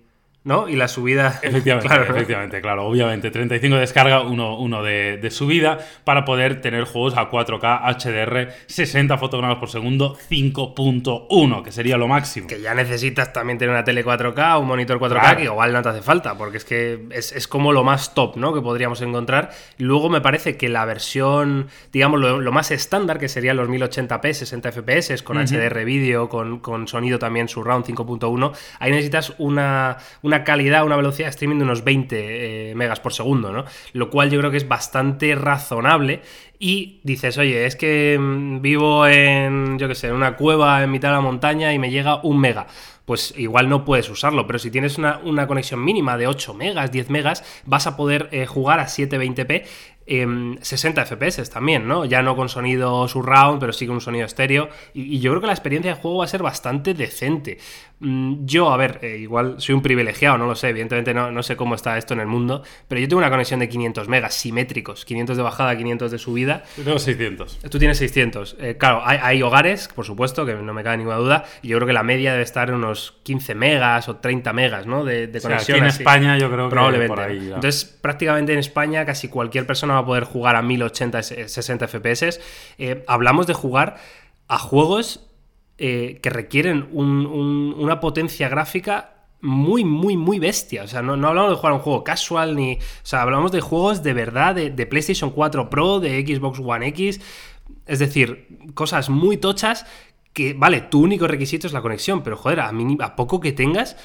¿No? 0.43 0.69
Y 0.69 0.75
la 0.77 0.88
subida. 0.88 1.38
Efectivamente, 1.43 1.88
Claro, 1.88 2.05
¿no? 2.05 2.15
efectivamente, 2.15 2.62
claro, 2.62 2.86
obviamente. 2.88 3.29
35 3.29 3.75
de 3.75 3.81
descarga, 3.81 4.22
uno, 4.22 4.58
uno 4.58 4.81
de, 4.84 5.17
de 5.17 5.31
subida, 5.31 5.79
para 6.05 6.24
poder 6.25 6.62
tener 6.62 6.86
juegos 6.86 7.17
a 7.17 7.29
4K 7.29 7.81
HDR, 8.01 8.53
60 8.67 9.17
fotogramas 9.17 9.58
por 9.58 9.69
segundo, 9.69 10.17
5.1, 10.29 11.63
que 11.63 11.72
sería 11.72 11.98
lo 11.98 12.08
máximo. 12.08 12.48
Que 12.48 12.62
ya 12.62 12.74
necesitas 12.74 13.34
también 13.34 13.58
tener 13.58 13.72
una 13.74 13.84
tele 13.84 14.03
4K, 14.05 14.60
un 14.62 14.67
monitor 14.67 14.98
4K, 15.00 15.10
Claro. 15.19 15.38
que 15.38 15.43
igual 15.43 15.74
no 15.74 15.81
te 15.81 15.89
hace 15.89 16.01
falta, 16.01 16.38
porque 16.38 16.58
es 16.58 16.65
que 16.65 17.05
es, 17.12 17.31
es 17.31 17.48
como 17.48 17.74
lo 17.74 17.84
más 17.84 18.13
top, 18.13 18.38
¿no? 18.38 18.53
Que 18.53 18.62
podríamos 18.62 19.01
encontrar. 19.01 19.51
Luego 19.77 20.10
me 20.10 20.22
parece 20.22 20.58
que 20.58 20.69
la 20.69 20.86
versión, 20.86 21.67
digamos, 21.91 22.19
lo, 22.19 22.39
lo 22.39 22.51
más 22.51 22.72
estándar, 22.72 23.19
que 23.19 23.27
serían 23.27 23.58
los 23.58 23.67
1080p, 23.69 24.34
60 24.34 24.72
FPS, 24.72 25.22
con 25.24 25.38
HDR 25.38 25.84
vídeo, 25.86 26.29
con, 26.29 26.60
con 26.60 26.88
sonido 26.88 27.19
también 27.19 27.48
surround 27.50 27.86
5.1, 27.86 28.51
ahí 28.79 28.91
necesitas 28.91 29.34
una, 29.38 29.98
una 30.22 30.28
una 30.29 30.43
calidad, 30.43 30.86
una 30.86 30.95
velocidad 30.95 31.27
de 31.27 31.31
streaming 31.31 31.57
de 31.57 31.63
unos 31.63 31.83
20 31.83 32.71
eh, 32.71 32.75
megas 32.75 33.00
por 33.00 33.13
segundo, 33.13 33.51
¿no? 33.51 33.65
Lo 33.93 34.09
cual 34.09 34.29
yo 34.29 34.39
creo 34.39 34.51
que 34.51 34.57
es 34.57 34.67
bastante 34.67 35.36
razonable 35.36 36.21
y 36.60 37.00
dices, 37.04 37.38
oye, 37.38 37.66
es 37.66 37.78
que 37.78 38.18
mm, 38.20 38.62
vivo 38.62 39.08
en, 39.08 39.80
yo 39.80 39.88
qué 39.88 39.96
sé, 39.96 40.08
en 40.08 40.13
una 40.13 40.36
cueva 40.36 40.84
en 40.84 40.92
mitad 40.92 41.10
de 41.10 41.16
la 41.16 41.22
montaña 41.22 41.74
y 41.74 41.80
me 41.80 41.89
llega 41.89 42.22
un 42.22 42.39
mega 42.39 42.68
pues 43.06 43.34
igual 43.38 43.70
no 43.70 43.86
puedes 43.86 44.08
usarlo. 44.08 44.46
Pero 44.46 44.60
si 44.60 44.70
tienes 44.70 45.00
una, 45.00 45.48
conexión 45.48 45.84
mínima 45.84 46.16
de 46.16 46.28
8 46.28 46.54
megas, 46.54 46.92
10 46.92 47.10
megas, 47.10 47.44
vas 47.66 47.88
a 47.88 47.98
poder 47.98 48.30
eh, 48.32 48.46
jugar 48.46 48.80
a 48.80 48.86
720p 48.86 49.63
60 50.10 51.06
FPS 51.06 51.50
también, 51.51 51.88
¿no? 51.88 52.04
Ya 52.06 52.24
no 52.24 52.36
con 52.36 52.50
sonido 52.50 53.08
surround, 53.08 53.60
pero 53.60 53.74
sí 53.74 53.86
con 53.86 53.96
un 53.96 54.01
sonido 54.01 54.25
estéreo. 54.25 54.70
Y, 54.94 55.20
yo 55.20 55.32
creo 55.32 55.42
que 55.42 55.48
la 55.48 55.54
experiencia 55.54 55.94
de 55.94 56.01
juego 56.01 56.18
va 56.18 56.25
a 56.25 56.28
ser 56.28 56.42
bastante 56.42 56.94
decente. 56.96 57.60
Mm, 58.00 58.46
yo, 58.46 58.72
a 58.72 58.78
ver, 58.78 59.00
eh, 59.04 59.18
igual 59.18 59.56
soy 59.60 59.75
un 59.75 59.82
privilegiado, 59.82 60.38
no 60.38 60.48
lo 60.48 60.56
sé, 60.56 60.70
evidentemente 60.70 61.13
no, 61.13 61.32
no, 61.32 61.44
sé 61.44 61.56
cómo 61.56 61.75
está 61.75 61.98
esto 61.98 62.16
en 62.16 62.22
el 62.22 62.28
mundo, 62.28 62.63
pero 62.88 63.00
yo 63.00 63.08
tengo 63.08 63.20
una 63.20 63.30
conexión 63.30 63.60
de 63.60 63.70
500 63.70 64.08
megas 64.08 64.34
simétricos, 64.34 65.06
500 65.06 65.38
de 65.38 65.44
bajada, 65.44 65.78
500 65.78 66.12
de 66.12 66.18
subida. 66.18 66.49
Yo 66.77 66.84
tengo 66.84 67.00
600. 67.00 67.60
Tú 67.70 67.79
tienes 67.79 67.98
600. 67.98 68.58
Eh, 68.60 68.77
claro, 68.77 69.01
hay, 69.06 69.41
hogares, 69.41 69.88
por 69.88 70.06
supuesto, 70.06 70.46
que 70.46 70.56
no 70.56 70.74
me 70.74 70.84
cabe 70.84 70.98
ninguna 70.98 71.18
duda, 71.18 71.46
y 71.62 71.70
yo 71.70 71.77
creo 71.77 71.88
que 71.88 71.94
la 71.94 72.03
media 72.03 72.32
debe 72.32 72.44
estar 72.44 72.70
en 72.70 72.75
unos 72.75 73.15
15 73.24 73.56
megas 73.56 74.10
o 74.10 74.18
30 74.18 74.53
megas, 74.53 74.86
¿no? 74.88 75.06
De, 75.06 75.27
de 75.27 75.41
conexión. 75.41 75.77
aquí 75.77 75.84
en 75.84 75.88
España 75.88 76.38
yo 76.38 76.51
creo 76.51 76.70
que 76.70 76.72
probablemente. 76.72 77.15
Por 77.15 77.20
ahí, 77.20 77.51
Entonces, 77.53 77.86
prácticamente 77.86 78.53
en 78.53 78.60
España 78.60 79.06
casi 79.06 79.29
cualquier 79.29 79.65
persona 79.65 79.94
va 79.94 80.00
a 80.00 80.06
poder 80.06 80.24
jugar 80.24 80.56
a 80.56 80.62
1080, 80.62 81.24
60 81.24 81.88
FPS. 81.88 82.39
hablamos 83.08 83.48
de 83.48 83.53
jugar 83.53 83.98
a 84.48 84.58
juegos 84.58 85.29
eh, 85.82 86.20
que 86.22 86.29
requieren 86.29 86.89
una 86.91 88.01
potencia 88.01 88.50
gráfica 88.50 89.18
muy, 89.41 89.84
muy, 89.84 90.17
muy 90.17 90.39
bestia. 90.39 90.84
O 90.84 90.88
sea, 90.88 91.01
no, 91.01 91.13
hablamos 91.13 91.51
de 91.51 91.58
jugar 91.58 91.74
un 91.74 91.79
juego 91.79 92.03
casual 92.03 92.55
ni. 92.55 92.75
O 92.75 92.79
sea, 93.03 93.22
hablamos 93.22 93.51
de 93.51 93.62
juegos 93.62 94.03
de 94.03 94.13
verdad 94.13 94.55
de, 94.55 94.69
de, 94.69 94.86
PlayStation 94.86 95.31
4 95.31 95.69
Pro, 95.69 96.00
de 96.00 96.25
Xbox 96.25 96.60
One 96.60 96.88
X. 96.88 97.22
Es 97.86 98.00
decir, 98.00 98.48
cosas 98.74 99.10
muy 99.10 99.38
tochas 99.38 99.86
que, 100.34 100.53
vale, 100.53 100.81
tu 100.81 101.01
único 101.01 101.27
requisito 101.27 101.67
es 101.67 101.74
la 101.74 101.81
conexión, 101.81 102.22
pero 102.22 102.38
joder, 102.38 102.60
a, 102.60 102.72
mí, 102.72 102.98
a 103.01 103.15
poco 103.15 103.39
que 103.39 103.51
tengas, 103.51 103.98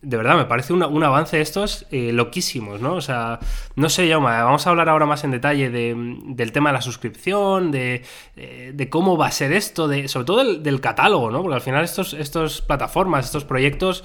de 0.00 0.16
verdad, 0.16 0.36
me 0.36 0.44
parece 0.44 0.72
un 0.72 1.02
avance 1.02 1.36
de 1.36 1.42
estos 1.42 1.86
eh, 1.90 2.12
loquísimos, 2.12 2.80
¿no? 2.80 2.94
O 2.94 3.00
sea, 3.00 3.40
no 3.74 3.88
sé, 3.88 4.06
Yauma, 4.06 4.44
vamos 4.44 4.64
a 4.66 4.70
hablar 4.70 4.88
ahora 4.88 5.06
más 5.06 5.24
en 5.24 5.32
detalle 5.32 5.70
del 5.70 6.52
tema 6.52 6.70
de 6.70 6.74
la 6.74 6.82
suscripción, 6.82 7.72
de, 7.72 8.04
eh, 8.36 8.70
de, 8.74 8.88
cómo 8.88 9.16
va 9.16 9.26
a 9.26 9.32
ser 9.32 9.52
esto, 9.52 9.88
de, 9.88 10.06
sobre 10.06 10.24
todo 10.24 10.54
del, 10.54 10.80
catálogo, 10.80 11.32
¿no? 11.32 11.42
Porque 11.42 11.56
al 11.56 11.60
final 11.60 11.84
estos, 11.84 12.14
estos 12.14 12.62
plataformas, 12.62 13.24
estos 13.24 13.44
proyectos, 13.44 14.04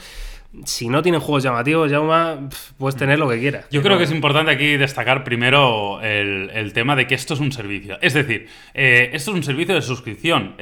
si 0.65 0.87
no 0.87 1.01
tienen 1.01 1.21
juegos 1.21 1.43
llamativos, 1.43 1.89
Yauma, 1.91 2.49
puedes 2.77 2.95
tener 2.95 3.19
lo 3.19 3.29
que 3.29 3.39
quieras. 3.39 3.65
Yo 3.71 3.81
creo 3.81 3.97
que 3.97 4.03
es 4.03 4.11
importante 4.11 4.51
aquí 4.51 4.77
destacar 4.77 5.23
primero 5.23 6.01
el, 6.01 6.71
tema 6.73 6.95
de 6.95 7.07
que 7.07 7.15
esto 7.15 7.33
es 7.33 7.39
un 7.39 7.51
servicio. 7.51 7.97
Es 8.01 8.13
decir, 8.13 8.47
eh, 8.73 9.09
esto 9.13 9.31
es 9.31 9.37
un 9.37 9.43
servicio 9.43 9.75
de 9.75 9.81
suscripción. 9.81 10.55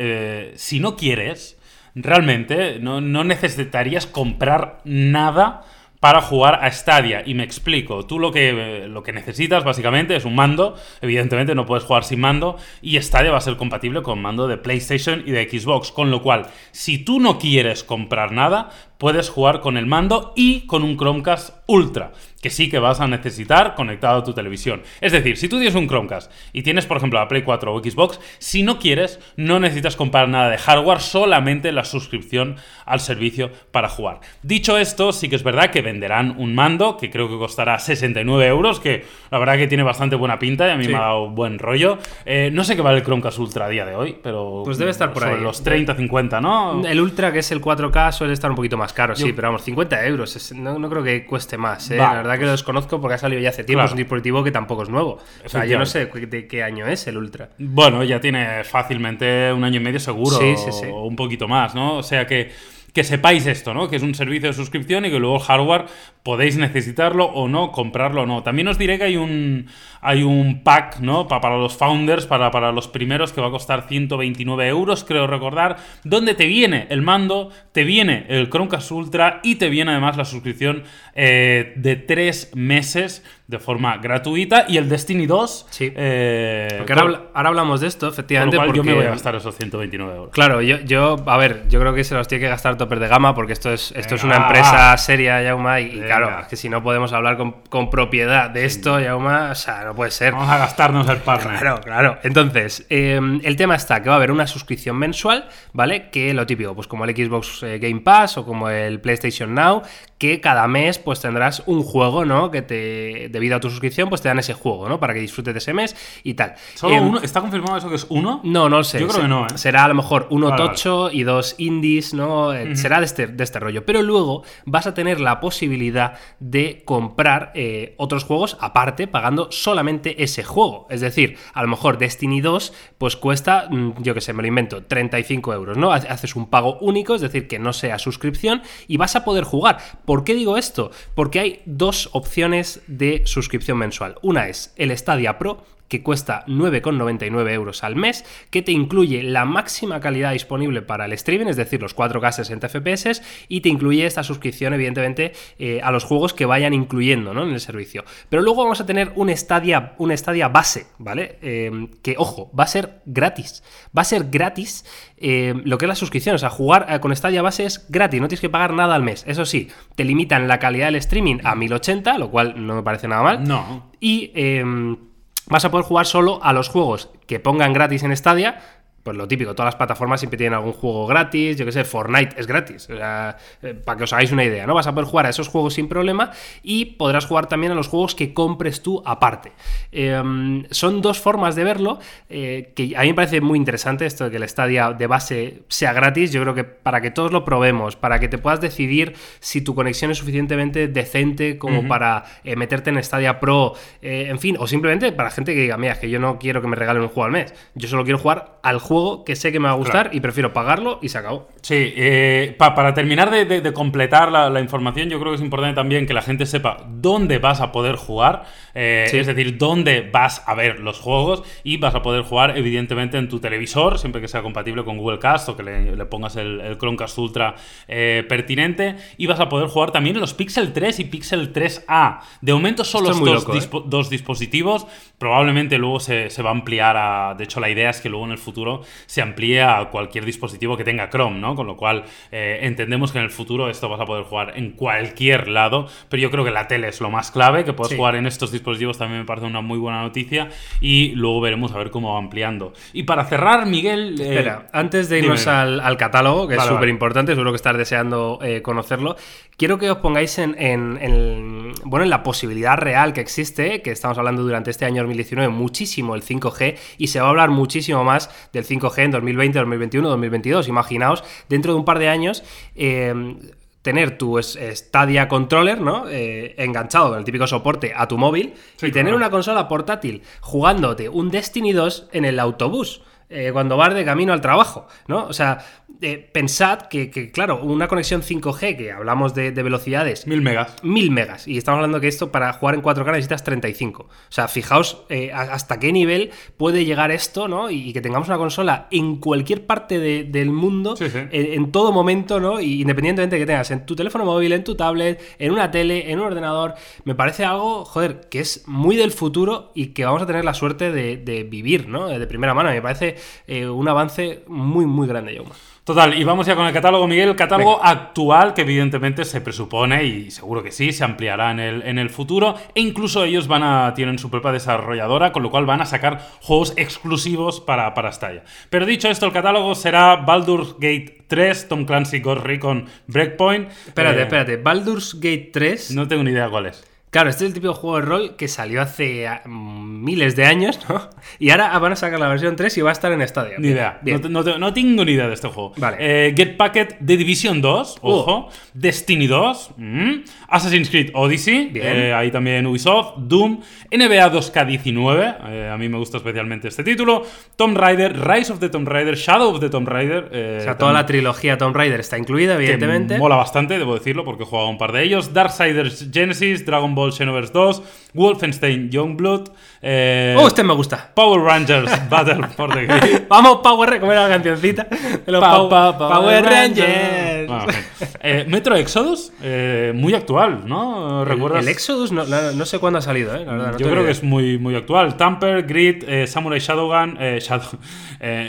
si 0.55 0.79
no 0.79 0.95
quieres 0.95 1.57
realmente 1.95 2.79
no, 2.79 3.01
necesitarías 3.01 4.07
comprar 4.07 4.79
nada 4.83 5.63
para 6.01 6.19
jugar 6.19 6.65
a 6.65 6.71
Stadia. 6.71 7.23
Y 7.25 7.35
me 7.35 7.43
explico. 7.43 8.05
Tú 8.05 8.19
lo 8.19 8.31
que, 8.31 8.87
lo 8.89 9.03
que 9.03 9.13
necesitas 9.13 9.63
básicamente 9.63 10.15
es 10.15 10.25
un 10.25 10.35
mando. 10.35 10.75
Evidentemente 10.99 11.55
no 11.55 11.67
puedes 11.67 11.85
jugar 11.85 12.03
sin 12.03 12.19
mando. 12.19 12.57
Y 12.81 12.99
Stadia 12.99 13.31
va 13.31 13.37
a 13.37 13.41
ser 13.41 13.55
compatible 13.55 14.01
con 14.01 14.19
mando 14.19 14.47
de 14.47 14.57
PlayStation 14.57 15.23
y 15.25 15.31
de 15.31 15.47
Xbox. 15.47 15.91
Con 15.91 16.09
lo 16.09 16.23
cual, 16.23 16.47
si 16.71 16.97
tú 16.97 17.19
no 17.19 17.37
quieres 17.37 17.83
comprar 17.83 18.31
nada, 18.31 18.71
puedes 18.97 19.29
jugar 19.29 19.61
con 19.61 19.77
el 19.77 19.85
mando 19.85 20.33
y 20.35 20.65
con 20.65 20.83
un 20.83 20.97
Chromecast 20.97 21.61
Ultra 21.67 22.11
que 22.41 22.49
sí 22.49 22.69
que 22.69 22.79
vas 22.79 22.99
a 22.99 23.07
necesitar 23.07 23.75
conectado 23.75 24.19
a 24.19 24.23
tu 24.23 24.33
televisión. 24.33 24.81
Es 24.99 25.11
decir, 25.11 25.37
si 25.37 25.47
tú 25.47 25.57
tienes 25.57 25.75
un 25.75 25.87
Chromecast 25.87 26.31
y 26.53 26.63
tienes, 26.63 26.85
por 26.85 26.97
ejemplo, 26.97 27.19
la 27.19 27.27
Play 27.27 27.43
4 27.43 27.73
o 27.73 27.79
Xbox, 27.79 28.19
si 28.39 28.63
no 28.63 28.79
quieres, 28.79 29.19
no 29.37 29.59
necesitas 29.59 29.95
comprar 29.95 30.27
nada 30.27 30.49
de 30.49 30.57
hardware, 30.57 30.99
solamente 30.99 31.71
la 31.71 31.85
suscripción 31.85 32.57
al 32.85 32.99
servicio 32.99 33.51
para 33.71 33.89
jugar. 33.89 34.19
Dicho 34.43 34.77
esto, 34.77 35.11
sí 35.13 35.29
que 35.29 35.35
es 35.35 35.43
verdad 35.43 35.69
que 35.69 35.81
venderán 35.81 36.35
un 36.37 36.55
mando 36.55 36.97
que 36.97 37.09
creo 37.09 37.29
que 37.29 37.37
costará 37.37 37.77
69 37.79 38.47
euros, 38.47 38.79
que 38.79 39.05
la 39.29 39.37
verdad 39.39 39.57
que 39.57 39.67
tiene 39.67 39.83
bastante 39.83 40.15
buena 40.15 40.39
pinta 40.39 40.67
y 40.67 40.71
a 40.71 40.75
mí 40.75 40.87
me 40.87 40.95
ha 40.95 41.01
dado 41.01 41.29
buen 41.29 41.59
rollo. 41.59 41.99
Eh, 42.25 42.49
no 42.51 42.63
sé 42.63 42.75
qué 42.75 42.81
vale 42.81 42.97
el 42.97 43.03
Chromecast 43.03 43.37
Ultra 43.39 43.65
a 43.65 43.69
día 43.69 43.85
de 43.85 43.95
hoy, 43.95 44.17
pero... 44.21 44.61
Pues 44.65 44.77
debe 44.77 44.91
estar 44.91 45.13
por 45.13 45.23
ahí. 45.23 45.39
Los 45.39 45.63
30, 45.63 45.95
50, 45.95 46.41
¿no? 46.41 46.85
El 46.85 46.99
Ultra, 46.99 47.31
que 47.31 47.39
es 47.39 47.51
el 47.51 47.61
4K, 47.61 48.11
suele 48.11 48.33
estar 48.33 48.49
un 48.49 48.55
poquito 48.55 48.77
más 48.77 48.93
caro, 48.93 49.15
sí, 49.15 49.31
pero 49.33 49.49
vamos, 49.49 49.63
50 49.63 50.05
euros. 50.05 50.53
no, 50.53 50.89
creo 50.89 51.03
que 51.03 51.25
cueste 51.25 51.57
más, 51.57 51.89
¿eh? 51.91 51.97
La 51.97 52.13
verdad 52.13 52.30
que 52.37 52.45
lo 52.45 52.51
desconozco 52.51 52.99
porque 53.01 53.15
ha 53.15 53.17
salido 53.17 53.41
ya 53.41 53.49
hace 53.49 53.63
tiempo. 53.63 53.85
Es 53.85 53.91
un 53.91 53.97
dispositivo 53.97 54.43
que 54.43 54.51
tampoco 54.51 54.83
es 54.83 54.89
nuevo. 54.89 55.19
O 55.45 55.49
sea, 55.49 55.65
yo 55.65 55.77
no 55.77 55.85
sé 55.85 56.05
de 56.05 56.47
qué 56.47 56.63
año 56.63 56.87
es 56.87 57.07
el 57.07 57.17
Ultra. 57.17 57.49
Bueno, 57.57 58.03
ya 58.03 58.19
tiene 58.19 58.63
fácilmente 58.63 59.51
un 59.53 59.63
año 59.63 59.77
y 59.77 59.83
medio 59.83 59.99
seguro. 59.99 60.37
Sí, 60.37 60.55
sí, 60.57 60.71
sí. 60.71 60.87
O 60.91 61.05
un 61.05 61.15
poquito 61.15 61.47
más, 61.47 61.75
¿no? 61.75 61.97
O 61.97 62.03
sea 62.03 62.25
que 62.27 62.51
que 62.93 63.03
sepáis 63.03 63.45
esto, 63.45 63.73
¿no? 63.73 63.89
Que 63.89 63.95
es 63.95 64.03
un 64.03 64.15
servicio 64.15 64.49
de 64.49 64.53
suscripción 64.53 65.05
y 65.05 65.11
que 65.11 65.19
luego 65.19 65.37
el 65.37 65.43
hardware 65.43 65.85
podéis 66.23 66.57
necesitarlo 66.57 67.25
o 67.25 67.47
no, 67.47 67.71
comprarlo 67.71 68.23
o 68.23 68.25
no. 68.25 68.43
También 68.43 68.67
os 68.67 68.77
diré 68.77 68.97
que 68.97 69.05
hay 69.05 69.17
un, 69.17 69.67
hay 70.01 70.23
un 70.23 70.63
pack, 70.63 70.99
¿no? 70.99 71.27
para 71.27 71.57
los 71.57 71.75
founders, 71.77 72.25
para, 72.25 72.51
para 72.51 72.71
los 72.71 72.87
primeros, 72.87 73.31
que 73.31 73.41
va 73.41 73.47
a 73.47 73.51
costar 73.51 73.87
129 73.87 74.67
euros, 74.67 75.03
creo 75.03 75.25
recordar, 75.27 75.77
donde 76.03 76.35
te 76.35 76.45
viene 76.45 76.87
el 76.89 77.01
mando, 77.01 77.49
te 77.71 77.83
viene 77.83 78.25
el 78.29 78.49
Chromecast 78.49 78.91
Ultra 78.91 79.39
y 79.43 79.55
te 79.55 79.69
viene 79.69 79.91
además 79.91 80.17
la 80.17 80.25
suscripción 80.25 80.83
eh, 81.15 81.73
de 81.77 81.95
tres 81.95 82.51
meses 82.55 83.23
de 83.51 83.59
forma 83.59 83.97
gratuita 83.97 84.65
y 84.69 84.77
el 84.77 84.87
Destiny 84.87 85.27
2. 85.27 85.67
Sí. 85.69 85.91
Eh, 85.93 86.69
porque 86.77 86.93
ahora, 86.93 87.23
hablamos 87.33 87.81
de 87.81 87.87
esto, 87.87 88.07
efectivamente. 88.07 88.57
porque... 88.57 88.77
yo 88.77 88.83
me 88.83 88.93
voy 88.93 89.05
a 89.05 89.09
gastar 89.09 89.35
esos 89.35 89.55
129 89.57 90.15
euros. 90.15 90.33
Claro, 90.33 90.61
yo, 90.61 90.77
yo, 90.79 91.17
a 91.25 91.37
ver, 91.37 91.65
yo 91.67 91.81
creo 91.81 91.93
que 91.93 92.05
se 92.05 92.15
los 92.15 92.29
tiene 92.29 92.45
que 92.45 92.49
gastar 92.49 92.77
topper 92.77 93.01
de 93.01 93.09
gama 93.09 93.35
porque 93.35 93.51
esto 93.51 93.71
es, 93.73 93.91
esto 93.97 94.15
es 94.15 94.23
una 94.23 94.37
empresa 94.37 94.95
seria, 94.97 95.43
Yauma, 95.43 95.81
y, 95.81 95.99
claro, 95.99 96.39
es 96.39 96.47
que 96.47 96.55
si 96.55 96.69
no 96.69 96.81
podemos 96.81 97.11
hablar 97.11 97.37
con, 97.37 97.89
propiedad 97.89 98.49
de 98.49 98.63
esto, 98.63 99.01
Yauma, 99.01 99.49
o 99.51 99.55
sea, 99.55 99.83
no 99.83 99.93
puede 99.93 100.11
ser. 100.11 100.31
Vamos 100.31 100.49
a 100.49 100.57
gastarnos 100.57 101.09
el 101.09 101.17
partner. 101.17 101.59
Claro, 101.59 101.81
claro. 101.81 102.17
Entonces, 102.23 102.85
em, 102.89 103.41
el 103.43 103.57
tema 103.57 103.75
está 103.75 104.01
que 104.01 104.07
va 104.07 104.15
a 104.15 104.17
haber 104.17 104.31
una 104.31 104.47
suscripción 104.47 104.95
mensual, 104.95 105.49
¿vale? 105.73 106.09
Que 106.09 106.33
lo 106.33 106.45
típico, 106.45 106.73
pues 106.73 106.87
como 106.87 107.03
el 107.03 107.13
Xbox 107.13 107.63
eh, 107.63 107.79
Game 107.79 107.99
Pass 107.99 108.37
o 108.37 108.45
como 108.45 108.69
el 108.69 109.01
PlayStation 109.01 109.53
Now, 109.53 109.81
que 110.21 110.39
cada 110.39 110.67
mes 110.67 110.99
pues 110.99 111.19
tendrás 111.19 111.63
un 111.65 111.81
juego, 111.81 112.25
¿no? 112.25 112.51
Que 112.51 112.61
te, 112.61 113.27
debido 113.41 113.57
a 113.57 113.59
tu 113.59 113.69
suscripción, 113.69 114.07
pues 114.09 114.21
te 114.21 114.27
dan 114.27 114.39
ese 114.39 114.53
juego, 114.53 114.87
¿no? 114.87 114.99
Para 114.99 115.13
que 115.13 115.19
disfrutes 115.19 115.53
de 115.53 115.57
ese 115.57 115.73
mes 115.73 115.95
y 116.23 116.35
tal. 116.35 116.53
¿Solo 116.75 116.95
em, 116.95 117.07
uno? 117.07 117.19
¿Está 117.21 117.41
confirmado 117.41 117.77
eso 117.77 117.89
que 117.89 117.95
es 117.95 118.05
uno? 118.09 118.39
No, 118.43 118.69
no 118.69 118.77
lo 118.77 118.83
sé. 118.83 118.99
Yo 118.99 119.07
creo 119.07 119.23
que 119.23 119.27
no, 119.27 119.47
¿eh? 119.47 119.49
Será 119.55 119.85
a 119.85 119.87
lo 119.87 119.95
mejor 119.95 120.27
uno 120.29 120.55
tocho 120.55 121.11
y 121.11 121.23
dos 121.23 121.55
indies, 121.57 122.13
¿no? 122.13 122.53
Eh, 122.53 122.75
será 122.75 122.99
de 122.99 123.05
este, 123.05 123.27
de 123.27 123.43
este 123.43 123.59
rollo. 123.59 123.85
Pero 123.85 124.01
luego 124.01 124.43
vas 124.65 124.87
a 124.87 124.93
tener 124.93 125.19
la 125.19 125.39
posibilidad 125.39 126.13
de 126.39 126.83
comprar 126.85 127.51
eh, 127.55 127.95
otros 127.97 128.23
juegos 128.23 128.57
aparte, 128.59 129.07
pagando 129.07 129.51
solamente 129.51 130.23
ese 130.23 130.43
juego. 130.43 130.87
Es 130.89 131.01
decir, 131.01 131.37
a 131.53 131.61
lo 131.61 131.67
mejor 131.67 131.97
Destiny 131.97 132.41
2, 132.41 132.73
pues 132.97 133.15
cuesta, 133.15 133.67
mm, 133.69 134.03
yo 134.03 134.13
que 134.13 134.21
sé, 134.21 134.33
me 134.33 134.41
lo 134.41 134.47
invento, 134.47 134.83
35 134.83 135.53
euros, 135.53 135.77
¿no? 135.77 135.91
Haces 135.91 136.35
un 136.35 136.49
pago 136.49 136.77
único, 136.79 137.15
es 137.15 137.21
decir, 137.21 137.47
que 137.47 137.59
no 137.59 137.73
sea 137.73 137.97
suscripción 137.99 138.61
y 138.87 138.97
vas 138.97 139.15
a 139.15 139.25
poder 139.25 139.43
jugar 139.43 139.79
¿Por 140.05 140.23
qué 140.23 140.33
digo 140.33 140.57
esto? 140.57 140.91
Porque 141.15 141.39
hay 141.39 141.61
dos 141.65 142.09
opciones 142.13 142.81
de 142.87 143.23
suscripción 143.31 143.77
mensual. 143.77 144.15
Una 144.21 144.47
es 144.47 144.73
el 144.75 144.95
Stadia 144.95 145.37
Pro, 145.37 145.65
que 145.91 146.01
cuesta 146.01 146.45
9,99 146.47 147.51
euros 147.51 147.83
al 147.83 147.97
mes, 147.97 148.23
que 148.49 148.61
te 148.61 148.71
incluye 148.71 149.23
la 149.23 149.43
máxima 149.43 149.99
calidad 149.99 150.31
disponible 150.31 150.81
para 150.81 151.03
el 151.03 151.11
streaming, 151.11 151.47
es 151.47 151.57
decir, 151.57 151.81
los 151.81 151.97
4K 151.97 152.31
60 152.31 152.69
FPS, 152.69 153.21
y 153.49 153.59
te 153.59 153.67
incluye 153.67 154.05
esta 154.05 154.23
suscripción, 154.23 154.73
evidentemente, 154.73 155.33
eh, 155.59 155.81
a 155.83 155.91
los 155.91 156.05
juegos 156.05 156.33
que 156.33 156.45
vayan 156.45 156.73
incluyendo 156.73 157.33
¿no? 157.33 157.43
en 157.43 157.51
el 157.51 157.59
servicio. 157.59 158.05
Pero 158.29 158.41
luego 158.41 158.63
vamos 158.63 158.79
a 158.79 158.85
tener 158.85 159.11
un 159.15 159.35
Stadia, 159.35 159.93
un 159.97 160.17
Stadia 160.17 160.47
base, 160.47 160.87
¿vale? 160.97 161.37
Em, 161.41 161.89
que, 162.01 162.15
ojo, 162.17 162.49
va 162.57 162.63
a 162.63 162.67
ser 162.67 163.01
gratis. 163.05 163.61
Va 163.95 164.03
a 164.03 164.05
ser 164.05 164.29
gratis 164.29 164.85
em, 165.17 165.61
lo 165.65 165.77
que 165.77 165.83
es 165.83 165.89
la 165.89 165.95
suscripción. 165.95 166.35
O 166.35 166.39
sea, 166.39 166.49
jugar 166.49 166.85
eh, 166.87 167.01
con 167.01 167.13
Stadia 167.13 167.41
base 167.41 167.65
es 167.65 167.85
gratis, 167.89 168.21
no 168.21 168.29
tienes 168.29 168.39
que 168.39 168.49
pagar 168.49 168.71
nada 168.71 168.95
al 168.95 169.03
mes. 169.03 169.25
Eso 169.27 169.45
sí, 169.45 169.67
te 169.95 170.05
limitan 170.05 170.47
la 170.47 170.57
calidad 170.57 170.85
del 170.85 170.95
streaming 170.95 171.39
a 171.43 171.53
1080, 171.53 172.17
lo 172.17 172.31
cual 172.31 172.65
no 172.65 172.75
me 172.75 172.81
parece 172.81 173.09
nada 173.09 173.23
mal. 173.23 173.43
No. 173.43 173.91
Y 173.99 174.31
em, 174.35 175.10
vas 175.47 175.65
a 175.65 175.71
poder 175.71 175.85
jugar 175.85 176.05
solo 176.05 176.39
a 176.43 176.53
los 176.53 176.69
juegos 176.69 177.09
que 177.27 177.39
pongan 177.39 177.73
gratis 177.73 178.03
en 178.03 178.15
Stadia, 178.15 178.61
pues 179.03 179.17
lo 179.17 179.27
típico, 179.27 179.53
todas 179.55 179.67
las 179.67 179.75
plataformas 179.75 180.19
siempre 180.19 180.37
tienen 180.37 180.53
algún 180.53 180.73
juego 180.73 181.07
gratis, 181.07 181.57
yo 181.57 181.65
que 181.65 181.71
sé, 181.71 181.83
Fortnite 181.83 182.39
es 182.39 182.45
gratis, 182.45 182.87
o 182.89 182.95
sea, 182.95 183.35
eh, 183.63 183.73
para 183.73 183.97
que 183.97 184.03
os 184.03 184.13
hagáis 184.13 184.31
una 184.31 184.43
idea, 184.43 184.67
¿no? 184.67 184.75
Vas 184.75 184.87
a 184.87 184.93
poder 184.93 185.09
jugar 185.09 185.25
a 185.25 185.29
esos 185.29 185.47
juegos 185.47 185.73
sin 185.73 185.87
problema 185.87 186.31
y 186.61 186.85
podrás 186.85 187.25
jugar 187.25 187.47
también 187.47 187.71
a 187.71 187.75
los 187.75 187.87
juegos 187.87 188.13
que 188.13 188.33
compres 188.33 188.83
tú 188.83 189.01
aparte. 189.05 189.53
Em, 189.91 190.65
son 190.69 191.01
dos 191.01 191.19
formas 191.19 191.55
de 191.55 191.63
verlo, 191.63 191.99
eh, 192.29 192.73
que 192.75 192.93
a 192.95 193.01
mí 193.01 193.07
me 193.07 193.13
parece 193.15 193.41
muy 193.41 193.57
interesante 193.57 194.05
esto 194.05 194.25
de 194.25 194.31
que 194.31 194.37
el 194.37 194.47
Stadia 194.47 194.91
de 194.91 195.07
base 195.07 195.63
sea 195.67 195.93
gratis, 195.93 196.31
yo 196.31 196.41
creo 196.41 196.53
que 196.53 196.63
para 196.63 197.01
que 197.01 197.09
todos 197.09 197.31
lo 197.31 197.43
probemos, 197.43 197.95
para 197.95 198.19
que 198.19 198.27
te 198.27 198.37
puedas 198.37 198.61
decidir 198.61 199.15
si 199.39 199.61
tu 199.61 199.73
conexión 199.73 200.11
es 200.11 200.19
suficientemente 200.19 200.87
decente 200.87 201.57
como 201.57 201.87
para 201.87 202.25
eh, 202.43 202.55
meterte 202.55 202.91
en 202.91 203.03
Stadia 203.03 203.39
Pro, 203.39 203.73
en 204.01 204.37
fin, 204.39 204.57
o 204.59 204.67
simplemente 204.67 205.11
para 205.11 205.31
gente 205.31 205.55
que 205.55 205.61
diga, 205.61 205.77
mira, 205.77 205.93
es 205.93 205.99
que 205.99 206.09
yo 206.09 206.19
no 206.19 206.37
quiero 206.37 206.61
que 206.61 206.67
me 206.67 206.75
regalen 206.75 207.01
un 207.01 207.09
juego 207.09 207.25
al 207.25 207.31
mes, 207.31 207.53
yo 207.73 207.87
solo 207.87 208.03
quiero 208.03 208.19
jugar 208.19 208.59
al 208.61 208.77
juego 208.79 208.90
juego 208.91 209.23
que 209.23 209.37
sé 209.37 209.53
que 209.53 209.59
me 209.59 209.67
va 209.67 209.71
a 209.71 209.77
gustar 209.77 210.09
y 210.11 210.19
prefiero 210.19 210.51
pagarlo 210.51 210.99
y 211.01 211.07
se 211.07 211.17
acabó. 211.17 211.47
Sí, 211.61 211.93
eh, 211.95 212.55
para 212.57 212.93
terminar 212.93 213.31
de, 213.31 213.73
completar 213.73 214.31
la, 214.31 214.59
información, 214.59 215.09
yo 215.09 215.17
creo 215.19 215.31
que 215.31 215.37
es 215.37 215.41
importante 215.41 215.75
también 215.75 216.05
que 216.05 216.13
la 216.13 216.21
gente 216.21 216.45
sepa 216.45 216.85
dónde 216.89 217.39
vas 217.39 217.61
a 217.61 217.71
poder 217.71 217.95
jugar, 217.95 218.43
eh, 218.73 219.05
es 219.11 219.27
decir, 219.27 219.57
dónde 219.57 220.09
vas 220.11 220.43
a 220.45 220.55
ver 220.55 220.79
los 220.79 220.99
juegos 220.99 221.43
y 221.63 221.77
vas 221.77 221.95
a 221.95 222.01
poder 222.01 222.23
jugar 222.23 222.57
evidentemente 222.57 223.17
en 223.17 223.29
tu 223.29 223.39
televisor, 223.39 223.97
siempre 223.97 224.19
que 224.19 224.27
sea 224.27 224.41
compatible 224.41 224.83
con 224.83 224.97
Google 224.97 225.19
Cast 225.19 225.47
o 225.47 225.55
que 225.55 225.63
le, 225.63 226.05
pongas 226.07 226.35
el, 226.35 226.77
Chromecast 226.77 227.17
Ultra 227.17 227.55
eh, 227.87 228.25
pertinente 228.27 228.97
y 229.17 229.25
vas 229.25 229.39
a 229.39 229.47
poder 229.47 229.69
jugar 229.69 229.91
también 229.91 230.17
en 230.17 230.21
los 230.21 230.33
Pixel 230.33 230.73
3 230.73 230.99
y 230.99 231.05
Pixel 231.05 231.53
3A. 231.53 232.19
De 232.41 232.53
momento 232.53 232.83
solo 232.83 233.11
estos 233.11 233.69
dos, 233.89 234.09
dispositivos, 234.09 234.85
probablemente 235.21 235.77
luego 235.77 235.99
se, 235.99 236.31
se 236.31 236.41
va 236.41 236.49
a 236.49 236.53
ampliar 236.53 236.97
a... 236.97 237.35
De 237.37 237.43
hecho, 237.43 237.59
la 237.59 237.69
idea 237.69 237.91
es 237.91 238.01
que 238.01 238.09
luego 238.09 238.25
en 238.25 238.31
el 238.31 238.39
futuro 238.39 238.81
se 239.05 239.21
amplíe 239.21 239.61
a 239.61 239.87
cualquier 239.91 240.25
dispositivo 240.25 240.75
que 240.75 240.83
tenga 240.83 241.11
Chrome, 241.11 241.37
¿no? 241.37 241.53
Con 241.53 241.67
lo 241.67 241.77
cual 241.77 242.05
eh, 242.31 242.57
entendemos 242.63 243.11
que 243.11 243.19
en 243.19 243.25
el 243.25 243.29
futuro 243.29 243.69
esto 243.69 243.87
vas 243.87 244.01
a 244.01 244.05
poder 244.05 244.23
jugar 244.23 244.53
en 244.55 244.71
cualquier 244.71 245.47
lado, 245.47 245.87
pero 246.09 246.23
yo 246.23 246.31
creo 246.31 246.43
que 246.43 246.49
la 246.49 246.67
tele 246.67 246.87
es 246.87 247.01
lo 247.01 247.11
más 247.11 247.29
clave, 247.29 247.63
que 247.63 247.71
puedes 247.71 247.95
jugar 247.95 248.15
en 248.15 248.25
estos 248.25 248.51
dispositivos 248.51 248.97
también 248.97 249.19
me 249.19 249.25
parece 249.27 249.45
una 249.45 249.61
muy 249.61 249.77
buena 249.77 250.01
noticia 250.01 250.49
y 250.79 251.09
luego 251.09 251.39
veremos 251.39 251.71
a 251.71 251.77
ver 251.77 251.91
cómo 251.91 252.13
va 252.13 252.17
ampliando. 252.17 252.73
Y 252.91 253.03
para 253.03 253.23
cerrar, 253.25 253.67
Miguel... 253.67 254.19
Eh, 254.19 254.27
Espera, 254.27 254.69
antes 254.73 255.07
de 255.07 255.19
irnos 255.19 255.45
al, 255.45 255.97
catálogo, 255.97 256.47
que 256.47 256.55
es 256.55 256.63
súper 256.63 256.89
importante, 256.89 257.33
seguro 257.33 257.51
que 257.51 257.57
estás 257.57 257.77
deseando 257.77 258.39
eh, 258.41 258.63
conocerlo, 258.63 259.17
quiero 259.55 259.77
que 259.77 259.91
os 259.91 259.99
pongáis 259.99 260.39
en, 260.39 261.73
bueno, 261.85 262.05
en 262.05 262.09
la 262.09 262.23
posibilidad 262.23 262.75
real 262.75 263.13
que 263.13 263.21
existe, 263.21 263.83
que 263.83 263.91
estamos 263.91 264.17
hablando 264.17 264.41
durante 264.41 264.71
este 264.71 264.85
año 264.85 265.01
2019 265.11 265.49
muchísimo 265.49 266.15
el 266.15 266.23
5G 266.23 266.77
y 266.97 267.07
se 267.07 267.19
va 267.19 267.27
a 267.27 267.29
hablar 267.29 267.49
muchísimo 267.49 268.03
más 268.03 268.29
del 268.53 268.65
5G 268.65 269.03
en 269.03 269.11
2020, 269.11 269.59
2021, 269.59 270.09
2022. 270.09 270.67
Imaginaos, 270.67 271.23
dentro 271.49 271.73
de 271.73 271.79
un 271.79 271.85
par 271.85 271.99
de 271.99 272.09
años... 272.09 272.43
Eh, 272.75 273.35
tener 273.81 274.17
tu 274.17 274.39
Stadia 274.39 275.27
Controller, 275.27 275.81
¿no? 275.81 276.07
Eh, 276.07 276.53
enganchado 276.57 277.09
con 277.09 277.19
el 277.19 277.25
típico 277.25 277.47
soporte 277.47 277.93
a 277.95 278.07
tu 278.07 278.17
móvil 278.17 278.53
y 278.81 278.91
tener 278.91 279.13
una 279.13 279.29
consola 279.29 279.67
portátil 279.67 280.21
jugándote 280.39 281.09
un 281.09 281.31
Destiny 281.31 281.73
2 281.73 282.09
en 282.11 282.25
el 282.25 282.39
autobús. 282.39 283.01
Eh, 283.33 283.51
cuando 283.53 283.77
vas 283.77 283.93
de 283.93 284.03
camino 284.03 284.33
al 284.33 284.41
trabajo, 284.41 284.87
¿no? 285.07 285.25
O 285.25 285.33
sea, 285.33 285.59
eh, 286.01 286.17
pensad 286.17 286.81
que, 286.83 287.31
claro, 287.31 287.61
una 287.63 287.87
conexión 287.87 288.23
5G, 288.23 288.75
que 288.75 288.91
hablamos 288.91 289.33
de, 289.35 289.51
velocidades... 289.51 290.25
Mil 290.25 290.41
megas. 290.41 290.75
Mil 290.83 291.11
megas. 291.11 291.47
Y 291.47 291.57
estamos 291.57 291.77
hablando 291.77 292.01
que 292.01 292.07
esto 292.07 292.31
para 292.31 292.51
jugar 292.53 292.75
en 292.75 292.81
4K 292.81 293.05
necesitas 293.05 293.43
35. 293.43 294.03
O 294.03 294.09
sea, 294.29 294.47
fijaos 294.47 295.03
eh, 295.09 295.31
hasta 295.31 295.79
qué 295.79 295.93
nivel 295.93 296.31
puede 296.57 296.85
llegar 296.85 297.11
esto, 297.11 297.47
¿no? 297.47 297.69
Y, 297.69 297.93
que 297.93 298.01
tengamos 298.01 298.27
una 298.27 298.37
consola 298.37 298.87
en 298.91 299.17
cualquier 299.17 299.65
parte 299.65 299.99
del 299.99 300.49
mundo, 300.49 300.95
En, 300.99 301.71
todo 301.71 301.91
momento, 301.91 302.39
¿no? 302.39 302.59
Y 302.59 302.81
independientemente 302.81 303.35
de 303.35 303.41
que 303.41 303.45
tengas 303.45 303.71
en 303.71 303.85
tu 303.85 303.95
teléfono 303.95 304.25
móvil, 304.25 304.51
en 304.53 304.63
tu 304.63 304.75
tablet, 304.75 305.21
en 305.37 305.51
una 305.51 305.71
tele, 305.71 306.11
en 306.11 306.19
un 306.19 306.25
ordenador, 306.25 306.73
me 307.05 307.15
parece 307.15 307.45
algo, 307.45 307.85
joder, 307.85 308.21
que 308.29 308.39
es 308.39 308.63
muy 308.67 308.95
del 308.95 309.11
futuro 309.11 309.71
y 309.75 309.87
que 309.87 310.03
vamos 310.05 310.21
a 310.21 310.25
tener 310.25 310.43
la 310.43 310.53
suerte 310.53 310.91
de, 310.91 311.47
vivir, 311.49 311.87
¿no? 311.87 312.07
De 312.07 312.27
primera 312.27 312.53
mano. 312.53 312.69
Me 312.69 312.81
parece 312.81 313.17
eh, 313.47 313.67
un 313.67 313.87
avance 313.87 314.43
muy, 314.47 314.85
muy 314.85 315.07
grande, 315.07 315.35
Jaume. 315.35 315.51
Total, 315.83 316.13
y 316.13 316.23
vamos 316.23 316.45
ya 316.45 316.55
con 316.55 316.67
el 316.67 316.73
catálogo, 316.73 317.07
Miguel. 317.07 317.29
El 317.29 317.35
catálogo 317.35 317.83
actual, 317.83 318.53
que 318.53 318.61
evidentemente 318.61 319.25
se 319.25 319.41
presupone, 319.41 320.03
y 320.03 320.29
seguro 320.29 320.61
que 320.61 320.71
sí, 320.71 320.93
se 320.93 321.03
ampliará 321.03 321.49
en 321.49 321.59
el, 321.59 321.81
en 321.81 321.97
el 321.97 322.11
futuro. 322.11 322.55
E 322.75 322.81
incluso 322.81 323.23
ellos 323.23 323.47
van 323.47 323.63
a, 323.63 323.93
tienen 323.95 324.19
su 324.19 324.29
propia 324.29 324.51
desarrolladora, 324.51 325.31
con 325.31 325.41
lo 325.41 325.49
cual 325.49 325.65
van 325.65 325.81
a 325.81 325.87
sacar 325.87 326.21
juegos 326.39 326.73
exclusivos 326.77 327.59
para, 327.59 327.95
para 327.95 328.11
Stadia. 328.11 328.43
Pero 328.69 328.85
dicho 328.85 329.09
esto, 329.09 329.25
el 329.25 329.33
catálogo 329.33 329.73
será 329.73 330.17
Baldur's 330.17 330.73
Gate 330.73 331.23
3, 331.27 331.67
Tom 331.67 331.85
Clancy 331.85 332.19
Ghost 332.19 332.45
Recon 332.45 332.85
Breakpoint. 333.07 333.71
Espérate, 333.87 334.19
eh, 334.19 334.23
espérate. 334.23 334.57
Baldur's 334.57 335.15
Gate 335.15 335.49
3. 335.51 335.91
No 335.95 336.07
tengo 336.07 336.23
ni 336.23 336.29
idea 336.29 336.47
cuál 336.47 336.67
es. 336.67 336.90
Claro, 337.11 337.29
este 337.29 337.43
es 337.43 337.49
el 337.49 337.53
tipo 337.53 337.67
de 337.67 337.73
juego 337.73 337.97
de 337.97 338.03
rol 338.03 338.35
que 338.37 338.47
salió 338.47 338.81
hace 338.81 339.27
ah, 339.27 339.41
miles 339.45 340.37
de 340.37 340.45
años, 340.45 340.79
¿no? 340.87 341.09
Y 341.39 341.49
ahora 341.49 341.77
van 341.77 341.91
a 341.91 341.95
sacar 341.97 342.17
la 342.21 342.29
versión 342.29 342.55
3 342.55 342.77
y 342.77 342.81
va 342.81 342.89
a 342.89 342.93
estar 342.93 343.11
en 343.11 343.27
Stadia. 343.27 343.57
Ni 343.59 343.67
idea. 343.67 343.99
No, 344.29 344.73
tengo 344.73 345.03
ni 345.03 345.11
idea 345.11 345.27
de 345.27 345.33
este 345.33 345.49
juego. 345.49 345.73
Vale. 345.75 345.97
Eh, 345.99 346.33
Get 346.33 346.55
Packet 346.55 346.99
de 346.99 347.17
Division 347.17 347.61
2, 347.61 347.97
uh. 348.01 348.09
ojo. 348.09 348.49
Destiny 348.73 349.27
2. 349.27 349.71
Mm. 349.75 350.11
Assassin's 350.47 350.89
Creed 350.89 351.09
Odyssey. 351.13 351.67
Bien. 351.73 351.85
Eh, 351.85 352.13
ahí 352.13 352.31
también 352.31 352.65
Ubisoft. 352.65 353.17
Doom. 353.17 353.59
NBA 353.91 354.31
2K19. 354.31 355.37
Eh, 355.49 355.69
a 355.69 355.77
mí 355.77 355.89
me 355.89 355.97
gusta 355.97 356.15
especialmente 356.15 356.69
este 356.69 356.85
título. 356.85 357.23
Tomb 357.57 357.75
Raider. 357.75 358.25
Rise 358.25 358.53
of 358.53 358.59
the 358.59 358.69
Tomb 358.69 358.87
Raider. 358.87 359.17
Shadow 359.17 359.49
of 359.49 359.59
the 359.59 359.69
Tomb 359.69 359.89
Raider. 359.89 360.59
o 360.59 360.63
sea, 360.63 360.77
toda 360.77 360.93
la 360.93 361.05
trilogía 361.05 361.57
Tomb 361.57 361.75
Raider 361.75 361.99
está 361.99 362.17
incluida, 362.17 362.55
evidentemente. 362.55 363.17
mola 363.17 363.35
bastante, 363.35 363.77
debo 363.77 363.95
decirlo, 363.95 364.23
porque 364.23 364.43
he 364.43 364.45
jugado 364.45 364.69
un 364.69 364.77
par 364.77 364.93
de 364.93 365.03
ellos. 365.03 365.33
Darksiders 365.33 366.09
Genesis. 366.13 366.65
Dragon 366.65 366.95
Ball 366.95 367.00
Ball 367.01 367.11
Xenoverse 367.11 367.51
2, 367.51 367.83
Wolfenstein 368.13 368.89
Youngblood. 368.91 369.49
Eh, 369.81 370.35
oh, 370.37 370.47
este 370.47 370.63
me 370.63 370.73
gusta. 370.75 371.11
Power 371.15 371.41
Rangers 371.41 371.89
Battle 372.09 372.47
for 372.49 372.71
the 372.71 372.85
Game. 372.85 373.25
Vamos, 373.27 373.59
Power 373.63 373.89
Rangers, 373.89 373.99
como 374.01 374.11
era 374.11 374.27
la 374.27 374.29
cancioncita. 374.29 374.87
Power, 375.25 376.43
Rangers. 376.43 377.51
Eh, 378.23 378.45
Metro 378.47 378.75
Exodus, 378.75 379.31
eh, 379.41 379.91
muy 379.95 380.13
actual, 380.13 380.67
¿no? 380.67 381.25
¿Recuerdas? 381.25 381.63
El, 381.63 381.69
Exodus 381.69 382.11
no, 382.11 382.23
no, 382.25 382.65
sé 382.65 382.77
cuándo 382.79 382.99
ha 382.99 383.01
salido, 383.01 383.35
¿eh? 383.35 383.45
Yo 383.77 383.89
creo 383.89 384.05
que 384.05 384.11
es 384.11 384.23
muy, 384.23 384.59
muy 384.59 384.75
actual. 384.75 385.17
Tamper, 385.17 385.63
Grid, 385.65 386.25
Samurai 386.27 386.59
Shadowgun, 386.59 387.17
Shadow, 387.39 387.79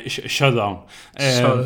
Showdown. 0.06 0.80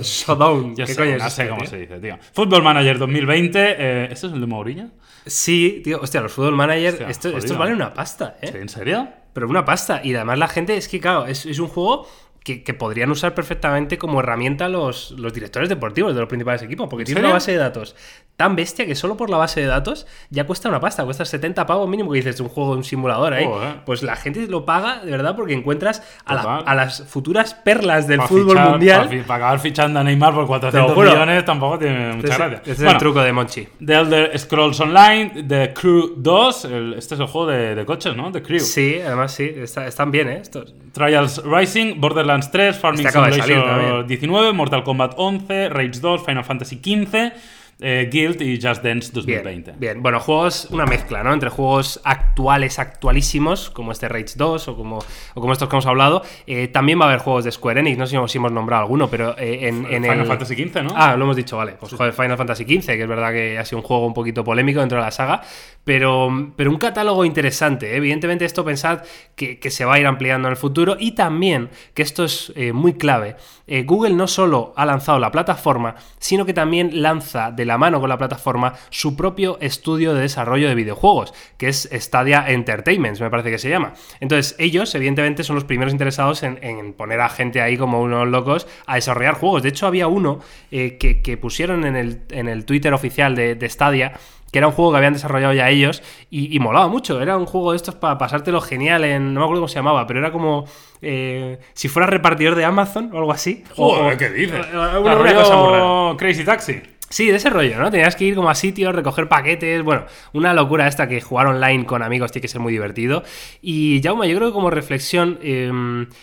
Showdown. 0.03 0.77
¿Qué 0.77 0.96
coño 0.96 1.18
no 1.18 1.31
sé 1.31 1.49
cómo 1.49 1.66
se 1.66 1.79
dice, 1.79 1.99
tío. 1.99 2.18
Football 2.33 2.62
Manager 2.62 2.99
2020. 2.99 4.05
¿Este 4.05 4.12
es 4.14 4.33
el 4.33 4.40
de 4.40 4.46
Mourinho? 4.46 4.90
Sí, 5.27 5.81
tío, 5.83 6.01
hostia, 6.01 6.21
los 6.21 6.33
Football 6.33 6.55
Manager, 6.55 7.07
esto, 7.09 7.37
estos 7.37 7.59
valen 7.59 7.75
una 7.75 7.93
pasta, 7.93 8.37
¿eh? 8.41 8.53
¿En 8.55 8.69
serio? 8.69 9.09
Pero 9.33 9.49
una 9.49 9.65
pasta. 9.65 10.01
Y 10.03 10.15
además 10.15 10.39
la 10.39 10.49
gente, 10.49 10.77
es 10.77 10.89
que, 10.89 11.01
claro, 11.01 11.27
es, 11.27 11.45
es 11.45 11.59
un 11.59 11.69
juego 11.69 12.09
que, 12.47 12.75
podrían 12.75 13.11
usar 13.11 13.35
perfectamente 13.35 13.99
como 13.99 14.21
herramienta 14.21 14.69
los, 14.69 15.11
los 15.13 15.33
directores 15.33 15.69
deportivos 15.69 16.15
de 16.15 16.21
los 16.21 16.29
principales 16.29 16.63
equipos, 16.63 16.89
porque 16.89 17.05
tiene 17.05 17.21
una 17.21 17.33
base 17.33 17.51
de 17.51 17.59
datos 17.59 17.97
tan 18.37 18.55
bestia 18.55 18.87
que 18.87 18.95
solo 18.95 19.17
por 19.17 19.31
la 19.31 19.39
base 19.39 19.61
de 19.61 19.67
datos 19.67 20.07
ya 20.31 20.45
cuesta 20.45 20.69
una 20.69 20.79
pasta, 20.79 21.05
cuesta 21.05 21.25
70 21.25 21.67
pavos 21.67 21.89
mínimo 21.89 22.13
que 22.13 22.19
dices 22.19 22.39
un 22.41 22.49
juego, 22.49 22.73
un 22.73 22.85
simulador 22.85 23.33
ahí. 23.33 23.49
Pues 23.85 24.03
la 24.03 24.15
gente 24.15 24.47
lo 24.47 24.65
paga 24.65 25.01
de 25.05 25.11
verdad 25.11 25.35
porque 25.35 25.55
encuentras 25.55 26.03
a, 26.25 26.75
las 26.75 27.03
futuras 27.05 27.55
perlas 27.55 28.07
del 28.07 28.21
fútbol 28.23 28.61
mundial. 28.61 29.09
Para, 29.27 29.37
acabar 29.37 29.59
fichando 29.59 30.01
a 30.01 30.05
Neymar 30.05 30.35
por 30.35 30.47
400 30.47 30.97
millones 30.97 31.45
tampoco 31.45 31.79
tiene 31.79 32.13
mucha 32.13 32.29
este 32.29 32.29
gracia. 32.29 32.63
Este 32.65 32.87
es 32.87 32.93
el 32.93 32.99
truco 32.99 33.23
de 33.23 33.33
Monchi. 33.33 33.69
The 33.85 33.95
Elder 33.95 34.39
Scrolls 34.39 34.81
Online, 34.81 35.45
The 35.49 35.73
Crew 35.73 36.15
2, 36.17 36.65
este 36.97 37.15
es 37.15 37.21
el 37.21 37.27
juego 37.27 37.47
de, 37.47 37.85
coches, 37.87 38.15
¿no? 38.15 38.31
The 38.31 38.43
Crew. 38.43 38.61
Sí, 38.61 39.01
además 39.05 39.33
sí, 39.33 39.51
están 39.57 40.11
bien, 40.11 40.29
¿eh? 40.29 40.39
Estos. 40.43 40.75
Trials 40.93 41.43
Rising, 41.45 42.01
Borderlands 42.01 42.36
3, 42.40 42.79
Farming 42.79 43.07
este 43.07 43.18
Simulator 43.18 44.07
19, 44.07 44.53
Mortal 44.53 44.83
Kombat 44.83 45.14
11, 45.16 45.68
Rage 45.68 46.01
2, 46.01 46.25
Final 46.25 46.44
Fantasy 46.44 46.77
15 46.77 47.33
eh, 47.79 48.09
Guild 48.11 48.41
y 48.41 48.59
Just 48.59 48.83
Dance 48.83 49.11
2020. 49.12 49.75
Bien, 49.77 50.03
bueno, 50.03 50.19
juegos, 50.19 50.67
una 50.71 50.87
mezcla, 50.87 51.23
¿no? 51.23 51.35
Entre 51.35 51.51
juegos 51.51 52.01
actuales, 52.05 52.79
actualísimos, 52.79 53.69
como 53.69 53.93
este 53.93 54.09
Rage 54.09 54.33
2 54.35 54.69
o 54.69 54.77
como, 54.77 54.99
o 55.35 55.41
como 55.41 55.53
estos 55.53 55.69
que 55.69 55.77
hemos 55.77 55.85
hablado. 55.85 56.23
Eh, 56.47 56.69
también 56.69 56.99
va 56.99 57.05
a 57.05 57.09
haber 57.09 57.21
juegos 57.21 57.45
de 57.45 57.53
Square 57.53 57.81
Enix, 57.81 57.99
no 57.99 58.07
sé 58.07 58.17
si 58.29 58.39
hemos 58.39 58.51
nombrado 58.51 58.85
alguno, 58.85 59.11
pero 59.11 59.37
eh, 59.37 59.69
en, 59.69 59.85
Final 59.85 60.25
Fantasy 60.25 60.55
XV, 60.55 60.85
¿no? 60.85 60.95
Ah, 60.97 61.17
lo 61.17 61.25
hemos 61.25 61.37
dicho, 61.37 61.59
vale. 61.59 61.73
Pues 61.79 61.93
joder, 61.93 62.15
Final 62.15 62.39
Fantasy 62.39 62.65
XV, 62.65 62.87
que 62.87 63.03
es 63.03 63.09
verdad 63.09 63.31
que 63.33 63.59
ha 63.59 63.65
sido 63.67 63.81
un 63.81 63.85
juego 63.85 64.07
un 64.07 64.15
poquito 64.15 64.43
polémico 64.43 64.81
dentro 64.81 64.97
de 64.97 65.05
la 65.05 65.11
saga, 65.11 65.43
pero, 65.85 66.53
pero 66.57 66.71
un 66.71 66.79
catálogo 66.79 67.27
interesante. 67.27 67.95
Evidentemente, 67.95 68.47
esto 68.47 68.65
pensad 68.65 69.03
que, 69.35 69.59
que, 69.59 69.71
se 69.71 69.85
va 69.85 69.97
a 69.97 70.01
ir 70.01 70.07
ampliando 70.07 70.49
en 70.49 70.53
el 70.53 70.57
futuro 70.57 70.97
y 70.99 71.12
también, 71.12 71.69
que 71.93 72.01
esto 72.01 72.25
es 72.25 72.55
muy 72.73 72.95
clave, 72.95 73.37
Google 73.85 74.15
no 74.15 74.29
solo 74.29 74.73
ha 74.77 74.87
lanzado 74.87 75.19
la 75.19 75.31
plataforma, 75.31 75.97
sino 76.19 76.47
que 76.47 76.55
también 76.55 77.03
lanza 77.03 77.51
la 77.67 77.77
mano 77.79 78.01
con 78.01 78.09
la 78.09 78.17
plataforma 78.19 78.75
su 78.91 79.17
propio 79.17 79.59
estudio 79.61 80.15
de 80.15 80.23
desarrollo 80.23 80.69
de 80.69 80.75
videojuegos, 80.75 81.35
que 81.59 81.69
es 81.69 81.89
Stadia 81.93 82.45
Entertainment, 82.49 83.21
me 83.21 83.31
parece 83.31 83.51
que 83.51 83.59
se 83.59 83.69
llama. 83.69 83.93
Entonces, 84.21 84.55
ellos, 84.59 84.95
evidentemente, 84.95 85.45
son 85.45 85.57
los 85.57 85.65
primeros 85.65 85.93
interesados 85.93 86.43
en, 86.43 86.59
en 86.63 86.93
poner 86.93 87.21
a 87.21 87.29
gente 87.29 87.61
ahí 87.61 87.77
como 87.77 88.01
unos 88.01 88.27
locos 88.29 88.67
a 88.87 88.95
desarrollar 88.95 89.35
juegos. 89.35 89.63
De 89.63 89.69
hecho, 89.69 89.87
había 89.87 90.07
uno 90.07 90.41
eh, 90.71 90.97
que, 90.99 91.21
que 91.23 91.37
pusieron 91.37 91.85
en 91.85 91.97
el, 91.97 92.23
en 92.31 92.49
el 92.49 92.65
Twitter 92.65 92.93
oficial 92.95 93.35
de, 93.35 93.55
de 93.55 93.69
Stadia 93.69 94.13
que 94.53 94.59
era 94.61 94.69
un 94.69 94.73
juego 94.75 94.93
que 94.93 94.99
habían 94.99 95.13
desarrollado 95.13 95.53
ya 95.53 95.69
ellos 95.69 96.03
y, 96.31 96.55
y 96.55 96.61
molaba 96.61 96.87
mucho. 96.87 97.21
Era 97.21 97.37
un 97.37 97.47
juego 97.47 97.73
de 97.73 97.77
estos 97.77 97.97
para 97.97 98.17
pasártelo 98.17 98.61
genial 98.61 99.05
en. 99.05 99.35
No 99.35 99.41
me 99.41 99.45
acuerdo 99.45 99.61
cómo 99.63 99.69
se 99.69 99.75
llamaba, 99.75 100.07
pero 100.07 100.21
era 100.21 100.31
como. 100.31 100.65
eh, 101.03 101.59
si 101.75 101.89
fuera 101.89 102.07
repartidor 102.07 102.55
de 102.55 102.65
Amazon 102.65 103.11
o 103.13 103.19
algo 103.19 103.33
así. 103.33 103.65
Joder, 103.75 104.15
o- 104.15 104.17
¿qué 104.17 104.31
dices? 104.31 104.65
una- 104.73 105.01
una 105.01 105.35
cosa 105.35 105.57
muy 105.57 105.73
rara. 105.73 106.17
Crazy 106.17 106.45
Taxi. 106.45 106.81
Sí, 107.09 107.29
de 107.29 107.37
ese 107.37 107.51
rollo, 107.51 107.79
¿no? 107.79 107.88
Tenías 107.90 108.16
que 108.16 108.25
ir 108.25 108.35
como 108.35 108.51
a 108.51 108.55
sitios, 108.57 108.92
recoger 108.92 109.29
paquetes, 109.29 109.83
bueno, 109.85 110.07
una 110.33 110.53
locura 110.55 110.88
esta 110.88 111.07
que 111.07 111.21
jugar 111.21 111.47
online 111.47 111.87
con 111.87 112.03
amigos 112.03 112.33
tiene 112.33 112.42
que 112.42 112.49
ser 112.49 112.61
muy 112.61 112.73
divertido. 112.73 113.23
Y 113.62 114.01
Jaume, 114.03 114.29
yo 114.29 114.37
creo 114.37 114.49
que 114.49 114.53
como 114.55 114.71
reflexión, 114.71 115.38
eh, 115.40 115.71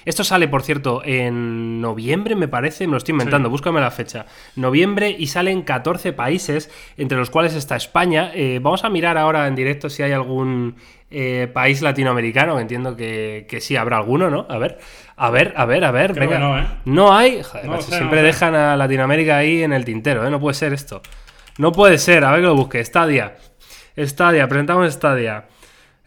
esto 0.04 0.26
sale, 0.26 0.50
por 0.50 0.62
cierto, 0.62 1.02
en 1.06 1.80
noviembre, 1.80 2.36
me 2.36 2.50
parece, 2.50 2.86
me 2.86 2.92
lo 2.92 2.98
estoy 2.98 3.14
inventando, 3.14 3.50
búscame 3.50 3.80
la 3.80 3.92
fecha. 3.92 4.26
Noviembre 4.58 5.16
y 5.18 5.28
salen 5.28 5.62
14 5.62 6.12
países, 6.12 6.70
entre 6.98 7.18
los 7.18 7.30
cuales 7.30 7.56
está 7.56 7.78
España. 7.78 8.32
Eh, 8.34 8.60
vamos 8.62 8.84
a 8.84 8.90
mirar 8.90 9.18
ahora 9.18 9.48
en 9.48 9.56
directo 9.56 9.90
si 9.90 10.04
hay 10.04 10.12
algún 10.12 10.76
eh, 11.10 11.48
país 11.54 11.82
latinoamericano, 11.82 12.60
entiendo 12.60 12.98
que, 12.98 13.46
que 13.48 13.62
sí 13.62 13.78
habrá 13.78 13.98
alguno, 13.98 14.30
¿no? 14.30 14.48
A 14.50 14.58
ver, 14.58 14.80
a 15.26 15.30
ver, 15.30 15.54
a 15.56 15.66
ver, 15.66 15.84
a 15.86 15.92
ver, 15.92 16.12
Creo 16.14 16.30
venga. 16.30 16.36
que 16.38 16.44
no, 16.44 16.60
¿eh? 16.60 16.66
No 16.86 17.16
hay, 17.16 17.42
joder, 17.44 17.66
No 17.66 17.72
macho, 17.72 17.84
sé, 17.84 17.92
no 17.92 17.98
siempre 17.98 18.22
dejan 18.22 18.56
a 18.56 18.76
Latinoamérica 18.76 19.38
ahí 19.38 19.64
en 19.64 19.72
el 19.72 19.86
tintero, 19.86 20.28
¿eh? 20.28 20.30
No 20.30 20.40
puede 20.40 20.54
ser 20.56 20.74
esto. 20.74 21.02
No 21.58 21.72
puede 21.72 21.98
ser, 21.98 22.26
a 22.26 22.32
ver 22.32 22.42
que 22.42 22.48
lo 22.48 22.56
busque. 22.56 22.84
Stadia. 22.84 23.36
Stadia, 23.98 24.48
presentamos 24.48 24.92
Stadia. 24.94 25.46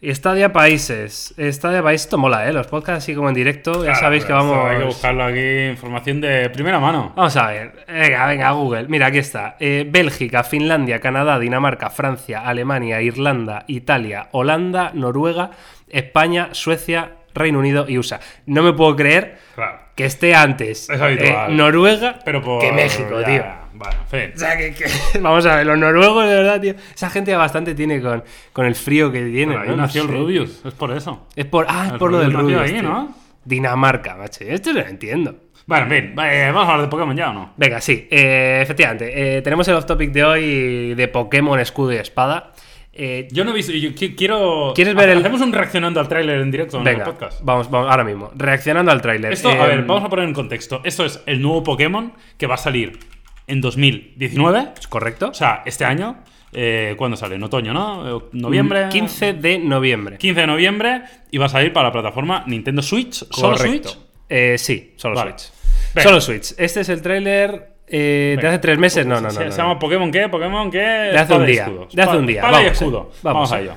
Stadia 0.03 0.53
Países. 0.53 1.35
Stadia 1.39 1.83
Países, 1.83 2.05
esto 2.05 2.19
mola, 2.19 2.47
¿eh? 2.47 2.53
Los 2.53 2.67
podcasts 2.67 3.05
así 3.05 3.15
como 3.15 3.29
en 3.31 3.35
directo, 3.35 3.85
ya 3.85 3.95
sabéis 3.95 4.27
que 4.27 4.33
vamos... 4.35 4.67
Hay 4.69 4.79
que 4.79 4.85
buscarlo 4.85 5.25
aquí, 5.25 5.69
información 5.71 6.21
de 6.21 6.51
primera 6.51 6.79
mano. 6.79 7.15
Vamos 7.17 7.37
a 7.39 7.47
ver. 7.47 7.87
Venga, 7.89 8.27
venga, 8.27 8.51
Google. 8.51 8.87
Mira, 8.89 9.07
aquí 9.07 9.19
está. 9.19 9.57
Eh, 9.59 9.87
Bélgica, 9.89 10.45
Finlandia, 10.45 11.01
Canadá, 11.01 11.39
Dinamarca, 11.39 11.89
Francia, 11.89 12.41
Alemania, 12.47 13.01
Irlanda, 13.01 13.65
Italia, 13.69 14.29
Holanda, 14.33 14.91
Noruega, 14.93 15.53
España, 15.89 16.51
Suecia, 16.53 17.13
Reino 17.37 17.59
Unido 17.61 17.85
y 17.89 17.99
USA. 17.99 18.19
No 18.47 18.63
me 18.63 18.73
puedo 18.73 18.97
creer 18.97 19.39
Claro. 19.55 19.79
que 19.95 20.05
esté 20.07 20.35
antes 20.35 20.91
Es 20.91 21.01
habitual. 21.01 21.51
eh, 21.53 21.55
Noruega 21.55 22.19
Pero 22.25 22.43
por. 22.43 22.61
que 22.61 22.73
México, 22.73 23.21
ya, 23.21 23.27
tío. 23.27 23.45
Bueno, 23.75 23.95
O 24.35 24.39
sea, 24.39 24.57
que, 24.57 24.73
que- 24.75 24.87
vamos 25.21 25.45
a 25.47 25.57
ver, 25.57 25.67
los 25.67 25.77
noruegos, 25.79 26.27
de 26.29 26.35
verdad, 26.35 26.61
tío. 26.61 26.75
Esa 26.95 27.11
gente 27.11 27.35
bastante 27.37 27.75
tiene 27.75 28.01
con, 28.01 28.25
con 28.53 28.65
el 28.67 28.75
frío 28.75 29.13
que 29.13 29.23
tiene. 29.27 29.55
Ahí 29.57 29.69
¿no? 29.69 29.77
No 29.77 29.83
nació 29.83 30.03
el. 30.03 30.09
Rubius, 30.09 30.63
es 30.65 30.73
por 30.75 30.91
eso. 30.93 31.27
Es 31.37 31.45
por, 31.45 31.67
ah, 31.69 31.89
es 31.89 31.93
por 31.99 32.11
lo 32.11 32.19
del 32.19 32.33
Rubius 32.33 32.61
ahí. 32.63 32.81
¿no? 32.83 33.15
Dinamarca, 33.45 34.17
macho. 34.17 34.45
Esto 34.45 34.73
no 34.73 34.81
lo 34.81 34.87
entiendo. 34.87 35.37
Bueno, 35.67 35.93
en 35.95 36.15
fin, 36.15 36.15
eh, 36.25 36.47
vamos 36.53 36.69
a 36.69 36.73
hablar 36.73 36.87
de 36.87 36.91
Pokémon 36.91 37.17
ya 37.17 37.31
o 37.31 37.33
no. 37.35 37.53
Venga, 37.57 37.81
sí, 37.81 38.07
eh, 38.11 38.61
efectivamente. 38.63 39.37
eh, 39.39 39.43
tenemos 39.43 39.67
el 39.69 39.75
off 39.75 39.85
topic 39.85 40.11
de 40.13 40.25
hoy 40.25 40.95
de 40.95 41.09
Pokémon 41.09 41.59
Escudo 41.61 41.93
y 41.93 41.97
Espada. 41.97 42.53
Eh, 42.99 43.29
Yo 43.31 43.45
no 43.45 43.51
he 43.51 43.55
visto, 43.55 43.73
yo 43.73 43.91
qui- 43.91 44.15
quiero. 44.17 44.73
¿Quieres 44.75 44.95
ver 44.95 45.11
el- 45.11 45.19
Hacemos 45.19 45.41
un 45.43 45.53
reaccionando 45.53 46.01
al 46.01 46.09
tráiler 46.09 46.41
en 46.41 46.51
directo 46.51 46.79
en 46.79 46.85
venga, 46.85 47.05
el 47.05 47.11
podcast. 47.13 47.41
vamos, 47.43 47.71
vamos, 47.71 47.91
ahora 47.91 48.05
mismo. 48.05 48.31
Reaccionando 48.35 48.91
al 48.91 49.03
tráiler. 49.03 49.33
Esto, 49.33 49.51
Eh, 49.51 49.59
a 49.61 49.67
ver, 49.67 49.83
vamos 49.85 50.05
a 50.05 50.09
poner 50.09 50.27
en 50.27 50.33
contexto. 50.35 50.81
Esto 50.85 51.05
es 51.05 51.21
el 51.27 51.43
nuevo 51.43 51.63
Pokémon 51.63 52.13
que 52.39 52.47
va 52.47 52.55
a 52.55 52.59
salir 52.59 52.99
en 53.47 53.61
2019. 53.61 54.69
¿Correcto? 54.89 55.29
O 55.29 55.35
sea, 55.35 55.63
este 55.67 55.85
año. 55.85 56.19
Eh, 56.53 56.95
¿Cuándo 56.97 57.17
sale? 57.19 57.35
En 57.35 57.43
otoño, 57.43 57.75
¿no? 57.75 58.19
Eh, 58.19 58.23
¿Noviembre? 58.33 58.87
15 58.91 59.35
de 59.35 59.59
noviembre. 59.59 60.17
15 60.17 60.41
de 60.41 60.47
noviembre 60.47 61.03
y 61.31 61.37
va 61.39 61.47
a 61.47 61.49
salir 61.51 61.73
para 61.73 61.89
la 61.89 61.93
plataforma 61.93 62.45
Nintendo 62.47 62.81
Switch. 62.83 63.13
¿Solo 63.31 63.57
Correcto. 63.59 63.89
Switch? 63.91 63.99
Eh, 64.29 64.57
sí, 64.57 64.95
solo 64.97 65.17
Vale. 65.17 65.33
Switch. 65.33 65.53
Venga. 65.95 66.09
Solo 66.09 66.21
Switch. 66.23 66.55
Este 66.57 66.81
es 66.81 66.89
el 66.89 67.03
tráiler 67.03 67.76
eh, 67.89 68.31
de 68.31 68.37
Venga. 68.37 68.49
hace 68.51 68.59
tres 68.59 68.79
meses. 68.79 69.07
No, 69.07 69.17
no, 69.17 69.21
no. 69.23 69.31
se, 69.31 69.45
no, 69.45 69.51
se 69.53 69.59
no. 69.59 69.65
llama 69.65 69.79
Pokémon 69.79 70.11
qué? 70.11 70.29
Pokémon 70.29 70.71
qué? 70.71 70.79
De 70.79 71.19
hace 71.19 71.35
un 71.35 71.47
día. 71.47 71.71
De 71.93 72.03
hace 72.03 72.17
un 72.17 72.27
día. 72.27 72.41
espada 72.41 72.61
y 72.61 72.65
Vamos, 72.65 72.73
escudo. 72.83 73.11
eh. 73.13 73.19
Vamos, 73.23 73.51
Vamos, 73.51 73.53
a 73.53 73.59
eh. 73.59 73.63
ello. 73.63 73.73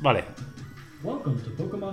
Vale. 0.00 0.24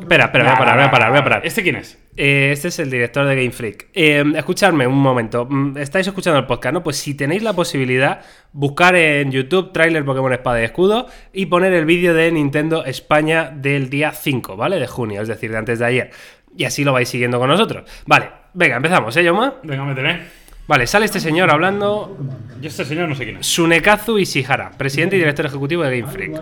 Espera, 0.02 0.26
espera, 0.26 0.44
voy 0.44 0.54
a 0.54 0.58
parar, 0.58 0.76
voy 0.76 0.86
a 0.86 0.92
parar, 0.92 1.10
voy 1.12 1.20
a 1.20 1.24
parar. 1.24 1.42
¿Este 1.46 1.62
quién 1.62 1.76
es? 1.76 2.00
Eh, 2.18 2.50
este 2.52 2.70
es 2.70 2.80
el 2.80 2.90
director 2.90 3.26
de 3.28 3.36
Game 3.36 3.52
Freak. 3.52 3.88
Eh, 3.94 4.24
escuchadme 4.36 4.88
un 4.88 4.98
momento. 4.98 5.46
Mm, 5.48 5.78
Estáis 5.78 6.08
escuchando 6.08 6.40
el 6.40 6.46
podcast, 6.48 6.74
¿no? 6.74 6.84
Pues 6.84 6.98
si 6.98 7.14
tenéis 7.16 7.44
la 7.44 7.54
posibilidad, 7.54 8.22
buscar 8.54 8.96
en 8.96 9.32
YouTube 9.32 9.72
trailer 9.72 10.04
Pokémon 10.06 10.34
Espada 10.34 10.62
y 10.62 10.66
Escudo 10.66 11.08
y 11.32 11.46
poner 11.46 11.74
el 11.74 11.86
vídeo 11.86 12.14
de 12.14 12.32
Nintendo 12.32 12.86
España 12.86 13.52
del 13.54 13.90
día 13.90 14.12
5, 14.12 14.56
¿vale? 14.58 14.80
De 14.80 14.88
junio, 14.88 15.22
es 15.22 15.28
decir, 15.28 15.52
de 15.52 15.58
antes 15.58 15.80
de 15.80 15.86
ayer. 15.86 16.12
Y 16.58 16.66
así 16.66 16.84
lo 16.84 16.94
vais 16.94 17.08
siguiendo 17.10 17.40
con 17.40 17.50
nosotros. 17.50 17.90
Vale, 18.08 18.30
venga, 18.54 18.78
empezamos, 18.78 19.16
¿eh, 19.18 19.24
Yoma? 19.24 19.56
Venga, 19.64 19.84
métele. 19.86 20.22
Vale, 20.68 20.88
sale 20.88 21.06
este 21.06 21.20
señor 21.20 21.52
hablando. 21.52 22.18
Yo 22.62 22.70
este 22.70 22.86
señor 22.86 23.10
no 23.10 23.16
sé 23.16 23.26
quién 23.26 23.38
es. 23.38 23.46
Sunekazu 23.48 24.18
Ishihara, 24.18 24.72
presidente 24.72 25.18
y 25.18 25.20
director 25.20 25.46
ejecutivo 25.46 25.84
de 25.84 26.00
Game 26.00 26.12
Freak. 26.12 26.42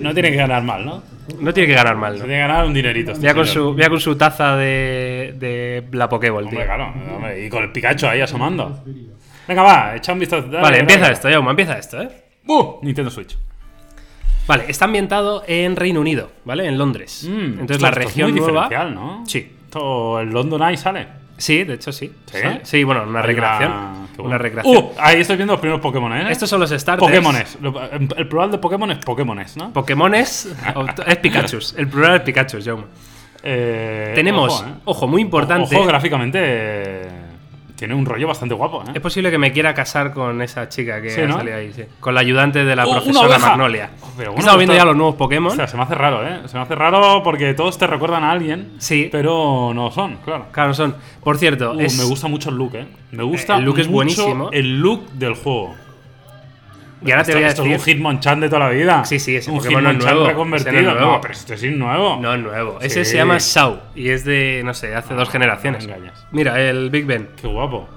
No 0.00 0.14
tiene 0.14 0.30
que 0.30 0.36
ganar 0.36 0.62
mal, 0.62 0.86
¿no? 0.86 1.02
No 1.38 1.52
tiene 1.52 1.66
que 1.66 1.74
ganar 1.74 1.96
mal, 1.96 2.14
Se 2.14 2.20
¿no? 2.20 2.24
tiene 2.24 2.36
que 2.42 2.48
ganar 2.48 2.64
un 2.66 2.72
dinerito. 2.72 3.12
este 3.12 3.24
Ya 3.24 3.34
con, 3.34 3.46
su, 3.46 3.76
ya 3.76 3.90
con 3.90 4.00
su 4.00 4.16
taza 4.16 4.56
de, 4.56 5.34
de 5.38 5.84
la 5.92 6.08
Pokéball, 6.08 6.48
tío. 6.48 6.58
Hombre, 6.58 6.64
claro. 6.64 6.94
hombre, 7.16 7.44
y 7.44 7.50
con 7.50 7.62
el 7.64 7.70
Pikachu 7.72 8.06
ahí 8.06 8.22
asomando. 8.22 8.82
Venga, 9.46 9.62
va, 9.62 9.96
echa 9.96 10.14
un 10.14 10.18
vistazo. 10.20 10.46
Dale, 10.48 10.62
Vale, 10.62 10.78
empieza 10.80 11.02
dale. 11.02 11.12
esto, 11.14 11.28
Yoma, 11.30 11.50
empieza 11.50 11.78
esto, 11.78 12.00
¿eh? 12.00 12.08
¡Uh! 12.46 12.78
Nintendo 12.82 13.10
Switch. 13.10 13.36
Vale, 14.46 14.64
está 14.68 14.86
ambientado 14.86 15.44
en 15.46 15.76
Reino 15.76 16.00
Unido, 16.00 16.30
¿vale? 16.46 16.66
En 16.66 16.78
Londres. 16.78 17.26
Mm, 17.28 17.60
Entonces 17.60 17.76
esto- 17.76 17.82
la 17.82 17.88
esto 17.90 18.00
es 18.00 18.06
región 18.06 18.30
muy 18.30 18.40
nueva. 18.40 18.68
¿no? 18.86 19.24
Sí. 19.26 19.52
Esto, 19.64 20.20
el 20.20 20.30
London 20.30 20.62
Eye 20.62 20.78
sale. 20.78 21.06
Sí, 21.38 21.64
de 21.64 21.74
hecho 21.74 21.92
sí. 21.92 22.12
¿Sí? 22.64 22.84
Bueno, 22.84 23.04
una 23.04 23.22
recreación. 23.22 23.72
qué 24.14 24.20
Una 24.20 24.28
bueno. 24.30 24.38
recreación. 24.38 24.76
¡Uh! 24.76 24.90
Ahí 24.98 25.20
estoy 25.20 25.36
viendo 25.36 25.54
los 25.54 25.60
primeros 25.60 25.80
Pokémon, 25.80 26.12
¿eh? 26.12 26.30
Estos 26.30 26.50
son 26.50 26.60
los 26.60 26.70
starters. 26.70 27.08
Pokémones. 27.08 27.56
El 28.16 28.28
plural 28.28 28.50
de 28.50 28.58
Pokémon 28.58 28.90
es 28.90 28.98
Pokémones, 28.98 29.56
¿no? 29.56 29.72
Pokémones. 29.72 30.48
es 31.06 31.16
Pikachu. 31.18 31.58
El 31.76 31.88
plural 31.88 32.16
es 32.16 32.22
Pikachu, 32.22 32.58
Jaume. 32.62 32.84
Eh, 33.42 34.12
Tenemos, 34.16 34.60
ojo, 34.60 34.66
ojo, 34.84 35.04
¿eh? 35.06 35.08
muy 35.08 35.22
importante. 35.22 35.74
Ojo, 35.76 35.86
gráficamente 35.86 36.38
eh, 36.42 37.08
tiene 37.78 37.94
un 37.94 38.04
rollo 38.04 38.26
bastante 38.26 38.54
guapo, 38.56 38.82
¿eh? 38.82 38.90
Es 38.94 39.00
posible 39.00 39.30
que 39.30 39.38
me 39.38 39.52
quiera 39.52 39.72
casar 39.72 40.12
con 40.12 40.42
esa 40.42 40.68
chica 40.68 41.00
que 41.00 41.10
Sí, 41.10 41.20
ha 41.20 41.26
¿no? 41.28 41.36
salido 41.36 41.56
ahí, 41.56 41.72
sí. 41.72 41.84
Con 42.00 42.12
la 42.12 42.20
ayudante 42.20 42.64
de 42.64 42.74
la 42.74 42.84
¡Oh, 42.86 42.90
profesora! 42.90 43.38
Magnolia. 43.38 43.90
Oh, 44.02 44.10
pero 44.16 44.30
He 44.30 44.32
bueno, 44.32 44.40
estado 44.40 44.58
viendo 44.58 44.74
ya 44.74 44.84
los 44.84 44.96
nuevos 44.96 45.14
Pokémon. 45.14 45.52
O 45.52 45.54
sea, 45.54 45.68
se 45.68 45.76
me 45.76 45.84
hace 45.84 45.94
raro, 45.94 46.26
¿eh? 46.26 46.40
Se 46.46 46.56
me 46.56 46.62
hace 46.64 46.74
raro 46.74 47.22
porque 47.22 47.54
todos 47.54 47.78
te 47.78 47.86
recuerdan 47.86 48.24
a 48.24 48.32
alguien, 48.32 48.72
Sí. 48.78 49.08
pero 49.12 49.72
no 49.74 49.90
son, 49.92 50.16
claro. 50.24 50.46
Claro, 50.50 50.74
son. 50.74 50.96
Por 51.22 51.38
cierto, 51.38 51.72
Uh, 51.74 51.80
es- 51.80 51.96
Me 51.98 52.04
gusta 52.04 52.26
mucho 52.26 52.50
el 52.50 52.56
look, 52.56 52.74
¿eh? 52.74 52.86
Me 53.12 53.22
gusta 53.22 53.56
El 53.58 53.64
look 53.64 53.78
es 53.78 53.86
buenísimo. 53.88 54.50
el 54.52 54.80
look 54.80 55.08
del 55.12 55.34
juego. 55.34 55.74
Y 57.04 57.10
ahora 57.12 57.22
te 57.24 57.30
esto, 57.30 57.38
voy 57.38 57.44
a 57.44 57.48
esto 57.48 57.62
decir. 57.62 57.76
es 57.76 57.80
un 57.80 57.86
Hitmonchan 57.86 58.40
de 58.40 58.48
toda 58.48 58.58
la 58.60 58.68
vida. 58.70 59.04
Sí, 59.04 59.18
sí, 59.20 59.36
ese 59.36 59.50
un 59.50 59.58
Pokémon 59.58 59.84
no 59.84 59.90
es 59.90 59.96
Hitmonchan 59.96 60.14
nuevo, 60.14 60.28
reconvertido. 60.30 60.72
no 60.72 60.78
es 60.90 60.96
nuevo. 60.96 61.20
pero 61.20 61.34
este 61.34 61.54
es 61.54 61.62
nuevo. 61.64 62.18
No 62.20 62.34
es 62.34 62.40
nuevo. 62.40 62.78
Ese 62.80 63.04
se 63.04 63.16
llama 63.16 63.36
Shao 63.38 63.80
y 63.94 64.08
es 64.10 64.24
de, 64.24 64.62
no 64.64 64.74
sé, 64.74 64.94
hace 64.94 65.14
dos 65.14 65.28
Ah, 65.28 65.32
generaciones. 65.32 65.86
me 65.86 65.92
engañas. 65.94 66.26
Mira, 66.32 66.60
el 66.60 66.90
Big 66.90 67.06
Ben. 67.06 67.28
Qué 67.40 67.46
guapo. 67.46 67.88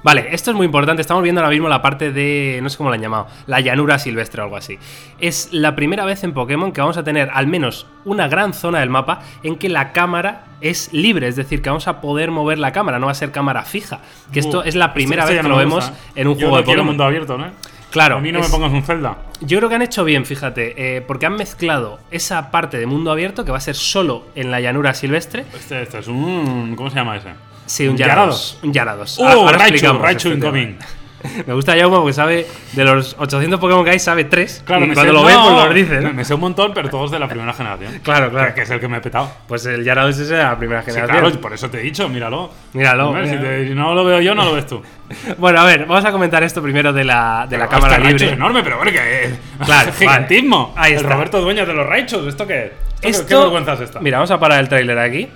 Vale, 0.00 0.28
esto 0.30 0.52
es 0.52 0.56
muy 0.56 0.64
importante. 0.64 1.02
Estamos 1.02 1.24
viendo 1.24 1.40
ahora 1.40 1.50
mismo 1.50 1.68
la 1.68 1.82
parte 1.82 2.12
de. 2.12 2.60
No 2.62 2.68
sé 2.70 2.76
cómo 2.78 2.88
la 2.88 2.94
han 2.94 3.02
llamado. 3.02 3.26
La 3.46 3.58
llanura 3.60 3.98
silvestre 3.98 4.40
o 4.40 4.44
algo 4.44 4.56
así. 4.56 4.78
Es 5.18 5.48
la 5.52 5.74
primera 5.74 6.04
vez 6.04 6.22
en 6.22 6.32
Pokémon 6.32 6.70
que 6.70 6.80
vamos 6.80 6.96
a 6.98 7.02
tener 7.02 7.28
al 7.34 7.48
menos 7.48 7.88
una 8.04 8.28
gran 8.28 8.54
zona 8.54 8.78
del 8.78 8.90
mapa 8.90 9.22
en 9.42 9.56
que 9.56 9.68
la 9.68 9.90
cámara 9.92 10.44
es 10.60 10.92
libre. 10.92 11.26
Es 11.26 11.34
decir, 11.34 11.62
que 11.62 11.68
vamos 11.68 11.88
a 11.88 12.00
poder 12.00 12.30
mover 12.30 12.58
la 12.60 12.70
cámara, 12.72 13.00
no 13.00 13.06
va 13.06 13.12
a 13.12 13.16
ser 13.16 13.32
cámara 13.32 13.64
fija. 13.64 13.98
Que 14.32 14.38
esto 14.38 14.60
Uh, 14.60 14.62
es 14.66 14.76
la 14.76 14.94
primera 14.94 15.24
este- 15.24 15.34
vez 15.34 15.42
que 15.42 15.48
lo 15.48 15.54
no 15.56 15.58
vemos 15.58 15.88
¿eh? 15.88 15.92
en 16.14 16.28
un 16.28 16.34
Yo 16.34 16.38
juego 16.48 16.52
no 16.52 16.56
de 16.58 16.64
Pokémon. 16.66 16.86
mundo 16.86 17.04
abierto, 17.04 17.36
¿no? 17.36 17.46
Claro, 17.90 18.16
A 18.16 18.20
mí 18.20 18.30
no 18.32 18.40
es- 18.40 18.46
me 18.46 18.50
pongas 18.50 18.72
un 18.72 18.82
Zelda. 18.82 19.16
Yo 19.40 19.58
creo 19.58 19.68
que 19.68 19.74
han 19.76 19.82
hecho 19.82 20.04
bien, 20.04 20.26
fíjate, 20.26 20.96
eh, 20.96 21.00
porque 21.00 21.26
han 21.26 21.36
mezclado 21.36 22.00
esa 22.10 22.50
parte 22.50 22.76
de 22.78 22.86
mundo 22.86 23.10
abierto 23.12 23.44
que 23.44 23.50
va 23.52 23.58
a 23.58 23.62
ser 23.62 23.76
solo 23.76 24.26
en 24.34 24.50
la 24.50 24.60
llanura 24.60 24.92
silvestre. 24.94 25.44
Este, 25.54 25.82
este 25.82 25.98
es 26.00 26.08
un. 26.08 26.74
¿Cómo 26.76 26.90
se 26.90 26.96
llama 26.96 27.16
ese? 27.16 27.28
Sí, 27.66 27.86
un 27.86 27.96
Yarados. 27.96 28.58
Un 28.62 28.72
Yarados. 28.72 29.18
Ahora 29.20 29.58
Raichu, 29.58 29.92
Raichu 29.98 30.28
incoming. 30.30 30.76
Me 31.46 31.54
gusta 31.54 31.76
Jaume 31.76 31.96
porque 31.96 32.12
sabe 32.12 32.46
de 32.72 32.84
los 32.84 33.16
800 33.18 33.58
Pokémon 33.58 33.84
que 33.84 33.90
hay, 33.90 33.98
sabe 33.98 34.24
3. 34.24 34.62
Claro, 34.64 34.84
y 34.84 34.88
me 34.88 34.94
cuando 34.94 35.12
sé- 35.12 35.18
lo 35.18 35.24
ve, 35.26 35.32
no, 35.34 35.54
pues 35.54 35.64
los 35.66 35.74
dice. 35.74 36.00
Me, 36.00 36.12
me 36.12 36.24
sé 36.24 36.34
un 36.34 36.40
montón, 36.40 36.72
pero 36.74 36.88
todos 36.88 37.10
de 37.10 37.18
la 37.18 37.28
primera 37.28 37.52
generación. 37.52 37.98
Claro, 38.02 38.30
claro. 38.30 38.48
Que, 38.48 38.54
que 38.54 38.62
es 38.62 38.70
el 38.70 38.80
que 38.80 38.88
me 38.88 38.98
he 38.98 39.00
petado. 39.00 39.30
Pues 39.48 39.66
el 39.66 39.82
Yarados 39.84 40.14
ese 40.18 40.22
es 40.24 40.30
la 40.42 40.56
primera 40.56 40.82
Sí, 40.82 40.90
generación. 40.92 41.18
claro, 41.20 41.40
por 41.40 41.52
eso 41.52 41.68
te 41.70 41.78
he 41.78 41.82
dicho, 41.82 42.08
míralo. 42.08 42.50
Míralo, 42.72 43.08
Hombre, 43.08 43.26
si, 43.28 43.36
mira. 43.36 43.42
te- 43.50 43.68
si 43.68 43.74
no 43.74 43.94
lo 43.94 44.04
veo 44.04 44.20
yo, 44.20 44.34
no 44.34 44.44
lo 44.44 44.54
ves 44.54 44.66
tú. 44.66 44.82
Bueno, 45.38 45.60
a 45.60 45.64
ver, 45.64 45.86
vamos 45.86 46.04
a 46.04 46.12
comentar 46.12 46.42
esto 46.42 46.62
primero 46.62 46.92
de 46.92 47.02
la, 47.04 47.46
de 47.48 47.56
la 47.58 47.66
cámara 47.68 47.98
libre. 47.98 48.26
es 48.26 48.32
enorme, 48.32 48.62
pero 48.62 48.76
bueno, 48.76 48.92
que 48.92 49.30
Claro, 49.64 49.92
gigantismo. 49.92 50.72
vale. 50.76 50.86
Ahí 50.88 50.92
el 50.92 50.98
está. 51.00 51.14
Roberto 51.14 51.40
Dueñas 51.40 51.66
de 51.66 51.72
los 51.74 51.86
Raichos, 51.86 52.26
¿esto 52.26 52.46
qué? 52.46 52.66
¿Esto 52.66 52.72
qué- 53.00 53.08
Esto- 53.10 53.26
¿Qué 53.26 53.34
vergüenza 53.36 53.72
es 53.74 53.80
esta? 53.80 54.00
Mira, 54.00 54.18
vamos 54.18 54.30
a 54.30 54.38
parar 54.38 54.60
el 54.60 54.68
tráiler 54.68 54.98
aquí. 54.98 55.28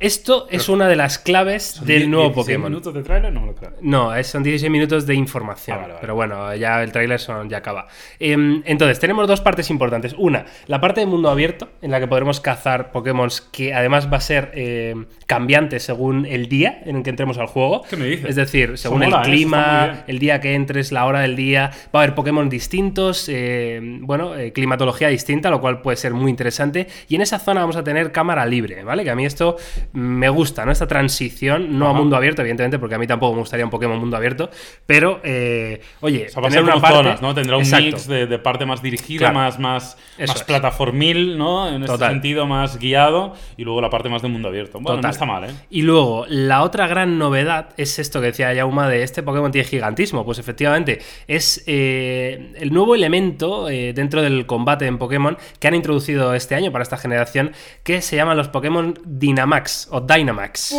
Esto 0.00 0.48
es 0.50 0.68
una 0.68 0.88
de 0.88 0.96
las 0.96 1.18
claves 1.18 1.80
del 1.84 2.02
Die- 2.02 2.08
nuevo 2.08 2.24
16 2.30 2.44
Pokémon. 2.44 2.70
minutos 2.72 2.92
de 2.94 3.02
tráiler? 3.02 3.32
No 3.32 3.40
me 3.40 3.46
lo 3.48 3.54
creo. 3.54 3.72
No, 3.80 4.10
son 4.24 4.42
16 4.42 4.70
minutos 4.70 5.06
de 5.06 5.14
información. 5.14 5.76
Ah, 5.76 5.80
vale, 5.80 5.92
vale. 5.94 6.00
Pero 6.00 6.14
bueno, 6.14 6.54
ya 6.56 6.82
el 6.82 6.92
tráiler 6.92 7.20
ya 7.48 7.58
acaba. 7.58 7.86
Em, 8.18 8.62
entonces, 8.66 8.98
tenemos 8.98 9.26
dos 9.28 9.40
partes 9.40 9.70
importantes. 9.70 10.14
Una, 10.18 10.44
la 10.66 10.80
parte 10.80 11.00
de 11.00 11.06
mundo 11.06 11.30
abierto, 11.30 11.68
en 11.80 11.90
la 11.90 12.00
que 12.00 12.06
podremos 12.08 12.40
cazar 12.40 12.90
Pokémon 12.92 13.28
que 13.52 13.72
además 13.72 14.12
va 14.12 14.18
a 14.18 14.20
ser 14.20 14.50
em, 14.54 15.06
cambiante 15.26 15.78
según 15.80 16.26
el 16.26 16.48
día 16.48 16.82
en 16.84 16.96
el 16.96 17.02
que 17.02 17.10
entremos 17.10 17.38
al 17.38 17.46
juego. 17.46 17.82
¿Qué 17.88 17.96
me 17.96 18.06
dices? 18.06 18.30
Es 18.30 18.36
decir, 18.36 18.76
según 18.76 18.98
mola, 19.00 19.22
el 19.22 19.22
¿eh? 19.22 19.24
Clima, 19.32 20.04
el 20.06 20.18
día 20.18 20.40
que 20.40 20.54
entres, 20.54 20.92
la 20.92 21.06
hora 21.06 21.20
del 21.20 21.36
día, 21.36 21.70
va 21.94 22.00
a 22.00 22.02
haber 22.02 22.14
Pokémon 22.14 22.48
distintos, 22.50 23.28
em, 23.28 24.04
bueno, 24.04 24.36
eh, 24.36 24.52
climatología 24.52 25.08
distinta, 25.08 25.48
lo 25.50 25.60
cual 25.60 25.80
puede 25.80 25.96
ser 25.96 26.12
muy 26.12 26.30
interesante. 26.30 26.88
Y 27.08 27.14
en 27.14 27.20
esa 27.22 27.38
zona 27.38 27.60
vamos 27.60 27.76
a 27.76 27.84
tener 27.84 28.12
cámara 28.12 28.44
libre, 28.44 28.82
¿vale? 28.84 29.04
Que 29.04 29.10
a 29.10 29.14
mí 29.14 29.24
esto 29.24 29.56
me 29.92 30.28
gusta, 30.28 30.64
¿no? 30.64 30.72
Esta 30.72 30.86
transición, 30.86 31.78
no 31.78 31.88
a 31.88 31.92
mundo 31.92 32.16
abierto, 32.16 32.42
evidentemente, 32.42 32.78
porque 32.78 32.94
a 32.94 32.98
mí 32.98 33.06
tampoco 33.06 33.34
me 33.34 33.40
gustaría 33.40 33.64
un 33.64 33.70
Pokémon 33.70 33.98
mundo 33.98 34.16
abierto, 34.16 34.50
pero, 34.86 35.20
eh, 35.24 35.80
oye, 36.00 36.26
O 36.26 36.30
sea, 36.30 36.42
va 36.42 36.48
a 36.48 36.50
tener 36.50 36.64
ser 36.64 36.74
una 36.74 36.80
parte... 36.82 36.96
zonas, 36.96 37.22
¿no? 37.22 37.34
Tendrá 37.34 37.56
un 37.56 37.62
Exacto. 37.62 37.86
mix 37.86 38.06
de, 38.06 38.26
de 38.26 38.38
parte 38.38 38.66
más 38.66 38.82
dirigida, 38.82 39.18
Claro. 39.18 39.34
más, 39.34 39.58
más, 39.58 39.96
Eso 40.18 40.32
más 40.32 40.40
es. 40.40 40.46
plataformil, 40.46 41.38
¿no? 41.38 41.68
En 41.68 41.82
este 41.82 41.98
sentido, 41.98 42.46
más 42.46 42.78
guiado. 42.78 43.34
Y 43.56 43.64
luego 43.64 43.80
la 43.80 43.90
parte 43.90 44.08
más 44.08 44.22
de 44.22 44.28
mundo 44.28 44.48
abierto. 44.48 44.78
Bueno, 44.80 44.96
Total. 44.96 45.02
no 45.02 45.10
está 45.10 45.24
mal, 45.26 45.44
¿eh? 45.44 45.54
Y 45.70 45.82
luego, 45.82 46.26
la 46.28 46.62
otra 46.62 46.86
gran 46.86 47.18
novedad 47.18 47.68
es 47.76 47.98
esto 47.98 48.20
que 48.20 48.26
decía 48.28 48.52
Yauma 48.54 48.88
de 48.88 49.02
este 49.02 49.22
Pokémon 49.22 49.50
tiene 49.52 49.66
gigantismo. 49.68 50.24
Pues 50.24 50.38
efectivamente, 50.38 51.00
es 51.28 51.62
eh, 51.66 52.52
el 52.56 52.72
nuevo 52.72 52.94
elemento 52.94 53.68
eh, 53.68 53.92
dentro 53.92 54.22
del 54.22 54.46
combate 54.46 54.86
en 54.86 54.98
Pokémon 54.98 55.36
que 55.58 55.68
han 55.68 55.74
introducido 55.74 56.34
este 56.34 56.54
año 56.54 56.72
para 56.72 56.82
esta 56.82 56.96
generación, 56.96 57.52
que 57.82 58.00
se 58.02 58.16
llaman 58.16 58.36
los 58.36 58.48
Pokémon 58.48 58.98
Dynamax 59.04 59.73
o 59.90 60.00
Dynamax. 60.00 60.74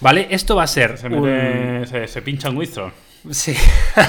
¿Vale? 0.00 0.26
Esto 0.30 0.56
va 0.56 0.64
a 0.64 0.66
ser 0.66 0.98
Se, 0.98 1.06
un- 1.06 1.22
mete- 1.22 1.86
se, 1.86 2.08
se 2.08 2.22
pincha 2.22 2.50
un. 2.50 2.92
Sí. 3.30 3.56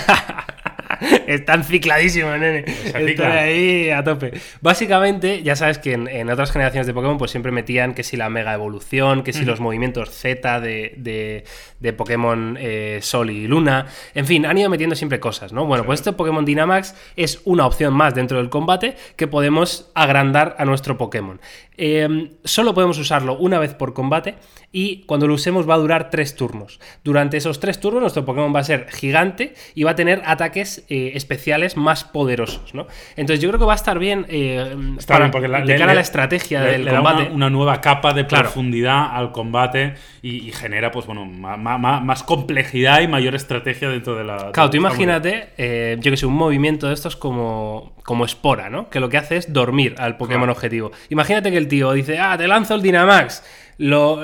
Están 1.28 1.64
cicladísimos, 1.64 2.40
nene. 2.40 2.66
Están 3.12 3.32
ahí 3.32 3.90
a 3.90 4.04
tope. 4.04 4.32
Básicamente, 4.62 5.44
ya 5.44 5.56
sabes 5.56 5.78
que 5.78 5.94
en, 5.94 6.08
en 6.08 6.30
otras 6.30 6.52
generaciones 6.52 6.88
de 6.88 6.94
Pokémon, 6.94 7.18
pues 7.18 7.32
siempre 7.32 7.52
metían 7.52 7.94
que 7.94 8.04
si 8.04 8.18
la 8.18 8.30
mega 8.30 8.54
evolución, 8.54 9.24
que 9.24 9.34
si 9.34 9.46
los 9.46 9.60
movimientos 9.60 10.10
Z 10.12 10.60
de, 10.60 10.94
de- 10.98 11.44
de 11.80 11.94
Pokémon 11.94 12.58
eh, 12.60 13.00
Sol 13.02 13.30
y 13.30 13.48
Luna. 13.48 13.86
En 14.16 14.26
fin, 14.26 14.46
han 14.46 14.58
ido 14.58 14.70
metiendo 14.70 14.96
siempre 14.96 15.20
cosas, 15.20 15.54
¿no? 15.54 15.66
Bueno, 15.66 15.84
pues 15.86 16.00
este 16.00 16.12
Pokémon 16.14 16.44
Dynamax 16.44 16.96
es 17.16 17.42
una 17.46 17.66
opción 17.68 17.94
más 17.94 18.16
dentro 18.16 18.38
del 18.38 18.50
combate 18.50 18.96
que 19.16 19.28
podemos 19.28 19.92
agrandar 19.94 20.56
a 20.58 20.66
nuestro 20.66 20.98
Pokémon. 20.98 21.40
Eh, 21.78 22.32
solo 22.44 22.74
podemos 22.74 22.98
usarlo 22.98 23.38
una 23.38 23.60
vez 23.60 23.76
por 23.76 23.94
combate 23.94 24.36
y 24.80 25.04
cuando 25.08 25.26
lo 25.28 25.34
usemos 25.34 25.68
va 25.68 25.74
a 25.74 25.78
durar 25.80 26.12
tres 26.12 26.36
turnos. 26.36 26.80
Durante 27.04 27.38
esos 27.38 27.60
tres 27.60 27.80
turnos 27.80 28.02
nuestro 28.02 28.26
Pokémon 28.26 28.54
va 28.56 28.60
a 28.60 28.64
ser 28.64 28.88
gigante 28.92 29.56
y 29.74 29.82
va 29.84 29.92
a 29.92 29.96
tener 29.96 30.22
ataques 30.26 30.86
eh, 30.90 31.14
especiales 31.16 31.78
más 31.78 32.04
poderosos, 32.04 32.76
¿no? 32.76 32.86
Entonces 33.16 33.42
yo 33.42 33.50
creo 33.50 33.60
que 33.60 33.66
va 33.66 33.74
a 33.74 33.76
estar 33.76 33.98
bien, 33.98 34.28
eh, 34.30 34.76
Está 35.00 35.16
para- 35.16 35.26
bien, 35.26 35.32
porque 35.32 35.48
la- 35.48 35.62
de 35.62 35.66
le- 35.66 35.78
cara 35.80 35.94
a 35.94 35.96
la 35.96 36.02
estrategia 36.02 36.62
le- 36.62 36.72
del 36.74 36.86
le 36.86 36.92
da 36.92 36.98
combate. 36.98 37.24
una, 37.24 37.32
una 37.34 37.50
nueva 37.50 37.82
capa 37.82 38.14
de 38.14 38.28
Claro. 38.28 38.44
profundidad 38.44 39.16
al 39.16 39.32
combate 39.32 39.96
y, 40.22 40.48
y 40.48 40.52
genera, 40.52 40.92
pues 40.92 41.08
bueno, 41.08 41.26
ma- 41.26 41.58
ma- 41.58 41.80
ma- 41.80 42.00
más, 42.00 42.22
complejidad 42.22 43.02
y 43.02 43.08
mayor 43.08 43.34
estrategia 43.34 43.90
dentro 43.90 44.16
de 44.16 44.26
la. 44.26 44.52
Claro, 44.52 44.70
tú 44.70 44.78
imagínate, 44.78 45.50
eh, 45.58 45.98
yo 46.00 46.12
que 46.12 46.18
sé, 46.18 46.28
un 46.28 46.36
movimiento 46.36 46.88
de 46.88 46.94
estos 46.94 47.16
como, 47.16 47.94
como 48.04 48.26
espora, 48.26 48.70
¿no? 48.70 48.90
Que 48.90 49.00
lo 49.00 49.10
que 49.10 49.18
hace 49.18 49.38
es 49.38 49.52
dormir 49.52 49.96
al 49.98 50.18
Pokémon 50.18 50.42
Claro. 50.44 50.52
objetivo. 50.54 50.92
Imagínate 51.10 51.50
que 51.52 51.58
el 51.58 51.68
tío 51.68 51.92
dice, 51.94 52.20
ah, 52.20 52.38
te 52.38 52.48
lanzo 52.48 52.76
el 52.76 52.82
Dynamax, 52.84 53.44
lo, 53.80 54.22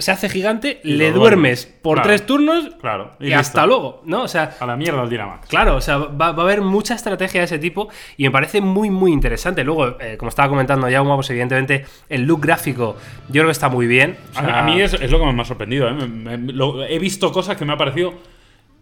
se 0.00 0.10
hace 0.10 0.28
gigante, 0.30 0.80
Y 0.82 0.94
le 0.94 1.12
duermes 1.12 1.66
por 1.66 1.96
Claro. 1.96 2.08
tres 2.08 2.24
turnos 2.26 2.70
Claro. 2.80 3.10
y, 3.20 3.32
hasta 3.32 3.66
luego, 3.66 4.00
¿no? 4.06 4.22
O 4.22 4.28
sea, 4.28 4.56
A 4.58 4.64
la 4.66 4.76
mierda 4.76 5.02
el 5.02 5.10
Dynamax. 5.10 5.48
Claro, 5.48 5.76
o 5.76 5.80
sea, 5.82 5.98
va, 5.98 6.32
va 6.32 6.42
a 6.42 6.46
haber 6.46 6.62
mucha 6.62 6.94
estrategia 6.94 7.40
de 7.40 7.44
ese 7.44 7.58
tipo 7.58 7.88
y 8.16 8.24
me 8.24 8.30
parece 8.30 8.60
muy, 8.62 8.88
muy 8.88 9.12
interesante. 9.12 9.64
Luego, 9.64 10.00
eh, 10.00 10.16
como 10.16 10.30
estaba 10.30 10.48
comentando 10.48 10.88
ya, 10.88 11.04
pues 11.04 11.28
evidentemente 11.28 11.84
el 12.08 12.22
look 12.22 12.40
gráfico 12.40 12.96
yo 13.28 13.32
creo 13.32 13.46
que 13.46 13.52
está 13.52 13.68
muy 13.68 13.86
bien. 13.86 14.16
O 14.34 14.38
A 14.38 14.42
mí- 14.42 14.48
sea, 14.48 14.60
a 14.60 14.62
mí 14.62 14.80
es, 14.80 14.94
es 14.94 15.10
lo 15.10 15.18
que 15.18 15.32
me 15.32 15.42
ha 15.42 15.44
sorprendido. 15.44 15.88
¿eh? 15.88 15.92
Me- 15.92 16.38
me- 16.38 16.52
lo- 16.52 16.82
he 16.84 16.98
visto 16.98 17.30
cosas 17.32 17.56
que 17.58 17.64
me 17.66 17.72
han 17.72 17.78
parecido 17.78 18.14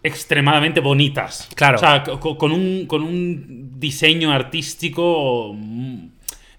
extremadamente 0.01 0.79
bonitas. 0.79 1.49
Claro. 1.55 1.75
O 1.77 1.79
sea, 1.79 2.03
co- 2.03 2.37
con, 2.37 2.51
un, 2.51 2.85
con 2.87 3.01
un 3.01 3.79
diseño 3.79 4.31
artístico. 4.31 5.55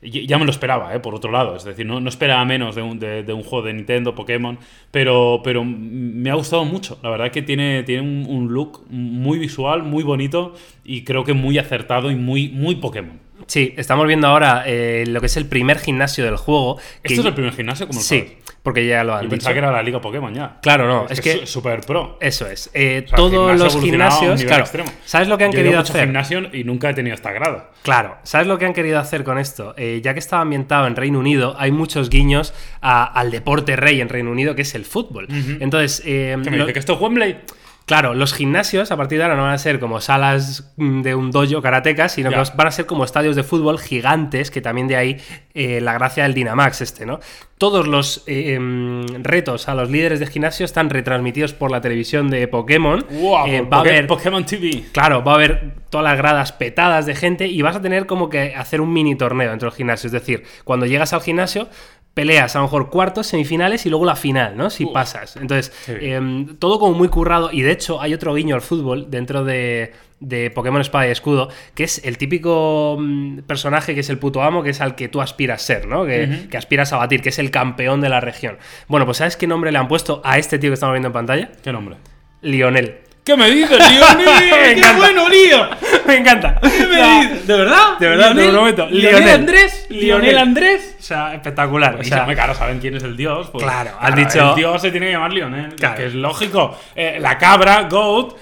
Ya 0.03 0.39
me 0.39 0.45
lo 0.45 0.51
esperaba, 0.51 0.95
¿eh? 0.95 1.01
por 1.01 1.15
otro 1.15 1.31
lado. 1.31 1.57
Es 1.57 1.65
decir, 1.65 1.87
no, 1.87 2.01
no 2.01 2.09
esperaba 2.09 2.45
menos 2.45 2.75
de 2.75 2.83
un, 2.83 2.99
de, 2.99 3.23
de 3.23 3.33
un 3.33 3.43
juego 3.43 3.67
de 3.67 3.73
Nintendo, 3.75 4.15
Pokémon. 4.15 4.59
Pero, 4.91 5.41
pero 5.43 5.65
me 5.65 6.31
ha 6.31 6.35
gustado 6.35 6.65
mucho. 6.65 6.99
La 7.03 7.11
verdad 7.11 7.31
que 7.31 7.43
tiene, 7.43 7.83
tiene 7.83 8.03
un, 8.03 8.27
un 8.29 8.53
look 8.53 8.85
muy 8.91 9.39
visual, 9.39 9.83
muy 9.83 10.03
bonito. 10.05 10.55
Y 10.85 11.03
creo 11.05 11.25
que 11.25 11.33
muy 11.33 11.59
acertado 11.59 12.11
y 12.11 12.15
muy, 12.17 12.49
muy 12.49 12.77
Pokémon. 12.77 13.19
Sí, 13.47 13.75
estamos 13.77 14.07
viendo 14.07 14.27
ahora 14.27 14.65
eh, 14.67 15.05
lo 15.07 15.21
que 15.21 15.27
es 15.27 15.37
el 15.37 15.47
primer 15.47 15.79
gimnasio 15.79 16.25
del 16.25 16.37
juego. 16.37 16.77
que- 17.03 17.13
¿Esto 17.15 17.21
es 17.21 17.27
el 17.27 17.35
primer 17.35 17.53
gimnasio? 17.55 17.87
como 17.87 18.01
Sí, 18.01 18.19
sabes? 18.19 18.33
Porque 18.67 18.85
ya 18.85 19.05
lo 19.05 19.15
han 19.15 19.21
Yo 19.21 19.25
dicho. 19.27 19.37
pensaba 19.37 19.53
que 19.55 19.59
era 19.61 19.71
la 19.71 19.81
Liga 19.81 20.01
Pokémon 20.01 20.35
ya. 20.35 20.57
Claro, 20.61 20.89
no, 20.89 21.07
es 21.09 21.21
que- 21.21 21.47
super 21.47 21.83
pro. 21.83 22.19
Eso 22.21 22.49
es. 22.49 22.69
Eh, 22.75 23.03
O 23.05 23.09
sea, 23.09 23.17
todos 23.17 23.31
gimnasio 23.53 23.65
los 23.65 23.81
gimnasios. 23.85 24.35
nivel 24.41 24.47
Claro, 24.49 24.63
extremo. 24.65 24.91
¿sabes 25.05 25.29
lo 25.29 25.39
que 25.39 25.45
han 25.45 25.53
Yo 25.53 25.57
querido 25.59 25.79
hacer? 25.79 26.01
gimnasio 26.01 26.41
y 26.53 26.65
nunca 26.65 26.91
he 26.91 26.95
tenido 26.95 27.15
esta 27.15 27.31
grada. 27.31 27.71
Claro, 27.83 28.17
¿sabes 28.25 28.49
lo 28.49 28.59
que 28.59 28.67
han 28.67 28.73
querido 28.73 28.99
hacer 28.99 29.23
con 29.23 29.39
esto? 29.39 29.73
Eh, 29.77 30.01
ya 30.03 30.15
que 30.15 30.19
estaba 30.19 30.43
ambientado 30.43 30.89
en 30.89 30.97
Reino 30.97 31.21
Unido, 31.21 31.55
hay 31.61 31.71
muchos 31.71 32.11
guiños 32.11 32.55
a- 32.81 33.05
al 33.05 33.31
deporte 33.31 33.77
rey 33.77 34.01
en 34.01 34.09
Reino 34.09 34.33
Unido, 34.33 34.57
que 34.57 34.63
es 34.63 34.75
el 34.75 34.85
fútbol. 34.85 35.29
Entonces, 35.61 36.03
eh, 36.05 36.37
¿Qué 36.43 36.51
me 36.51 36.57
lo- 36.57 36.65
dice? 36.65 36.73
¿Que 36.73 36.79
esto 36.81 36.95
es 36.95 37.01
Wembley? 37.01 37.37
Claro, 37.87 38.15
los 38.15 38.35
gimnasios 38.35 38.91
a 38.91 38.97
partir 38.97 39.19
de 39.19 39.25
ahora 39.25 39.37
no 39.37 39.43
van 39.43 39.53
a 39.53 39.59
ser 39.59 39.79
como 39.79 40.01
salas 40.01 40.73
mm, 40.77 41.03
de 41.03 41.15
un 41.15 41.31
dojo 41.31 41.63
karateka, 41.63 42.09
sino 42.09 42.31
que 42.31 42.37
van 42.37 42.67
a 42.67 42.71
ser 42.73 42.85
como 42.85 43.05
estadios 43.05 43.37
de 43.37 43.45
fútbol 43.45 43.79
gigantes, 43.79 44.51
que 44.51 44.61
también 44.61 44.89
de 44.89 44.97
ahí 44.97 45.17
eh, 45.55 45.81
la 45.81 45.93
gracia 45.93 46.25
del 46.25 46.35
Dynamax 46.35 46.81
este, 46.81 47.07
¿no? 47.07 47.21
Todos 47.59 47.87
los 47.87 48.25
eh, 48.27 48.55
em, 48.55 49.07
retos 49.23 49.69
a 49.69 49.77
los 49.77 49.89
líderes 49.89 50.19
de 50.19 50.27
gimnasio 50.27 50.65
están 50.67 50.91
retransmitidos 50.91 51.53
por 51.53 51.71
la 51.71 51.81
televisión 51.81 52.29
de 52.29 52.49
Pokémon. 52.49 53.07
¡Wow! 53.09 53.47
Eh, 53.47 53.63
va 53.63 53.79
a 53.79 53.81
haber 53.81 54.09
Pokémon 54.09 54.45
TV. 54.45 54.87
Claro, 54.91 55.23
va 55.23 55.33
a 55.33 55.35
haber 55.37 55.75
todas 55.89 56.05
las 56.05 56.19
gradas 56.19 56.53
petadas 56.53 57.07
de 57.07 57.15
gente 57.15 57.47
y 57.47 57.63
vas 57.63 57.77
a 57.77 57.81
tener 57.81 58.07
como 58.07 58.29
que 58.29 58.55
hacer 58.57 58.81
un 58.81 58.93
mini 58.93 59.15
torneo 59.15 59.49
dentro 59.49 59.71
del 59.71 59.77
gimnasio. 59.77 60.09
Es 60.09 60.13
decir, 60.13 60.43
cuando 60.65 60.87
llegas 60.87 61.13
al 61.13 61.23
gimnasio, 61.23 61.69
peleas 62.17 62.57
a 62.57 62.61
lo 62.61 62.65
mejor 62.65 62.89
cuartos, 62.89 63.27
semifinales 63.27 63.85
y 63.85 63.91
luego 63.91 64.07
la 64.07 64.17
final, 64.17 64.57
¿no? 64.57 64.71
Si 64.71 64.87
pasas. 64.87 65.37
Entonces, 65.37 65.71
Sí. 65.85 65.93
em, 66.01 66.57
todo 66.57 66.79
como 66.79 66.97
muy 66.97 67.09
currado. 67.09 67.51
Y 67.53 67.61
de 67.61 67.73
hecho, 67.73 68.01
hay 68.01 68.15
otro 68.15 68.33
guiño 68.33 68.55
al 68.55 68.63
fútbol 68.63 69.11
dentro 69.11 69.45
de, 69.45 69.93
de 70.21 70.51
Pokémon 70.51 70.81
Espada 70.81 71.07
y 71.07 71.11
Escudo, 71.11 71.51
que 71.75 71.85
es 71.85 72.03
el 72.07 72.17
típico 72.17 72.97
mm, 72.99 73.41
personaje 73.41 73.93
que 73.95 74.01
es 74.01 74.09
el 74.09 74.19
puto 74.19 74.43
amo, 74.43 74.63
que 74.63 74.71
es 74.71 74.81
al 74.81 74.95
que 74.95 75.09
tú 75.09 75.21
aspiras 75.21 75.61
ser, 75.61 75.87
¿no? 75.87 76.07
Que, 76.07 76.47
que 76.51 76.57
aspiras 76.57 76.91
a 76.95 76.97
batir, 76.97 77.21
que 77.21 77.29
es 77.29 77.39
el 77.39 77.51
campeón 77.51 78.01
de 78.01 78.09
la 78.09 78.21
región. 78.21 78.57
Bueno, 78.89 79.05
pues 79.05 79.19
¿sabes 79.19 79.37
qué 79.37 79.47
nombre 79.47 79.71
le 79.71 79.77
han 79.77 79.87
puesto 79.87 80.23
a 80.25 80.39
este 80.39 80.59
tío 80.59 80.71
que 80.71 80.75
estamos 80.75 80.95
viendo 80.95 81.09
en 81.09 81.13
pantalla? 81.13 81.51
¿Qué 81.63 81.71
nombre? 81.71 81.97
Lionel. 82.41 83.06
¿Qué 83.27 83.37
me 83.37 83.51
dices, 83.51 83.77
Lionel? 83.77 84.75
¡Qué 84.81 84.93
bueno, 84.97 85.29
Lío! 85.29 85.69
Me 86.07 86.15
encanta. 86.19 86.61
¿Qué 86.63 86.87
me 86.87 86.97
No, 86.97 87.21
dices? 87.21 87.47
¿De 87.49 87.57
verdad? 87.57 87.99
De 87.99 88.09
verdad, 88.09 88.33
te 88.37 88.45
lo 88.47 88.53
prometo. 88.53 88.87
¿Lionel, 88.87 89.11
Lionel. 89.19 89.35
Andrés? 89.35 89.87
¿Lionel. 89.91 90.39
Andrés? 90.39 90.97
O 91.01 91.03
sea, 91.03 91.35
espectacular. 91.35 91.97
O 91.97 92.03
Y 92.03 92.05
sea, 92.05 92.21
hombre, 92.21 92.37
claro, 92.37 92.55
saben 92.55 92.79
quién 92.79 92.95
es 92.97 93.03
el 93.03 93.17
dios. 93.17 93.49
pues, 93.51 93.65
Claro, 93.65 93.91
han 94.01 94.15
dicho- 94.15 94.51
El 94.51 94.55
dios 94.55 94.81
se 94.81 94.93
tiene 94.93 95.07
que 95.07 95.13
llamar 95.15 95.33
Lionel. 95.33 95.75
Claro. 95.75 95.97
Que 95.97 96.07
es 96.07 96.15
lógico. 96.15 96.79
Eh, 96.95 97.19
la 97.21 97.37
cabra, 97.37 97.89
Goat. 97.91 98.37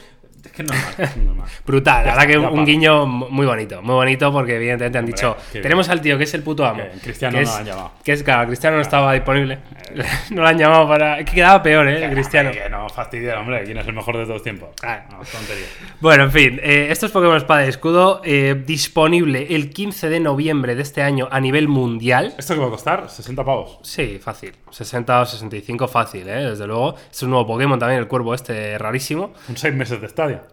Que 0.54 0.62
es 0.62 0.68
normal. 0.68 0.94
Es 0.98 1.16
normal. 1.16 1.48
brutal. 1.66 2.06
La 2.06 2.14
verdad 2.14 2.26
que 2.26 2.38
un, 2.38 2.64
guiño 2.64 3.06
muy 3.06 3.46
bonito. 3.46 3.82
Muy 3.82 3.94
bonito 3.94 4.32
porque 4.32 4.56
evidentemente 4.56 4.98
han 4.98 5.04
Hombre, 5.04 5.16
dicho, 5.16 5.36
bien. 5.52 5.62
tenemos 5.62 5.88
al 5.88 6.00
tío 6.00 6.16
que 6.16 6.24
es 6.24 6.34
el 6.34 6.42
puto 6.42 6.64
amo. 6.64 6.82
Cristiano 7.02 7.40
no 7.40 7.44
lo 7.44 7.52
han 7.52 7.64
llamado. 7.64 7.92
Que 8.04 8.12
es, 8.12 8.22
claro, 8.22 8.46
Cristiano 8.46 8.76
no 8.76 8.82
estaba 8.82 9.12
disponible. 9.12 9.58
no 10.30 10.42
lo 10.42 10.48
han 10.48 10.58
llamado 10.58 10.88
para... 10.88 11.18
Es 11.18 11.26
que 11.26 11.32
quedaba 11.32 11.62
peor, 11.62 11.88
¿eh? 11.88 12.08
Cristiano. 12.10 12.50
Que 12.52 12.68
no 12.68 12.88
fastidia, 12.88 13.38
hombre. 13.40 13.64
¿Quién 13.64 13.78
es 13.78 13.86
el 13.86 13.94
mejor 13.94 14.16
de 14.16 14.26
todos 14.26 14.42
tiempos? 14.42 14.70
Ah. 14.82 15.04
No, 15.10 15.18
tontería. 15.18 15.66
Bueno, 16.00 16.24
en 16.24 16.32
fin, 16.32 16.60
eh, 16.62 16.88
esto 16.90 17.06
es 17.06 17.12
Pokémon 17.12 17.36
Espada 17.36 17.64
y 17.64 17.68
Escudo, 17.68 18.20
eh, 18.24 18.62
disponible 18.66 19.54
el 19.54 19.70
15 19.70 20.08
de 20.08 20.20
noviembre 20.20 20.74
de 20.74 20.82
este 20.82 21.02
año 21.02 21.28
a 21.30 21.40
nivel 21.40 21.68
mundial. 21.68 22.34
¿Esto 22.38 22.54
qué 22.54 22.60
va 22.60 22.66
a 22.66 22.70
costar? 22.70 23.10
60 23.10 23.44
pavos. 23.44 23.78
Sí, 23.82 24.18
fácil. 24.22 24.52
60 24.70 25.20
o 25.20 25.26
65 25.26 25.88
fácil, 25.88 26.28
¿eh? 26.28 26.50
Desde 26.50 26.66
luego. 26.66 26.94
Es 27.10 27.22
un 27.22 27.30
nuevo 27.30 27.46
Pokémon 27.46 27.78
también, 27.78 28.00
el 28.00 28.08
cuervo 28.08 28.34
este 28.34 28.78
rarísimo. 28.78 29.32
Son 29.46 29.56
6 29.56 29.74
meses 29.74 30.00
de 30.00 30.08
Stadia. 30.08 30.43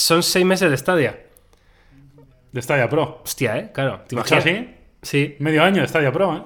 Son 0.00 0.22
6 0.22 0.44
meses 0.46 0.70
de 0.70 0.76
Stadia. 0.76 1.20
De 2.52 2.62
Stadia 2.62 2.88
Pro. 2.88 3.20
Hostia, 3.24 3.58
¿eh? 3.58 3.70
Claro. 3.72 4.00
¿Te 4.08 4.16
¿Lo 4.16 4.22
hecho 4.22 4.34
imaginas? 4.36 4.60
así? 4.62 4.74
Sí. 5.02 5.36
Medio 5.40 5.62
año 5.62 5.82
de 5.82 5.88
Stadia 5.88 6.10
Pro, 6.10 6.36
¿eh? 6.36 6.42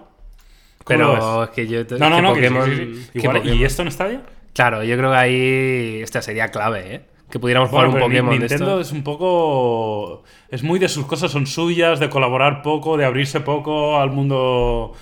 ¿Cómo 0.85 0.99
lo 0.99 1.13
Pero 1.15 1.45
es 1.45 1.51
que 1.51 1.67
yo... 1.67 1.81
No, 1.99 2.11
no, 2.11 2.21
no. 2.21 2.35
que 2.35 2.49
sí, 2.49 2.55
Pokémon- 2.55 2.65
sí, 2.65 2.95
sí. 3.05 3.11
que 3.13 3.19
Igual, 3.21 3.37
Pokémon- 3.43 3.57
¿Y 3.57 3.65
esto 3.65 3.83
en 3.83 3.91
Stadia? 3.93 4.23
Claro, 4.53 4.83
yo 4.85 4.97
creo 4.97 5.11
que 5.13 5.17
ahí... 5.17 6.01
Esta 6.03 6.21
sería 6.21 6.51
clave, 6.51 6.95
¿eh? 6.97 7.01
Que 7.31 7.39
pudiéramos 7.39 7.71
Bueno, 7.71 7.89
jugar 7.91 8.03
un 8.03 8.09
Pokémon 8.11 8.33
de 8.35 8.39
Nintendo 8.41 8.81
esto. 8.81 8.81
es 8.81 8.93
un 8.93 9.03
poco. 9.03 10.25
Es 10.51 10.63
muy 10.63 10.79
de 10.79 10.89
sus 10.89 11.07
cosas 11.07 11.31
son 11.33 11.47
suyas, 11.47 11.99
de 12.01 12.11
colaborar 12.11 12.61
poco, 12.63 12.97
de 12.97 13.05
abrirse 13.07 13.41
poco 13.41 13.99
al 13.99 14.11
mundo. 14.11 14.93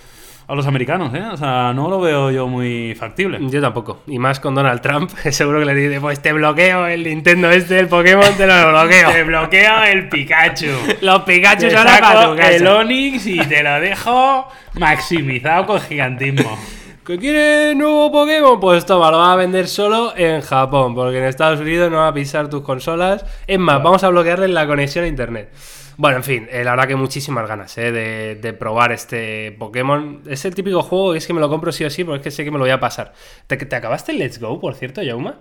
A 0.53 0.57
los 0.57 0.67
americanos, 0.67 1.15
¿eh? 1.15 1.23
O 1.33 1.37
sea, 1.37 1.73
no 1.75 1.89
lo 1.89 1.99
veo 1.99 2.31
yo 2.31 2.47
muy 2.47 2.95
factible. 2.95 3.39
Yo 3.41 3.63
tampoco. 3.63 4.03
Y 4.07 4.19
más 4.19 4.39
con 4.39 4.55
Donald 4.55 4.83
Trump, 4.83 5.11
seguro 5.31 5.61
que 5.61 5.65
le 5.65 5.75
dice, 5.75 5.99
pues 5.99 6.21
te 6.21 6.33
bloqueo 6.33 6.87
el 6.87 7.05
Nintendo 7.05 7.51
este, 7.51 7.79
el 7.79 7.89
Pokémon, 7.89 8.35
te 8.37 8.47
lo 8.47 8.71
bloqueo. 8.71 9.11
Te 9.13 9.25
bloqueo 9.25 9.83
el 9.85 10.09
Pikachu. 10.11 10.67
Los 11.01 11.23
Pikachu 11.23 11.67
ahora 11.77 11.99
para 11.99 12.29
tu 12.29 12.37
casa. 12.37 12.51
el 12.51 12.67
Onix 12.67 13.27
y 13.27 13.39
te 13.39 13.63
lo 13.63 13.81
dejo 13.81 14.49
maximizado 14.75 15.67
con 15.67 15.81
gigantismo. 15.81 16.59
¿Que 17.07 17.19
quiere 17.19 17.75
nuevo 17.75 18.13
Pokémon? 18.13 18.61
Pues 18.61 18.85
toma, 18.85 19.11
lo 19.11 19.19
va 19.19 19.33
a 19.33 19.37
vender 19.37 19.67
solo 19.67 20.13
en 20.17 20.43
Japón, 20.43 20.95
porque 20.95 21.19
en 21.19 21.25
Estados 21.25 21.61
Unidos 21.61 21.91
no 21.91 21.97
va 21.99 22.09
a 22.09 22.15
pisar 22.15 22.49
tus 22.49 22.63
consolas. 22.63 23.25
Es 23.47 23.59
más, 23.59 23.83
vamos 23.83 24.05
a 24.05 24.09
bloquearle 24.09 24.49
la 24.49 24.67
conexión 24.67 25.05
a 25.05 25.09
internet. 25.09 25.51
Bueno, 25.97 26.17
en 26.19 26.25
fin, 26.25 26.49
eh, 26.51 26.65
la 26.65 26.71
verdad 26.73 26.89
que 26.89 26.97
muchísimas 26.97 27.47
ganas 27.47 27.77
eh, 27.79 27.93
de, 27.93 28.35
de 28.37 28.53
probar 28.53 28.93
este 28.93 29.53
Pokémon. 29.59 30.23
Es 30.27 30.45
el 30.45 30.55
típico 30.55 30.83
juego 30.83 31.13
que 31.13 31.19
es 31.19 31.27
que 31.27 31.33
me 31.35 31.41
lo 31.41 31.49
compro 31.49 31.71
sí 31.73 31.85
o 31.85 31.91
sí, 31.91 32.05
porque 32.05 32.19
es 32.19 32.25
que 32.25 32.31
sé 32.31 32.45
que 32.45 32.51
me 32.51 32.59
lo 32.59 32.65
voy 32.65 32.71
a 32.71 32.81
pasar. 32.81 33.13
¿Te, 33.47 33.57
te 33.57 33.77
acabaste 33.77 34.13
el 34.13 34.19
Let's 34.19 34.39
Go, 34.41 34.61
por 34.61 34.75
cierto, 34.75 35.03
Yauma? 35.03 35.41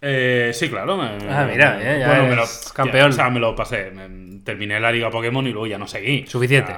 Eh, 0.00 0.50
sí, 0.52 0.68
claro. 0.68 0.96
me- 0.96 1.04
Ah, 1.30 1.46
mira, 1.50 1.78
eh, 1.80 1.98
ya 2.00 2.06
bueno, 2.08 2.26
me 2.26 2.36
lo, 2.36 2.44
campeón. 2.74 3.10
O 3.10 3.12
sea, 3.12 3.30
me 3.30 3.40
lo 3.40 3.54
pasé. 3.56 3.90
me- 3.90 4.40
terminé 4.44 4.78
la 4.78 4.92
liga 4.92 5.10
Pokémon 5.10 5.46
y 5.46 5.50
luego 5.52 5.66
ya 5.66 5.78
no 5.78 5.86
seguí. 5.86 6.26
Suficiente. 6.26 6.72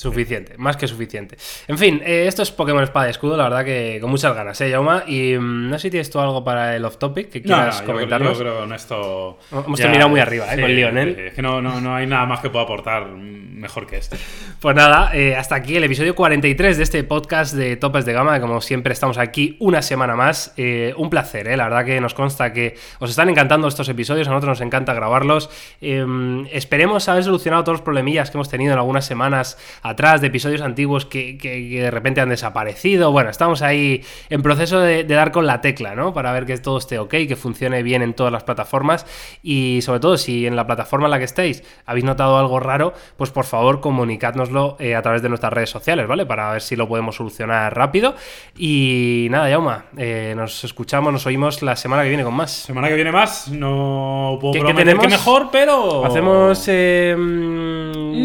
Suficiente, 0.00 0.54
más 0.56 0.78
que 0.78 0.88
suficiente. 0.88 1.36
En 1.68 1.76
fin, 1.76 2.00
eh, 2.02 2.24
esto 2.26 2.42
es 2.42 2.50
Pokémon 2.50 2.82
Espada 2.82 3.08
y 3.08 3.10
Escudo, 3.10 3.36
la 3.36 3.44
verdad 3.44 3.66
que 3.66 3.98
con 4.00 4.08
muchas 4.10 4.34
ganas, 4.34 4.58
¿eh, 4.62 4.70
Yauma? 4.70 5.04
Y 5.06 5.36
mm, 5.36 5.68
no 5.68 5.78
sé 5.78 5.82
si 5.88 5.90
tienes 5.90 6.08
tú 6.08 6.18
algo 6.20 6.42
para 6.42 6.74
el 6.74 6.82
off-topic 6.86 7.28
que 7.28 7.40
No, 7.40 7.44
quieras 7.56 7.80
no, 7.80 7.84
creo- 7.84 7.94
comentarnos. 7.96 8.38
yo 8.38 8.44
creo 8.44 8.66
que 8.66 8.74
esto. 8.74 9.38
Hemos 9.52 9.78
terminado 9.78 10.08
muy 10.08 10.20
arriba, 10.20 10.46
¿eh? 10.54 10.58
con 10.58 10.74
Lionel. 10.74 11.18
Es 11.18 11.34
que 11.34 11.42
no, 11.42 11.60
no, 11.60 11.82
no 11.82 11.94
hay 11.94 12.06
nada 12.06 12.24
más 12.24 12.40
que 12.40 12.48
pueda 12.48 12.64
aportar 12.64 13.08
mejor 13.08 13.86
que 13.86 13.98
este. 13.98 14.16
Pues 14.60 14.76
nada, 14.76 15.14
eh, 15.16 15.36
hasta 15.36 15.54
aquí 15.54 15.76
el 15.76 15.84
episodio 15.84 16.14
43 16.14 16.76
de 16.76 16.82
este 16.82 17.02
podcast 17.04 17.54
de 17.54 17.76
Topes 17.76 18.04
de 18.04 18.12
Gama. 18.12 18.38
Como 18.40 18.60
siempre, 18.60 18.92
estamos 18.92 19.16
aquí 19.16 19.56
una 19.58 19.80
semana 19.80 20.16
más. 20.16 20.52
Eh, 20.58 20.92
un 20.98 21.08
placer, 21.08 21.48
eh, 21.48 21.56
la 21.56 21.64
verdad 21.64 21.84
que 21.86 21.98
nos 22.00 22.12
consta 22.12 22.52
que 22.52 22.74
os 22.98 23.08
están 23.08 23.30
encantando 23.30 23.68
estos 23.68 23.88
episodios. 23.88 24.28
A 24.28 24.32
nosotros 24.32 24.58
nos 24.58 24.66
encanta 24.66 24.92
grabarlos. 24.92 25.48
Eh, 25.80 26.04
esperemos 26.52 27.08
haber 27.08 27.24
solucionado 27.24 27.64
todos 27.64 27.78
los 27.78 27.82
problemillas 27.84 28.30
que 28.30 28.36
hemos 28.36 28.50
tenido 28.50 28.72
en 28.74 28.78
algunas 28.78 29.06
semanas 29.06 29.56
atrás 29.90 30.20
de 30.20 30.28
episodios 30.28 30.60
antiguos 30.62 31.06
que, 31.06 31.36
que- 31.38 31.68
que 31.68 31.82
de 31.82 31.90
repente 31.90 32.20
han 32.20 32.28
desaparecido. 32.30 33.12
Bueno, 33.12 33.30
estamos 33.30 33.62
ahí 33.62 34.02
en 34.28 34.42
proceso 34.42 34.80
de, 34.80 35.04
de 35.04 35.14
dar 35.14 35.32
con 35.32 35.46
la 35.46 35.60
tecla, 35.60 35.94
¿no? 35.94 36.12
Para 36.14 36.32
ver 36.32 36.46
que 36.46 36.56
todo 36.58 36.78
esté 36.78 36.98
ok, 36.98 37.10
que 37.28 37.36
funcione 37.36 37.82
bien 37.82 38.02
en 38.02 38.14
todas 38.14 38.32
las 38.32 38.44
plataformas. 38.44 39.06
Y 39.42 39.80
sobre 39.82 40.00
todo, 40.00 40.16
si 40.16 40.46
en 40.46 40.56
la 40.56 40.66
plataforma 40.66 41.06
en 41.06 41.10
la 41.12 41.18
que 41.18 41.24
estéis 41.24 41.62
habéis 41.86 42.04
notado 42.04 42.38
algo 42.38 42.58
raro, 42.60 42.94
pues 43.16 43.30
por 43.30 43.44
favor 43.44 43.80
comunicádnoslo 43.80 44.76
eh, 44.80 44.94
a 44.94 45.02
través 45.02 45.22
de 45.22 45.28
nuestras 45.28 45.52
redes 45.52 45.70
sociales, 45.70 46.06
¿vale? 46.06 46.26
Para 46.26 46.52
ver 46.52 46.62
si 46.62 46.76
lo 46.76 46.88
podemos 46.88 47.16
solucionar 47.16 47.76
rápido. 47.76 48.14
Y 48.56 49.26
nada, 49.30 49.48
Yauma, 49.50 49.86
eh, 49.96 50.34
nos 50.36 50.64
escuchamos, 50.64 51.12
nos 51.12 51.26
oímos 51.26 51.62
la 51.62 51.76
semana 51.76 52.02
que 52.02 52.08
viene 52.08 52.24
con 52.24 52.34
más. 52.34 52.50
Semana 52.52 52.88
que 52.88 52.94
viene 52.94 53.12
más, 53.12 53.48
no 53.48 54.38
puedo 54.40 54.52
¿Qué- 54.64 54.74
tenemos? 54.74 55.04
que 55.04 55.10
mejor, 55.10 55.48
pero. 55.50 56.04
Hacemos. 56.04 56.64
Eh, 56.68 57.14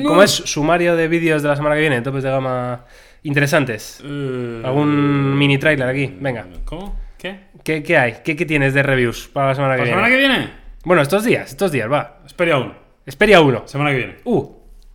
¿Cómo 0.05 0.22
es? 0.24 0.32
Sumario 0.32 0.95
de 0.95 1.07
vídeos 1.07 1.41
de 1.47 1.53
la 1.53 1.55
semana 1.57 1.75
que 1.75 1.81
viene, 1.81 2.01
topes 2.01 2.23
de 2.23 2.29
gama 2.29 2.85
interesantes. 3.23 4.01
Eh, 4.03 4.61
¿Algún 4.63 5.37
mini 5.37 5.57
trailer 5.57 5.87
aquí? 5.87 6.13
Venga. 6.19 6.45
¿Cómo? 6.65 6.99
¿Qué? 7.17 7.39
¿Qué, 7.63 7.81
qué 7.83 7.97
hay? 7.97 8.17
¿Qué, 8.23 8.35
qué 8.35 8.45
tienes 8.45 8.73
de 8.73 8.83
reviews 8.83 9.27
para 9.27 9.47
la 9.49 9.55
semana 9.55 9.73
que 9.75 9.79
¿La 9.79 9.83
viene? 9.85 9.95
semana 9.97 10.09
que 10.13 10.17
viene? 10.17 10.49
Bueno, 10.83 11.01
estos 11.01 11.23
días, 11.23 11.49
estos 11.49 11.71
días, 11.71 11.91
va. 11.91 12.19
Espera 12.25 12.57
uno. 12.59 12.73
Esperia 13.05 13.41
uno. 13.41 13.63
Semana 13.65 13.91
que 13.91 13.97
viene. 13.97 14.15
Uh, 14.25 14.47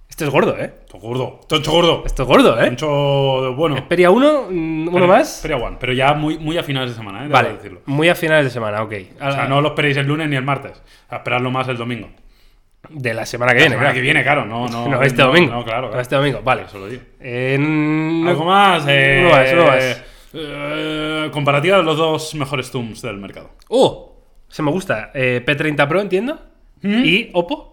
esto 0.09 0.25
es 0.25 0.31
gordo, 0.31 0.57
¿eh? 0.59 0.73
Esto 0.85 0.99
gordo. 0.99 1.41
Esto 1.51 1.73
gordo. 1.73 2.03
Esto 2.05 2.23
es 2.23 2.29
gordo, 2.29 2.61
¿eh? 2.61 2.71
De 2.71 3.55
bueno. 3.55 3.77
Esperia 3.77 4.11
uno, 4.11 4.47
mm, 4.51 4.89
uno 4.95 5.07
más. 5.07 5.37
Espera 5.37 5.57
one. 5.57 5.77
Pero 5.81 5.93
ya 5.93 6.13
muy, 6.15 6.37
muy 6.39 6.59
a 6.59 6.63
finales 6.63 6.91
de 6.91 6.97
semana, 6.97 7.21
¿eh? 7.21 7.23
Debo 7.23 7.33
Vale, 7.35 7.53
decirlo. 7.55 7.81
muy 7.87 8.09
a 8.09 8.15
finales 8.15 8.45
de 8.45 8.51
semana, 8.51 8.83
ok. 8.83 8.93
O 9.21 9.33
sea, 9.33 9.47
no 9.49 9.61
lo 9.61 9.69
esperéis 9.69 9.97
el 9.97 10.07
lunes 10.07 10.29
ni 10.29 10.37
el 10.37 10.45
martes. 10.45 10.83
A 11.09 11.17
esperarlo 11.17 11.51
más 11.51 11.67
el 11.69 11.77
domingo. 11.77 12.09
De 12.93 13.15
la 13.15 13.25
semana 13.25 13.53
que 13.53 13.59
La 13.61 13.63
viene, 13.63 13.75
semana 13.75 13.87
claro. 13.91 13.95
que 13.95 14.01
viene, 14.01 14.23
claro. 14.23 14.45
No, 14.45 14.69
no, 14.69 14.89
No, 14.89 15.03
este 15.03 15.23
domingo. 15.23 15.53
No, 15.53 15.65
claro. 15.65 15.89
Claro. 15.89 16.01
este 16.03 16.17
domingo, 16.17 16.43
vale. 16.43 16.63
Eso 16.63 16.79
lo 16.79 16.89
digo. 16.89 17.03
Eh, 17.21 17.55
Algo 18.27 18.45
más. 18.45 18.85
Eh, 18.89 19.53
uno 19.55 19.67
más. 19.67 20.03
eh, 20.33 21.29
comparativa 21.33 21.77
de 21.79 21.83
los 21.85 21.97
dos 21.97 22.35
mejores 22.35 22.71
Zooms 22.71 23.03
del 23.03 23.17
mercado. 23.19 23.51
¡Oh! 23.69 24.17
Se 24.49 24.63
me 24.63 24.71
gusta. 24.71 25.11
Eh, 25.15 25.43
P30 25.47 25.87
Pro, 25.89 26.01
entiendo. 26.01 26.39
¿Y 26.83 27.31
Oppo? 27.35 27.70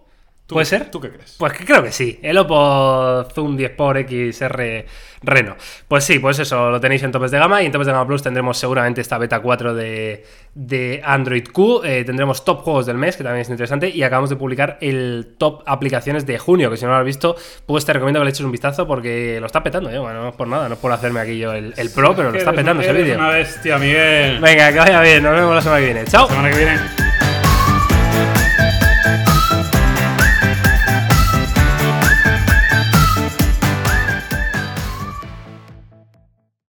¿Tú- 0.48 0.56
¿Puede 0.56 0.66
ser? 0.66 0.90
¿Tú 0.90 1.02
qué 1.02 1.10
crees? 1.12 1.36
Pues 1.38 1.52
que 1.54 1.66
creo 1.66 1.84
que 1.84 1.92
sí. 1.92 2.20
El 2.24 2.38
Oppo 2.38 3.26
Zoom 3.36 3.58
10 3.58 3.72
por 3.72 3.98
XR 4.00 4.86
Reno. 5.24 5.56
Pues 5.90 6.06
sí, 6.06 6.20
pues 6.20 6.40
eso, 6.40 6.70
lo 6.72 6.80
tenéis 6.80 7.04
en 7.04 7.12
topes 7.12 7.32
de 7.32 7.38
gama 7.40 7.62
y 7.62 7.66
en 7.66 7.72
topes 7.74 7.88
de 7.88 7.92
gama 7.92 8.08
Plus 8.08 8.24
tendremos 8.24 8.58
seguramente 8.58 9.02
esta 9.02 9.18
beta 9.18 9.40
4 9.42 9.74
de, 9.74 10.24
de 10.56 11.02
Android 11.04 11.44
Q. 11.52 11.82
Eh, 11.84 12.04
tendremos 12.06 12.46
top 12.46 12.62
juegos 12.62 12.86
del 12.86 12.98
mes, 12.98 13.18
que 13.18 13.24
también 13.24 13.42
es 13.42 13.50
interesante. 13.50 13.90
Y 13.90 14.04
acabamos 14.04 14.30
de 14.30 14.38
publicar 14.38 14.78
el 14.80 15.36
top 15.38 15.64
aplicaciones 15.66 16.26
de 16.26 16.38
junio, 16.40 16.70
que 16.72 16.78
si 16.78 16.86
no 16.86 16.92
lo 16.92 16.98
has 16.98 17.06
visto, 17.06 17.36
pues 17.66 17.84
te 17.86 17.92
recomiendo 17.92 18.22
que 18.22 18.26
le 18.26 18.30
eches 18.30 18.46
un 18.46 18.52
vistazo 18.54 18.88
porque 18.88 19.40
lo 19.42 19.48
está 19.48 19.62
petando. 19.64 19.92
Yo, 19.92 20.02
bueno, 20.04 20.22
no 20.22 20.30
es 20.30 20.36
por 20.36 20.48
nada, 20.48 20.70
no 20.70 20.76
es 20.76 20.80
por 20.80 20.94
hacerme 20.94 21.20
aquí 21.20 21.38
yo 21.38 21.52
el, 21.52 21.74
el 21.76 21.90
pro, 21.90 22.16
pero 22.16 22.32
lo 22.32 22.38
está 22.38 22.54
petando 22.54 22.82
ese 22.84 22.94
vídeo. 22.94 23.16
una 23.18 23.30
bestia, 23.32 23.78
Miguel. 23.78 24.40
Venga, 24.40 24.72
que 24.72 24.80
vaya 24.80 25.02
bien, 25.02 25.24
nos 25.24 25.34
vemos 25.36 25.56
la 25.56 25.62
semana 25.62 25.80
que 25.82 25.86
viene. 25.94 26.06
¡Chao! 26.06 26.28
Semana 26.30 26.50
que 26.52 26.58
viene. 26.58 27.07